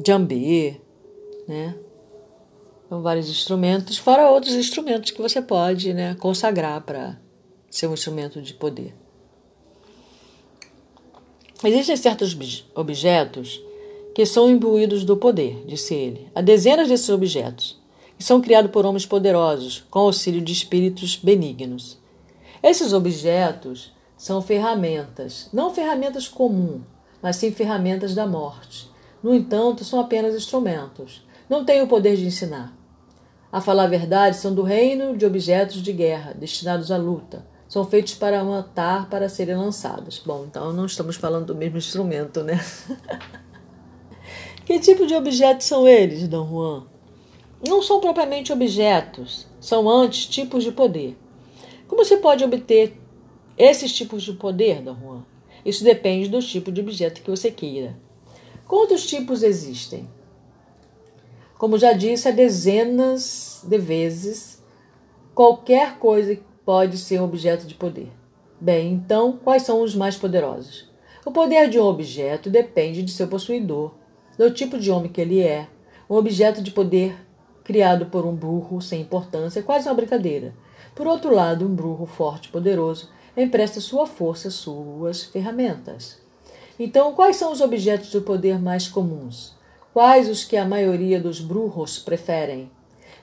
jambê, 0.06 0.82
né? 1.48 1.78
Vários 3.00 3.30
instrumentos, 3.30 3.98
fora 3.98 4.30
outros 4.30 4.54
instrumentos 4.54 5.12
que 5.12 5.22
você 5.22 5.42
pode 5.42 5.94
né, 5.94 6.14
consagrar 6.16 6.82
para 6.82 7.18
ser 7.70 7.88
um 7.88 7.94
instrumento 7.94 8.42
de 8.42 8.54
poder. 8.54 8.94
Existem 11.64 11.96
certos 11.96 12.36
objetos 12.76 13.64
que 14.14 14.26
são 14.26 14.50
imbuídos 14.50 15.06
do 15.06 15.16
poder, 15.16 15.64
disse 15.66 15.96
ele. 15.96 16.28
Há 16.36 16.42
dezenas 16.42 16.90
desses 16.90 17.08
objetos 17.08 17.80
e 18.20 18.24
são 18.24 18.42
criados 18.42 18.72
por 18.72 18.86
homens 18.86 19.06
poderosos, 19.06 19.86
com 19.90 20.00
auxílio 20.00 20.42
de 20.42 20.52
espíritos 20.52 21.16
benignos. 21.16 21.98
Esses 22.62 22.92
objetos 22.92 23.94
são 24.18 24.42
ferramentas, 24.42 25.48
não 25.54 25.74
ferramentas 25.74 26.28
comuns, 26.28 26.82
mas 27.22 27.38
sim 27.38 27.52
ferramentas 27.52 28.14
da 28.14 28.28
morte. 28.28 28.92
No 29.24 29.34
entanto, 29.34 29.86
são 29.86 30.02
apenas 30.02 30.36
instrumentos. 30.36 31.26
Não 31.50 31.64
têm 31.64 31.82
o 31.82 31.88
poder 31.88 32.18
de 32.18 32.26
ensinar. 32.26 32.81
A 33.52 33.60
falar 33.60 33.84
a 33.84 33.88
verdade, 33.88 34.38
são 34.38 34.54
do 34.54 34.64
reino 34.64 35.18
de 35.18 35.26
objetos 35.26 35.82
de 35.82 35.92
guerra, 35.92 36.34
destinados 36.34 36.92
à 36.92 36.98
luta. 36.98 37.46
São 37.68 37.86
feitos 37.86 38.16
para 38.16 38.44
matar, 38.44 39.10
para 39.10 39.28
serem 39.28 39.56
lançados. 39.56 40.22
Bom, 40.26 40.46
então 40.48 40.72
não 40.72 40.86
estamos 40.86 41.16
falando 41.16 41.48
do 41.48 41.56
mesmo 41.56 41.78
instrumento, 41.78 42.44
né? 42.44 42.64
que 44.66 44.80
tipo 44.80 45.06
de 45.06 45.16
objetos 45.16 45.66
são 45.66 45.88
eles, 45.88 46.28
Dom 46.28 46.48
Juan? 46.48 46.92
não 47.68 47.82
são 47.82 48.00
propriamente 48.00 48.52
objetos, 48.52 49.46
são 49.60 49.88
antes 49.88 50.26
tipos 50.26 50.64
de 50.64 50.72
poder. 50.72 51.18
Como 51.88 52.04
se 52.04 52.18
pode 52.18 52.44
obter 52.44 53.00
esses 53.58 53.94
tipos 53.94 54.24
de 54.24 54.34
poder, 54.34 54.82
Dom 54.82 54.96
Juan? 54.96 55.26
Isso 55.64 55.84
depende 55.84 56.28
do 56.28 56.42
tipo 56.42 56.72
de 56.72 56.82
objeto 56.82 57.22
que 57.22 57.30
você 57.30 57.52
queira. 57.52 57.96
Quantos 58.68 59.06
tipos 59.06 59.44
existem? 59.44 60.10
Como 61.62 61.78
já 61.78 61.94
disse, 61.94 62.28
há 62.28 62.32
dezenas 62.32 63.64
de 63.64 63.78
vezes 63.78 64.64
qualquer 65.36 66.00
coisa 66.00 66.36
pode 66.66 66.98
ser 66.98 67.22
um 67.22 67.26
objeto 67.26 67.68
de 67.68 67.76
poder. 67.76 68.12
Bem, 68.60 68.94
então, 68.94 69.38
quais 69.44 69.62
são 69.62 69.84
os 69.84 69.94
mais 69.94 70.16
poderosos? 70.16 70.90
O 71.24 71.30
poder 71.30 71.70
de 71.70 71.78
um 71.78 71.84
objeto 71.84 72.50
depende 72.50 73.04
de 73.04 73.12
seu 73.12 73.28
possuidor, 73.28 73.94
do 74.40 74.50
tipo 74.50 74.80
de 74.80 74.90
homem 74.90 75.12
que 75.12 75.22
ele 75.22 75.40
é. 75.40 75.68
Um 76.10 76.16
objeto 76.16 76.64
de 76.64 76.72
poder 76.72 77.16
criado 77.64 78.08
por 78.08 78.26
um 78.26 78.34
burro 78.34 78.82
sem 78.82 79.02
importância, 79.02 79.60
é 79.60 79.64
quase 79.64 79.88
uma 79.88 79.94
brincadeira. 79.94 80.56
Por 80.96 81.06
outro 81.06 81.32
lado, 81.32 81.68
um 81.68 81.76
burro 81.76 82.08
forte 82.08 82.50
e 82.50 82.52
poderoso 82.52 83.08
empresta 83.38 83.80
sua 83.80 84.08
força, 84.08 84.50
suas 84.50 85.26
ferramentas. 85.26 86.18
Então, 86.80 87.14
quais 87.14 87.36
são 87.36 87.52
os 87.52 87.62
objetos 87.62 88.10
de 88.10 88.20
poder 88.20 88.60
mais 88.60 88.88
comuns? 88.88 89.61
Quais 89.94 90.30
os 90.30 90.46
que 90.46 90.56
a 90.56 90.66
maioria 90.66 91.20
dos 91.20 91.40
burros 91.40 92.00
preferem? 92.00 92.72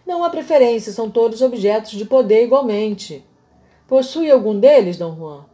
Não 0.06 0.22
há 0.22 0.30
preferência, 0.30 0.92
são 0.92 1.10
todos 1.10 1.42
objetos 1.42 1.92
de 1.92 2.04
poder 2.04 2.44
igualmente. 2.44 3.24
Possui 3.86 4.30
algum 4.30 4.58
deles, 4.58 4.98
Dom 4.98 5.16
Juan? 5.16 5.44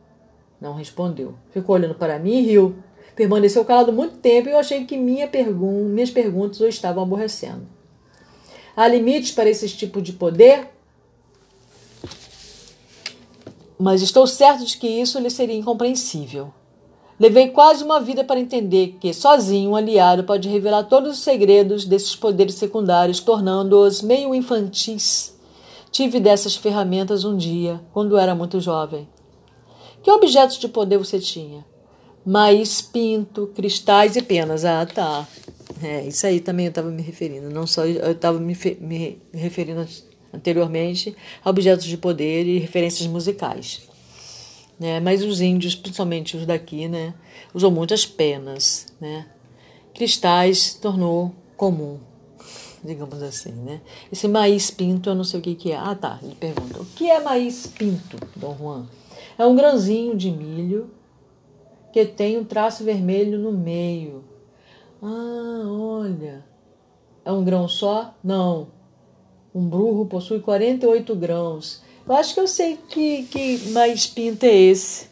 Não 0.60 0.74
respondeu. 0.74 1.34
Ficou 1.50 1.76
olhando 1.76 1.94
para 1.94 2.18
mim 2.18 2.38
e 2.38 2.42
riu. 2.42 2.76
Permaneceu 3.14 3.64
calado 3.64 3.92
muito 3.92 4.16
tempo 4.16 4.48
e 4.48 4.52
eu 4.52 4.58
achei 4.58 4.84
que 4.84 4.96
minha 4.96 5.28
pergun 5.28 5.84
minhas 5.84 6.10
perguntas 6.10 6.60
o 6.60 6.66
estavam 6.66 7.02
aborrecendo. 7.02 7.66
Há 8.76 8.88
limites 8.88 9.30
para 9.30 9.48
esse 9.48 9.68
tipo 9.68 10.02
de 10.02 10.12
poder? 10.12 10.68
Mas 13.78 14.02
estou 14.02 14.26
certo 14.26 14.64
de 14.64 14.76
que 14.76 14.88
isso 14.88 15.20
lhe 15.20 15.30
seria 15.30 15.56
incompreensível. 15.56 16.52
Levei 17.24 17.48
quase 17.48 17.82
uma 17.82 18.02
vida 18.02 18.22
para 18.22 18.38
entender 18.38 18.98
que, 19.00 19.14
sozinho, 19.14 19.70
um 19.70 19.76
aliado 19.76 20.24
pode 20.24 20.46
revelar 20.46 20.82
todos 20.82 21.14
os 21.14 21.24
segredos 21.24 21.86
desses 21.86 22.14
poderes 22.14 22.54
secundários, 22.56 23.18
tornando-os 23.18 24.02
meio 24.02 24.34
infantis. 24.34 25.34
Tive 25.90 26.20
dessas 26.20 26.54
ferramentas 26.54 27.24
um 27.24 27.34
dia, 27.34 27.80
quando 27.94 28.18
era 28.18 28.34
muito 28.34 28.60
jovem. 28.60 29.08
Que 30.02 30.10
objetos 30.10 30.58
de 30.58 30.68
poder 30.68 30.98
você 30.98 31.18
tinha? 31.18 31.64
Maíz, 32.26 32.82
pinto, 32.82 33.50
cristais 33.54 34.16
e 34.16 34.20
penas. 34.20 34.66
Ah, 34.66 34.84
tá. 34.84 35.26
É, 35.82 36.06
isso 36.06 36.26
aí 36.26 36.40
também 36.40 36.66
eu 36.66 36.70
estava 36.70 36.90
me 36.90 37.00
referindo. 37.00 37.48
Não 37.48 37.66
só 37.66 37.86
eu 37.86 38.12
estava 38.12 38.38
me, 38.38 38.54
me 38.82 39.18
referindo 39.32 39.88
anteriormente 40.30 41.16
a 41.42 41.48
objetos 41.48 41.86
de 41.86 41.96
poder 41.96 42.46
e 42.46 42.58
referências 42.58 43.08
musicais. 43.08 43.93
Né? 44.78 45.00
Mas 45.00 45.22
os 45.22 45.40
índios, 45.40 45.74
principalmente 45.74 46.36
os 46.36 46.46
daqui, 46.46 46.88
né, 46.88 47.14
usam 47.52 47.70
muitas 47.70 48.04
penas. 48.04 48.86
Né? 49.00 49.26
Cristais 49.94 50.74
tornou 50.74 51.32
comum, 51.56 51.98
digamos 52.82 53.22
assim. 53.22 53.52
Né? 53.52 53.80
Esse 54.12 54.26
maíz 54.26 54.70
pinto, 54.70 55.10
eu 55.10 55.14
não 55.14 55.24
sei 55.24 55.40
o 55.40 55.42
que, 55.42 55.54
que 55.54 55.72
é. 55.72 55.76
Ah, 55.76 55.94
tá. 55.94 56.18
Ele 56.22 56.34
pergunta: 56.34 56.80
o 56.80 56.86
que 56.86 57.10
é 57.10 57.20
maíz 57.20 57.66
pinto, 57.66 58.18
Dom 58.34 58.56
Juan? 58.58 58.86
É 59.38 59.46
um 59.46 59.54
grãozinho 59.54 60.16
de 60.16 60.30
milho 60.30 60.90
que 61.92 62.04
tem 62.04 62.38
um 62.38 62.44
traço 62.44 62.82
vermelho 62.84 63.38
no 63.38 63.52
meio 63.52 64.24
ah, 65.06 65.64
olha. 65.66 66.42
É 67.26 67.30
um 67.30 67.44
grão 67.44 67.68
só? 67.68 68.14
Não. 68.24 68.68
Um 69.54 69.60
burro 69.60 70.06
possui 70.06 70.40
48 70.40 71.14
grãos. 71.14 71.82
Eu 72.06 72.14
acho 72.14 72.34
que 72.34 72.40
eu 72.40 72.46
sei 72.46 72.76
que, 72.88 73.22
que 73.24 73.70
mais 73.70 74.06
pinta 74.06 74.46
é 74.46 74.54
esse. 74.54 75.08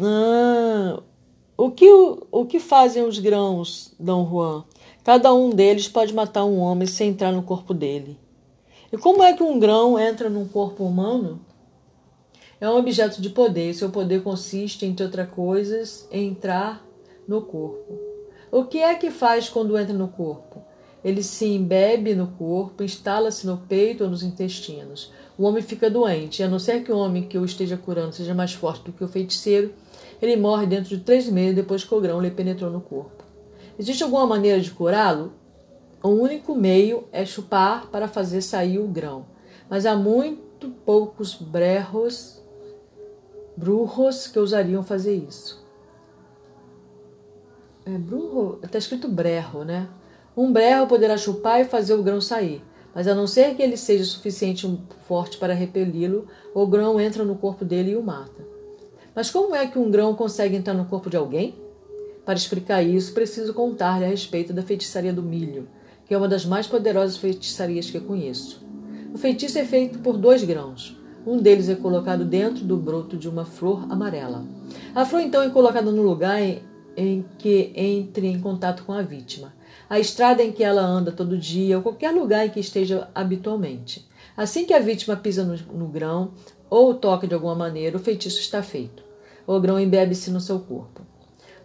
Ah, 0.00 1.00
o 1.56 1.70
que, 1.70 1.88
o, 1.88 2.26
o 2.32 2.44
que 2.44 2.58
fazem 2.58 3.04
os 3.04 3.18
grãos, 3.20 3.94
Dom 3.98 4.28
Juan? 4.28 4.64
Cada 5.04 5.32
um 5.32 5.50
deles 5.50 5.88
pode 5.88 6.12
matar 6.12 6.44
um 6.44 6.58
homem 6.58 6.88
sem 6.88 7.10
entrar 7.10 7.30
no 7.30 7.42
corpo 7.42 7.72
dele. 7.72 8.18
E 8.92 8.98
como 8.98 9.22
é 9.22 9.32
que 9.32 9.44
um 9.44 9.60
grão 9.60 9.96
entra 9.98 10.28
num 10.28 10.48
corpo 10.48 10.84
humano? 10.84 11.40
É 12.60 12.68
um 12.68 12.76
objeto 12.76 13.22
de 13.22 13.30
poder. 13.30 13.74
Seu 13.74 13.90
poder 13.90 14.24
consiste, 14.24 14.84
entre 14.84 15.04
outras 15.04 15.30
coisas, 15.30 16.08
em 16.10 16.28
entrar 16.28 16.84
no 17.28 17.42
corpo. 17.42 17.96
O 18.50 18.64
que 18.64 18.78
é 18.78 18.94
que 18.96 19.10
faz 19.10 19.48
quando 19.48 19.78
entra 19.78 19.94
no 19.94 20.08
corpo? 20.08 20.62
Ele 21.06 21.22
se 21.22 21.46
embebe 21.46 22.16
no 22.16 22.26
corpo, 22.26 22.82
instala-se 22.82 23.46
no 23.46 23.58
peito 23.58 24.02
ou 24.02 24.10
nos 24.10 24.24
intestinos. 24.24 25.12
O 25.38 25.44
homem 25.44 25.62
fica 25.62 25.88
doente, 25.88 26.42
a 26.42 26.48
não 26.48 26.58
ser 26.58 26.82
que 26.82 26.90
o 26.90 26.98
homem 26.98 27.22
que 27.22 27.38
o 27.38 27.44
esteja 27.44 27.76
curando 27.76 28.12
seja 28.12 28.34
mais 28.34 28.54
forte 28.54 28.86
do 28.86 28.92
que 28.92 29.04
o 29.04 29.08
feiticeiro, 29.08 29.72
ele 30.20 30.34
morre 30.34 30.66
dentro 30.66 30.88
de 30.88 31.04
três 31.04 31.28
meses 31.28 31.54
depois 31.54 31.84
que 31.84 31.94
o 31.94 32.00
grão 32.00 32.20
lhe 32.20 32.32
penetrou 32.32 32.72
no 32.72 32.80
corpo. 32.80 33.22
Existe 33.78 34.02
alguma 34.02 34.26
maneira 34.26 34.60
de 34.60 34.72
curá-lo? 34.72 35.32
O 36.02 36.08
único 36.08 36.56
meio 36.56 37.04
é 37.12 37.24
chupar 37.24 37.86
para 37.86 38.08
fazer 38.08 38.40
sair 38.40 38.80
o 38.80 38.88
grão, 38.88 39.26
mas 39.70 39.86
há 39.86 39.94
muito 39.94 40.70
poucos 40.84 41.34
brerros, 41.36 42.42
brujos 43.56 44.26
que 44.26 44.40
ousariam 44.40 44.82
fazer 44.82 45.14
isso. 45.14 45.64
É 47.84 47.92
está 48.66 48.78
escrito 48.78 49.06
brerro, 49.06 49.62
né? 49.62 49.88
Um 50.36 50.52
brerro 50.52 50.86
poderá 50.86 51.16
chupar 51.16 51.62
e 51.62 51.64
fazer 51.64 51.94
o 51.94 52.02
grão 52.02 52.20
sair, 52.20 52.62
mas 52.94 53.08
a 53.08 53.14
não 53.14 53.26
ser 53.26 53.54
que 53.54 53.62
ele 53.62 53.76
seja 53.76 54.04
suficiente 54.04 54.68
forte 55.08 55.38
para 55.38 55.54
repeli-lo, 55.54 56.26
o 56.54 56.66
grão 56.66 57.00
entra 57.00 57.24
no 57.24 57.36
corpo 57.36 57.64
dele 57.64 57.92
e 57.92 57.96
o 57.96 58.02
mata. 58.02 58.44
Mas 59.14 59.30
como 59.30 59.54
é 59.54 59.66
que 59.66 59.78
um 59.78 59.90
grão 59.90 60.14
consegue 60.14 60.54
entrar 60.54 60.74
no 60.74 60.84
corpo 60.84 61.08
de 61.08 61.16
alguém? 61.16 61.54
Para 62.22 62.34
explicar 62.34 62.82
isso, 62.82 63.14
preciso 63.14 63.54
contar-lhe 63.54 64.04
a 64.04 64.08
respeito 64.08 64.52
da 64.52 64.62
feitiçaria 64.62 65.12
do 65.12 65.22
milho, 65.22 65.68
que 66.04 66.12
é 66.12 66.18
uma 66.18 66.28
das 66.28 66.44
mais 66.44 66.66
poderosas 66.66 67.16
feitiçarias 67.16 67.90
que 67.90 67.98
conheço. 67.98 68.62
O 69.14 69.16
feitiço 69.16 69.58
é 69.58 69.64
feito 69.64 70.00
por 70.00 70.18
dois 70.18 70.44
grãos. 70.44 71.00
Um 71.26 71.38
deles 71.38 71.70
é 71.70 71.74
colocado 71.74 72.26
dentro 72.26 72.62
do 72.62 72.76
broto 72.76 73.16
de 73.16 73.26
uma 73.26 73.46
flor 73.46 73.86
amarela. 73.90 74.44
A 74.94 75.06
flor 75.06 75.22
então 75.22 75.42
é 75.42 75.48
colocada 75.48 75.90
no 75.90 76.02
lugar 76.02 76.42
em, 76.42 76.62
em 76.94 77.24
que 77.38 77.72
entre 77.74 78.26
em 78.26 78.38
contato 78.38 78.84
com 78.84 78.92
a 78.92 79.00
vítima, 79.00 79.55
a 79.88 79.98
estrada 79.98 80.42
em 80.42 80.52
que 80.52 80.64
ela 80.64 80.82
anda 80.82 81.12
todo 81.12 81.38
dia 81.38 81.76
ou 81.76 81.82
qualquer 81.82 82.10
lugar 82.10 82.46
em 82.46 82.50
que 82.50 82.60
esteja 82.60 83.08
habitualmente. 83.14 84.06
Assim 84.36 84.64
que 84.64 84.74
a 84.74 84.78
vítima 84.78 85.16
pisa 85.16 85.44
no, 85.44 85.56
no 85.78 85.88
grão 85.88 86.32
ou 86.68 86.94
toca 86.94 87.26
de 87.26 87.34
alguma 87.34 87.54
maneira, 87.54 87.96
o 87.96 88.00
feitiço 88.00 88.40
está 88.40 88.62
feito. 88.62 89.04
O 89.46 89.60
grão 89.60 89.78
embebe-se 89.78 90.30
no 90.30 90.40
seu 90.40 90.58
corpo. 90.58 91.02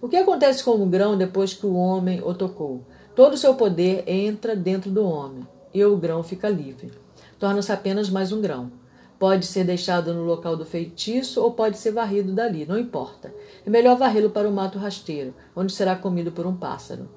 O 0.01 0.07
que 0.07 0.15
acontece 0.15 0.63
com 0.63 0.72
o 0.72 0.86
grão 0.86 1.17
depois 1.17 1.53
que 1.53 1.65
o 1.65 1.76
homem 1.76 2.22
o 2.24 2.34
tocou? 2.34 2.86
Todo 3.15 3.34
o 3.34 3.38
seu 3.38 3.55
poder 3.55 4.03
entra 4.07 4.55
dentro 4.55 4.89
do 4.89 5.03
homem 5.03 5.45
e 5.74 5.84
o 5.84 5.97
grão 5.97 6.24
fica 6.24 6.49
livre. 6.49 6.91
Torna-se 7.39 7.72
apenas 7.72 8.09
mais 8.09 8.32
um 8.32 8.41
grão. 8.41 8.72
Pode 9.19 9.45
ser 9.45 9.63
deixado 9.63 10.13
no 10.13 10.24
local 10.24 10.57
do 10.57 10.65
feitiço 10.65 11.41
ou 11.41 11.51
pode 11.51 11.78
ser 11.78 11.91
varrido 11.91 12.34
dali, 12.34 12.65
não 12.65 12.80
importa. 12.80 13.34
É 13.65 13.69
melhor 13.69 13.95
varrê-lo 13.95 14.32
para 14.32 14.49
o 14.49 14.51
mato 14.51 14.80
rasteiro, 14.80 15.34
onde 15.55 15.72
será 15.72 15.95
comido 15.95 16.32
por 16.32 16.47
um 16.47 16.55
pássaro. 16.55 17.07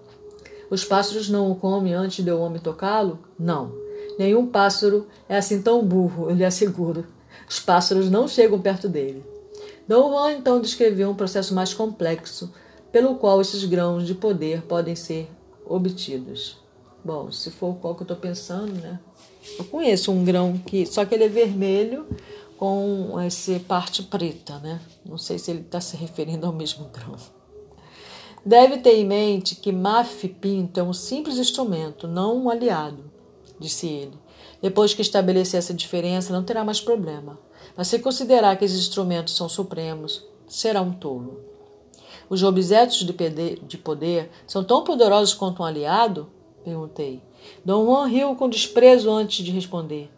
Os 0.75 0.85
pássaros 0.85 1.29
não 1.29 1.53
o 1.53 1.55
comem 1.55 1.95
antes 1.95 2.25
de 2.25 2.33
o 2.33 2.41
homem 2.41 2.61
tocá-lo? 2.61 3.21
Não. 3.39 3.73
Nenhum 4.19 4.49
pássaro 4.49 5.07
é 5.29 5.37
assim 5.37 5.63
tão 5.63 5.85
burro, 5.85 6.29
eu 6.29 6.35
lhe 6.35 6.45
asseguro. 6.45 7.07
Os 7.49 7.61
pássaros 7.61 8.11
não 8.11 8.27
chegam 8.27 8.61
perto 8.61 8.89
dele. 8.89 9.25
Dom 9.87 10.11
Juan 10.11 10.33
então 10.33 10.61
descreveu 10.61 11.09
um 11.09 11.15
processo 11.15 11.55
mais 11.55 11.73
complexo 11.73 12.53
pelo 12.91 13.15
qual 13.15 13.41
esses 13.41 13.65
grãos 13.65 14.05
de 14.05 14.17
poder 14.17 14.63
podem 14.63 14.97
ser 14.97 15.31
obtidos. 15.65 16.59
Bom, 17.05 17.31
se 17.31 17.53
for 17.53 17.71
o 17.71 17.75
qual 17.75 17.95
que 17.95 18.03
eu 18.03 18.07
estou 18.07 18.17
pensando, 18.17 18.73
né? 18.73 18.99
Eu 19.57 19.67
conheço 19.67 20.11
um 20.11 20.25
grão 20.25 20.59
que 20.59 20.85
só 20.87 21.05
que 21.05 21.15
ele 21.15 21.23
é 21.23 21.29
vermelho 21.29 22.05
com 22.57 23.21
essa 23.21 23.61
parte 23.61 24.03
preta, 24.03 24.59
né? 24.59 24.81
Não 25.07 25.19
sei 25.19 25.39
se 25.39 25.53
ele 25.53 25.61
está 25.61 25.81
se 25.81 25.97
referindo 25.97 26.49
ao 26.49 26.53
mesmo 26.53 26.89
grão. 26.89 27.15
Deve 28.45 28.79
ter 28.79 28.97
em 28.97 29.07
mente 29.07 29.57
que 29.57 29.73
Maf 29.73 30.29
Pinto 30.29 30.79
é 30.79 30.83
um 30.83 30.93
simples 30.93 31.39
instrumento, 31.39 32.07
não 32.07 32.37
um 32.37 32.51
aliado, 32.51 33.11
disse 33.59 33.87
ele. 33.87 34.19
Depois 34.61 34.93
que 34.93 35.01
estabelecer 35.01 35.59
essa 35.59 35.73
diferença, 35.73 36.33
não 36.33 36.45
terá 36.45 36.63
mais 36.63 36.81
problema. 36.81 37.39
Mas 37.77 37.89
se 37.89 37.99
considerar 37.99 38.57
que 38.57 38.65
esses 38.65 38.79
instrumentos 38.79 39.35
são 39.35 39.49
supremos, 39.49 40.27
será 40.47 40.83
um 40.83 40.93
tolo. 40.93 41.41
Os 42.29 42.43
objetos 42.43 42.99
de 42.99 43.79
poder 43.79 44.31
são 44.47 44.63
tão 44.63 44.85
poderosos 44.85 45.35
quanto 45.35 45.63
um 45.63 45.67
aliado? 45.67 46.31
Perguntei. 46.63 47.23
Dom 47.65 47.85
Juan 47.85 48.07
riu 48.07 48.35
com 48.37 48.49
desprezo 48.49 49.11
antes 49.11 49.45
de 49.45 49.51
responder. 49.51 50.11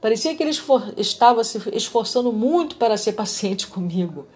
Parecia 0.00 0.34
que 0.34 0.42
ele 0.42 0.52
estava 0.96 1.42
se 1.42 1.60
esforçando 1.72 2.32
muito 2.32 2.76
para 2.76 2.96
ser 2.96 3.12
paciente 3.18 3.66
comigo. 3.66 4.26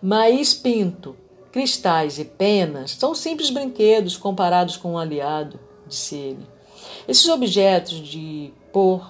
Mas 0.00 0.54
Pinto, 0.54 1.16
cristais 1.52 2.18
e 2.18 2.24
penas 2.24 2.92
são 2.92 3.14
simples 3.14 3.50
brinquedos 3.50 4.16
comparados 4.16 4.76
com 4.76 4.92
um 4.92 4.98
aliado, 4.98 5.58
disse 5.86 6.16
ele. 6.16 6.46
Esses 7.06 7.28
objetos 7.28 7.98
de 7.98 8.52
por, 8.72 9.06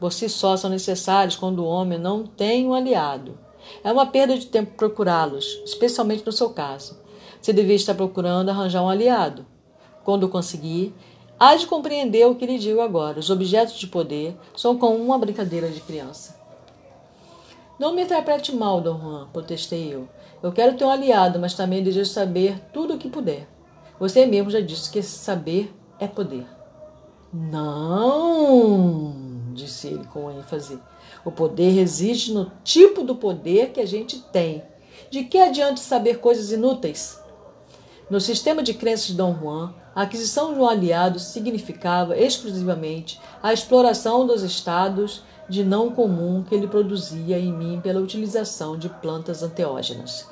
por 0.00 0.12
si 0.12 0.28
só 0.28 0.56
são 0.56 0.70
necessários 0.70 1.36
quando 1.36 1.60
o 1.60 1.66
homem 1.66 1.98
não 1.98 2.24
tem 2.24 2.66
um 2.66 2.74
aliado. 2.74 3.38
É 3.82 3.92
uma 3.92 4.06
perda 4.06 4.38
de 4.38 4.46
tempo 4.46 4.76
procurá-los, 4.76 5.60
especialmente 5.64 6.24
no 6.24 6.32
seu 6.32 6.50
caso. 6.50 6.98
Você 7.40 7.52
devia 7.52 7.76
estar 7.76 7.94
procurando 7.94 8.48
arranjar 8.48 8.82
um 8.82 8.88
aliado. 8.88 9.46
Quando 10.04 10.28
conseguir, 10.28 10.94
Há 11.38 11.54
de 11.54 11.66
compreender 11.66 12.26
o 12.26 12.34
que 12.34 12.46
lhe 12.46 12.58
digo 12.58 12.80
agora. 12.80 13.20
Os 13.20 13.28
objetos 13.28 13.74
de 13.74 13.86
poder 13.86 14.34
são 14.56 14.78
como 14.78 14.96
uma 14.96 15.18
brincadeira 15.18 15.68
de 15.68 15.82
criança. 15.82 16.40
Não 17.78 17.94
me 17.94 18.02
interprete 18.02 18.54
mal, 18.54 18.80
Dom 18.80 18.98
Juan, 18.98 19.28
protestei 19.32 19.92
eu. 19.92 20.08
Eu 20.42 20.52
quero 20.52 20.76
ter 20.76 20.84
um 20.84 20.90
aliado, 20.90 21.38
mas 21.38 21.54
também 21.54 21.82
desejo 21.82 22.10
saber 22.10 22.58
tudo 22.72 22.94
o 22.94 22.98
que 22.98 23.10
puder. 23.10 23.48
Você 23.98 24.24
mesmo 24.26 24.50
já 24.50 24.60
disse 24.60 24.90
que 24.90 25.02
saber 25.02 25.74
é 25.98 26.06
poder. 26.06 26.46
Não, 27.32 29.12
disse 29.52 29.88
ele 29.88 30.04
com 30.04 30.30
ênfase. 30.30 30.78
O 31.24 31.30
poder 31.30 31.70
reside 31.70 32.32
no 32.32 32.50
tipo 32.64 33.02
do 33.02 33.16
poder 33.16 33.72
que 33.72 33.80
a 33.80 33.86
gente 33.86 34.20
tem. 34.32 34.62
De 35.10 35.24
que 35.24 35.38
adianta 35.38 35.76
saber 35.76 36.18
coisas 36.18 36.52
inúteis? 36.52 37.20
No 38.08 38.20
sistema 38.20 38.62
de 38.62 38.72
crenças 38.72 39.08
de 39.08 39.14
Dom 39.14 39.34
Juan, 39.34 39.74
a 39.94 40.02
aquisição 40.02 40.54
de 40.54 40.60
um 40.60 40.68
aliado 40.68 41.18
significava 41.18 42.16
exclusivamente 42.16 43.20
a 43.42 43.52
exploração 43.52 44.26
dos 44.26 44.42
estados 44.42 45.24
de 45.48 45.64
não 45.64 45.90
comum 45.90 46.42
que 46.42 46.54
ele 46.54 46.66
produzia 46.66 47.38
em 47.38 47.52
mim 47.52 47.80
pela 47.80 48.00
utilização 48.00 48.76
de 48.76 48.88
plantas 48.88 49.42
anteógenas. 49.42 50.26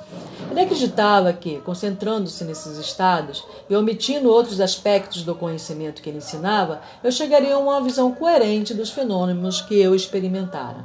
Ele 0.51 0.61
acreditava 0.61 1.33
que, 1.33 1.61
concentrando-se 1.61 2.45
nesses 2.45 2.79
estados 2.79 3.45
e 3.69 3.77
omitindo 3.77 4.31
outros 4.31 4.61
aspectos 4.61 5.23
do 5.23 5.35
conhecimento 5.35 6.03
que 6.03 6.11
ele 6.11 6.19
ensinava, 6.19 6.81
eu 7.03 7.13
chegaria 7.13 7.55
a 7.55 7.59
uma 7.59 7.81
visão 7.81 8.13
coerente 8.13 8.75
dos 8.75 8.91
fenômenos 8.91 9.61
que 9.61 9.75
eu 9.75 9.95
experimentara. 9.95 10.85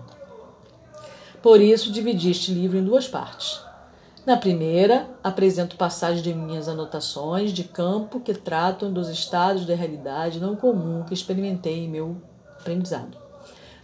Por 1.41 1.61
isso, 1.61 1.91
dividi 1.91 2.31
este 2.31 2.51
livro 2.51 2.77
em 2.77 2.83
duas 2.83 3.07
partes. 3.07 3.61
Na 4.25 4.37
primeira, 4.37 5.09
apresento 5.23 5.75
passagens 5.75 6.21
de 6.21 6.33
minhas 6.33 6.67
anotações 6.67 7.51
de 7.51 7.63
campo 7.63 8.19
que 8.19 8.33
tratam 8.33 8.91
dos 8.91 9.09
estados 9.09 9.65
da 9.65 9.73
realidade 9.73 10.39
não 10.39 10.55
comum 10.55 11.03
que 11.03 11.13
experimentei 11.13 11.85
em 11.85 11.89
meu 11.89 12.17
aprendizado. 12.59 13.28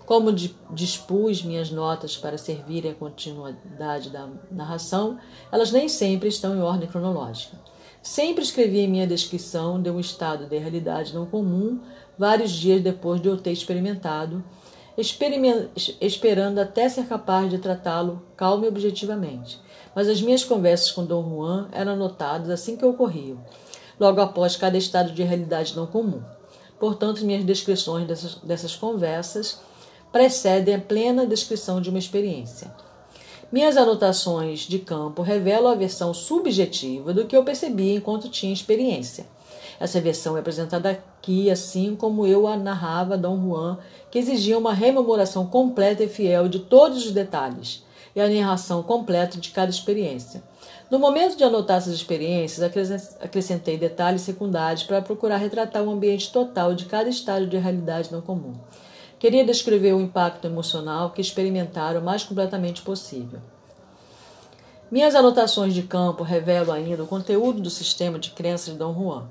Como 0.05 0.31
dispus 0.31 1.43
minhas 1.43 1.71
notas 1.71 2.15
para 2.15 2.37
servirem 2.37 2.91
à 2.91 2.93
continuidade 2.93 4.09
da 4.09 4.29
narração, 4.51 5.17
elas 5.51 5.71
nem 5.71 5.89
sempre 5.89 6.29
estão 6.29 6.55
em 6.55 6.61
ordem 6.61 6.87
cronológica. 6.87 7.57
Sempre 8.01 8.43
escrevi 8.43 8.79
em 8.79 8.87
minha 8.87 9.07
descrição 9.07 9.81
de 9.81 9.89
um 9.89 9.99
estado 9.99 10.45
de 10.45 10.57
realidade 10.57 11.13
não 11.13 11.25
comum 11.25 11.79
vários 12.17 12.51
dias 12.51 12.81
depois 12.81 13.19
de 13.19 13.27
eu 13.27 13.37
ter 13.37 13.51
experimentado, 13.51 14.43
esperando 14.97 16.59
até 16.59 16.87
ser 16.87 17.07
capaz 17.07 17.49
de 17.49 17.57
tratá-lo 17.57 18.21
calmo 18.37 18.65
e 18.65 18.67
objetivamente 18.67 19.59
mas 19.95 20.09
as 20.09 20.21
minhas 20.21 20.43
conversas 20.43 20.91
com 20.91 21.05
Dom 21.05 21.23
Juan 21.23 21.69
eram 21.71 21.93
anotadas 21.93 22.49
assim 22.49 22.75
que 22.75 22.85
ocorriam, 22.85 23.39
logo 23.97 24.19
após 24.19 24.57
cada 24.57 24.77
estado 24.77 25.13
de 25.13 25.23
realidade 25.23 25.73
não 25.73 25.87
comum. 25.87 26.21
Portanto, 26.77 27.25
minhas 27.25 27.45
descrições 27.45 28.05
dessas, 28.05 28.35
dessas 28.35 28.75
conversas 28.75 29.61
precedem 30.15 30.75
a 30.75 30.79
plena 30.79 31.25
descrição 31.25 31.81
de 31.81 31.89
uma 31.89 31.99
experiência. 31.99 32.73
Minhas 33.51 33.75
anotações 33.75 34.61
de 34.61 34.79
campo 34.79 35.21
revelam 35.21 35.69
a 35.69 35.75
versão 35.75 36.13
subjetiva 36.13 37.13
do 37.13 37.25
que 37.25 37.35
eu 37.35 37.43
percebi 37.43 37.93
enquanto 37.93 38.29
tinha 38.29 38.53
experiência. 38.53 39.25
Essa 39.77 39.99
versão 39.99 40.37
é 40.37 40.39
apresentada 40.39 40.89
aqui, 40.89 41.51
assim 41.51 41.97
como 41.97 42.25
eu 42.25 42.47
a 42.47 42.55
narrava 42.55 43.17
Dom 43.17 43.37
Juan, 43.41 43.77
que 44.09 44.17
exigia 44.17 44.57
uma 44.57 44.71
rememoração 44.73 45.47
completa 45.47 46.01
e 46.01 46.07
fiel 46.07 46.47
de 46.47 46.59
todos 46.59 47.05
os 47.05 47.11
detalhes, 47.11 47.83
e 48.15 48.21
a 48.21 48.29
narração 48.29 48.81
completa 48.83 49.37
de 49.37 49.49
cada 49.49 49.69
experiência. 49.69 50.41
No 50.89 50.97
momento 50.97 51.35
de 51.35 51.43
anotar 51.43 51.75
essas 51.75 51.93
experiências, 51.93 52.71
acrescentei 53.19 53.77
detalhes 53.77 54.21
secundários 54.21 54.83
para 54.83 55.01
procurar 55.01 55.35
retratar 55.35 55.83
o 55.83 55.91
ambiente 55.91 56.31
total 56.31 56.73
de 56.73 56.85
cada 56.85 57.09
estágio 57.09 57.49
de 57.49 57.57
realidade 57.57 58.13
não 58.13 58.21
comum. 58.21 58.53
Queria 59.19 59.45
descrever 59.45 59.93
o 59.93 60.01
impacto 60.01 60.45
emocional 60.45 61.11
que 61.11 61.21
experimentaram 61.21 62.01
o 62.01 62.03
mais 62.03 62.23
completamente 62.23 62.81
possível. 62.81 63.39
Minhas 64.91 65.15
anotações 65.15 65.73
de 65.73 65.83
campo 65.83 66.23
revelam 66.23 66.75
ainda 66.75 67.03
o 67.03 67.07
conteúdo 67.07 67.61
do 67.61 67.69
sistema 67.69 68.19
de 68.19 68.31
crenças 68.31 68.73
de 68.73 68.79
Dom 68.79 68.93
Juan. 68.93 69.29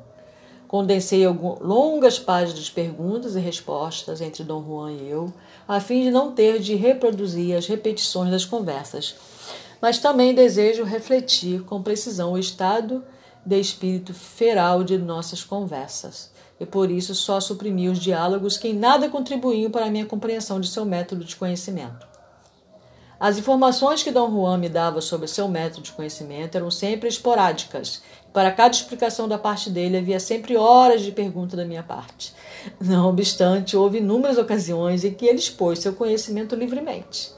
Condensei 0.66 1.26
longas 1.26 2.18
páginas 2.18 2.64
de 2.64 2.70
perguntas 2.70 3.36
e 3.36 3.40
respostas 3.40 4.20
entre 4.20 4.42
Dom 4.42 4.64
Juan 4.64 4.92
e 4.92 5.08
eu, 5.08 5.32
a 5.68 5.78
fim 5.78 6.02
de 6.02 6.10
não 6.10 6.32
ter 6.32 6.58
de 6.58 6.74
reproduzir 6.74 7.56
as 7.56 7.66
repetições 7.66 8.30
das 8.30 8.44
conversas 8.44 9.14
mas 9.84 9.98
também 9.98 10.34
desejo 10.34 10.82
refletir 10.82 11.62
com 11.64 11.82
precisão 11.82 12.32
o 12.32 12.38
estado 12.38 13.04
de 13.44 13.60
espírito 13.60 14.14
feral 14.14 14.82
de 14.82 14.96
nossas 14.96 15.44
conversas. 15.44 16.30
E 16.58 16.64
por 16.64 16.90
isso 16.90 17.14
só 17.14 17.40
suprimi 17.40 17.88
os 17.88 17.98
diálogos 17.98 18.56
que 18.56 18.68
em 18.68 18.74
nada 18.74 19.08
contribuíam 19.08 19.70
para 19.70 19.86
a 19.86 19.90
minha 19.90 20.06
compreensão 20.06 20.60
de 20.60 20.68
seu 20.68 20.84
método 20.84 21.24
de 21.24 21.36
conhecimento. 21.36 22.06
As 23.18 23.38
informações 23.38 24.02
que 24.02 24.10
Dom 24.10 24.30
Juan 24.30 24.58
me 24.58 24.68
dava 24.68 25.00
sobre 25.00 25.26
seu 25.28 25.48
método 25.48 25.82
de 25.82 25.92
conhecimento 25.92 26.56
eram 26.56 26.70
sempre 26.70 27.08
esporádicas. 27.08 28.02
Para 28.32 28.50
cada 28.50 28.74
explicação 28.74 29.28
da 29.28 29.38
parte 29.38 29.70
dele 29.70 29.96
havia 29.96 30.18
sempre 30.20 30.56
horas 30.56 31.00
de 31.02 31.12
pergunta 31.12 31.56
da 31.56 31.64
minha 31.64 31.82
parte. 31.82 32.34
Não 32.80 33.08
obstante, 33.08 33.76
houve 33.76 33.98
inúmeras 33.98 34.36
ocasiões 34.36 35.04
em 35.04 35.14
que 35.14 35.26
ele 35.26 35.38
expôs 35.38 35.78
seu 35.78 35.94
conhecimento 35.94 36.54
livremente. 36.54 37.30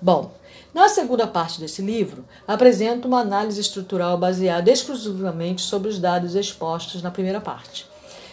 Bom, 0.00 0.32
na 0.74 0.88
segunda 0.88 1.26
parte 1.26 1.60
desse 1.60 1.82
livro, 1.82 2.24
apresento 2.48 3.06
uma 3.06 3.20
análise 3.20 3.60
estrutural 3.60 4.16
baseada 4.16 4.70
exclusivamente 4.70 5.60
sobre 5.60 5.88
os 5.88 5.98
dados 5.98 6.34
expostos 6.34 7.02
na 7.02 7.10
primeira 7.10 7.40
parte. 7.40 7.91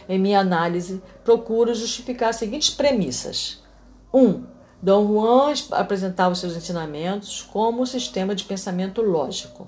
Em 0.09 0.17
minha 0.17 0.39
análise, 0.39 1.03
procuro 1.23 1.75
justificar 1.75 2.29
as 2.29 2.37
seguintes 2.37 2.71
premissas: 2.71 3.63
1. 4.11 4.19
Um, 4.19 4.43
Dom 4.81 5.07
Juan 5.07 5.53
apresentava 5.71 6.33
seus 6.33 6.55
ensinamentos 6.55 7.43
como 7.43 7.83
um 7.83 7.85
sistema 7.85 8.33
de 8.33 8.43
pensamento 8.45 9.03
lógico. 9.03 9.67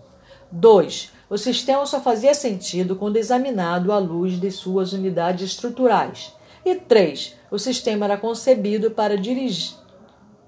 2. 0.52 1.12
O 1.30 1.38
sistema 1.38 1.86
só 1.86 2.02
fazia 2.02 2.34
sentido 2.34 2.96
quando 2.96 3.18
examinado 3.18 3.92
à 3.92 4.00
luz 4.00 4.40
de 4.40 4.50
suas 4.50 4.94
unidades 4.94 5.52
estruturais. 5.52 6.34
E 6.66 6.76
3. 6.76 7.36
O 7.52 7.60
sistema 7.60 8.06
era 8.06 8.18
concebido 8.18 8.92
para 8.92 9.16
dirigir 9.18 9.80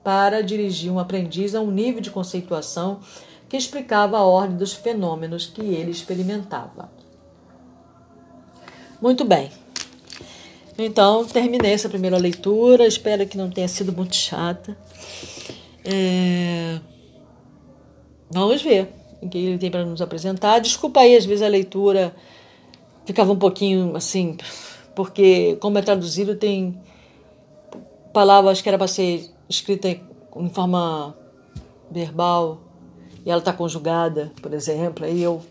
para 0.03 0.43
dirigir 0.43 0.91
um 0.91 0.99
aprendiz 0.99 1.55
a 1.55 1.61
um 1.61 1.71
nível 1.71 2.01
de 2.01 2.11
conceituação 2.11 2.99
que 3.47 3.55
explicava 3.55 4.17
a 4.17 4.23
ordem 4.23 4.57
dos 4.57 4.73
fenômenos 4.73 5.45
que 5.45 5.61
ele 5.61 5.91
experimentava. 5.91 6.91
Muito 9.01 9.23
bem. 9.23 9.49
Então, 10.77 11.25
terminei 11.25 11.73
essa 11.73 11.89
primeira 11.89 12.17
leitura. 12.17 12.87
Espero 12.87 13.27
que 13.27 13.37
não 13.37 13.49
tenha 13.49 13.67
sido 13.67 13.93
muito 13.93 14.15
chata. 14.15 14.77
É... 15.85 16.79
Vamos 18.31 18.61
ver 18.61 18.91
o 19.21 19.29
que 19.29 19.37
ele 19.37 19.57
tem 19.57 19.69
para 19.69 19.85
nos 19.85 20.01
apresentar. 20.01 20.59
Desculpa 20.59 21.01
aí, 21.01 21.15
às 21.15 21.25
vezes 21.25 21.43
a 21.43 21.47
leitura 21.47 22.15
ficava 23.05 23.31
um 23.31 23.37
pouquinho 23.37 23.95
assim, 23.95 24.37
porque, 24.95 25.57
como 25.59 25.77
é 25.77 25.81
traduzido, 25.81 26.35
tem 26.35 26.79
palavras 28.13 28.61
que 28.61 28.69
era 28.69 28.77
para 28.77 28.87
ser 28.87 29.29
escrita 29.49 29.89
em 29.89 30.49
forma 30.49 31.15
verbal 31.91 32.61
e 33.25 33.29
ela 33.29 33.39
está 33.39 33.53
conjugada, 33.53 34.31
por 34.41 34.53
exemplo, 34.53 35.05
aí 35.05 35.21
eu, 35.21 35.41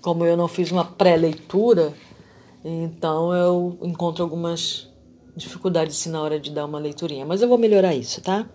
como 0.00 0.24
eu 0.24 0.36
não 0.36 0.48
fiz 0.48 0.70
uma 0.70 0.84
pré-leitura, 0.84 1.92
então 2.64 3.34
eu 3.34 3.78
encontro 3.82 4.22
algumas 4.22 4.88
dificuldades 5.36 5.98
assim, 5.98 6.10
na 6.10 6.20
hora 6.20 6.38
de 6.38 6.50
dar 6.50 6.66
uma 6.66 6.78
leiturinha. 6.78 7.24
Mas 7.24 7.42
eu 7.42 7.48
vou 7.48 7.58
melhorar 7.58 7.94
isso, 7.94 8.20
tá? 8.20 8.46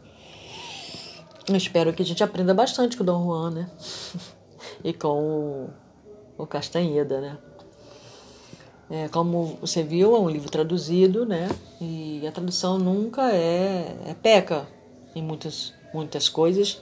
Eu 1.48 1.56
espero 1.56 1.94
que 1.94 2.02
a 2.02 2.06
gente 2.06 2.24
aprenda 2.24 2.54
bastante 2.54 2.98
com 2.98 3.04
o 3.04 3.06
Dom 3.06 3.24
Juan, 3.24 3.52
né? 3.52 3.70
e 4.84 4.94
com 4.94 5.70
o, 6.38 6.44
o 6.44 6.48
Castanheda, 6.48 7.22
né? 7.22 7.38
É, 8.90 9.08
como 9.08 9.58
você 9.60 9.82
viu, 9.82 10.16
é 10.16 10.20
um 10.20 10.30
livro 10.30 10.50
traduzido, 10.50 11.26
né? 11.26 11.50
E 11.82 12.26
a 12.28 12.32
tradução 12.32 12.78
nunca 12.78 13.32
é, 13.32 13.96
é 14.08 14.16
peca 14.22 14.68
em 15.16 15.24
muitas, 15.24 15.74
muitas 15.94 16.30
coisas. 16.30 16.80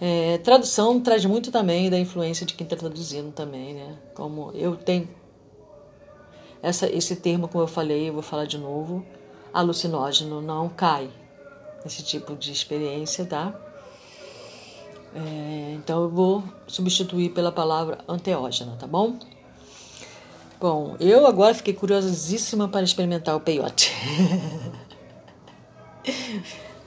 É, 0.00 0.38
tradução 0.38 1.00
traz 1.00 1.24
muito 1.24 1.52
também 1.52 1.88
da 1.88 1.98
influência 1.98 2.44
de 2.44 2.54
quem 2.54 2.64
está 2.64 2.74
traduzindo 2.76 3.30
também, 3.32 3.74
né? 3.74 3.96
Como 4.14 4.50
eu 4.52 4.74
tenho 4.76 5.08
essa, 6.62 6.86
esse 6.90 7.16
termo, 7.16 7.48
como 7.48 7.64
eu 7.64 7.68
falei, 7.68 8.08
eu 8.08 8.12
vou 8.12 8.22
falar 8.22 8.46
de 8.46 8.56
novo, 8.56 9.04
alucinógeno 9.52 10.40
não 10.40 10.68
cai 10.68 11.10
nesse 11.84 12.02
tipo 12.02 12.36
de 12.36 12.52
experiência, 12.52 13.24
tá? 13.26 13.54
É, 15.14 15.74
então 15.74 16.04
eu 16.04 16.08
vou 16.08 16.44
substituir 16.66 17.30
pela 17.30 17.52
palavra 17.52 17.98
anteógena, 18.08 18.76
tá 18.78 18.86
bom? 18.86 19.18
Bom, 20.60 20.96
eu 21.00 21.26
agora 21.26 21.54
fiquei 21.54 21.74
curiosíssima 21.74 22.68
para 22.68 22.84
experimentar 22.84 23.36
o 23.36 23.40
peiote. 23.40 23.92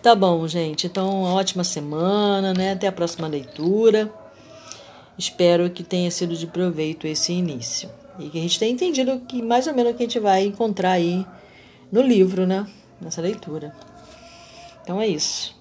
Tá 0.06 0.14
bom, 0.14 0.48
gente. 0.48 0.86
Então, 0.86 1.24
ótima 1.24 1.64
semana, 1.64 2.54
né? 2.54 2.74
Até 2.74 2.86
a 2.86 2.92
próxima 2.92 3.28
leitura. 3.28 4.14
Espero 5.18 5.68
que 5.72 5.84
tenha 5.84 6.12
sido 6.12 6.36
de 6.36 6.46
proveito 6.46 7.08
esse 7.08 7.34
início. 7.34 7.90
E 8.20 8.30
que 8.30 8.38
a 8.38 8.42
gente 8.42 8.60
tenha 8.60 8.72
entendido 8.72 9.20
que 9.28 9.42
mais 9.42 9.68
ou 9.68 9.74
menos 9.74 9.94
o 9.94 9.96
que 9.96 10.04
a 10.04 10.06
gente 10.06 10.20
vai 10.20 10.46
encontrar 10.46 10.92
aí 10.92 11.26
no 11.92 12.02
livro, 12.02 12.46
né? 12.46 12.68
Nessa 13.00 13.22
leitura. 13.22 13.76
Então 14.82 15.02
é 15.02 15.08
isso. 15.08 15.55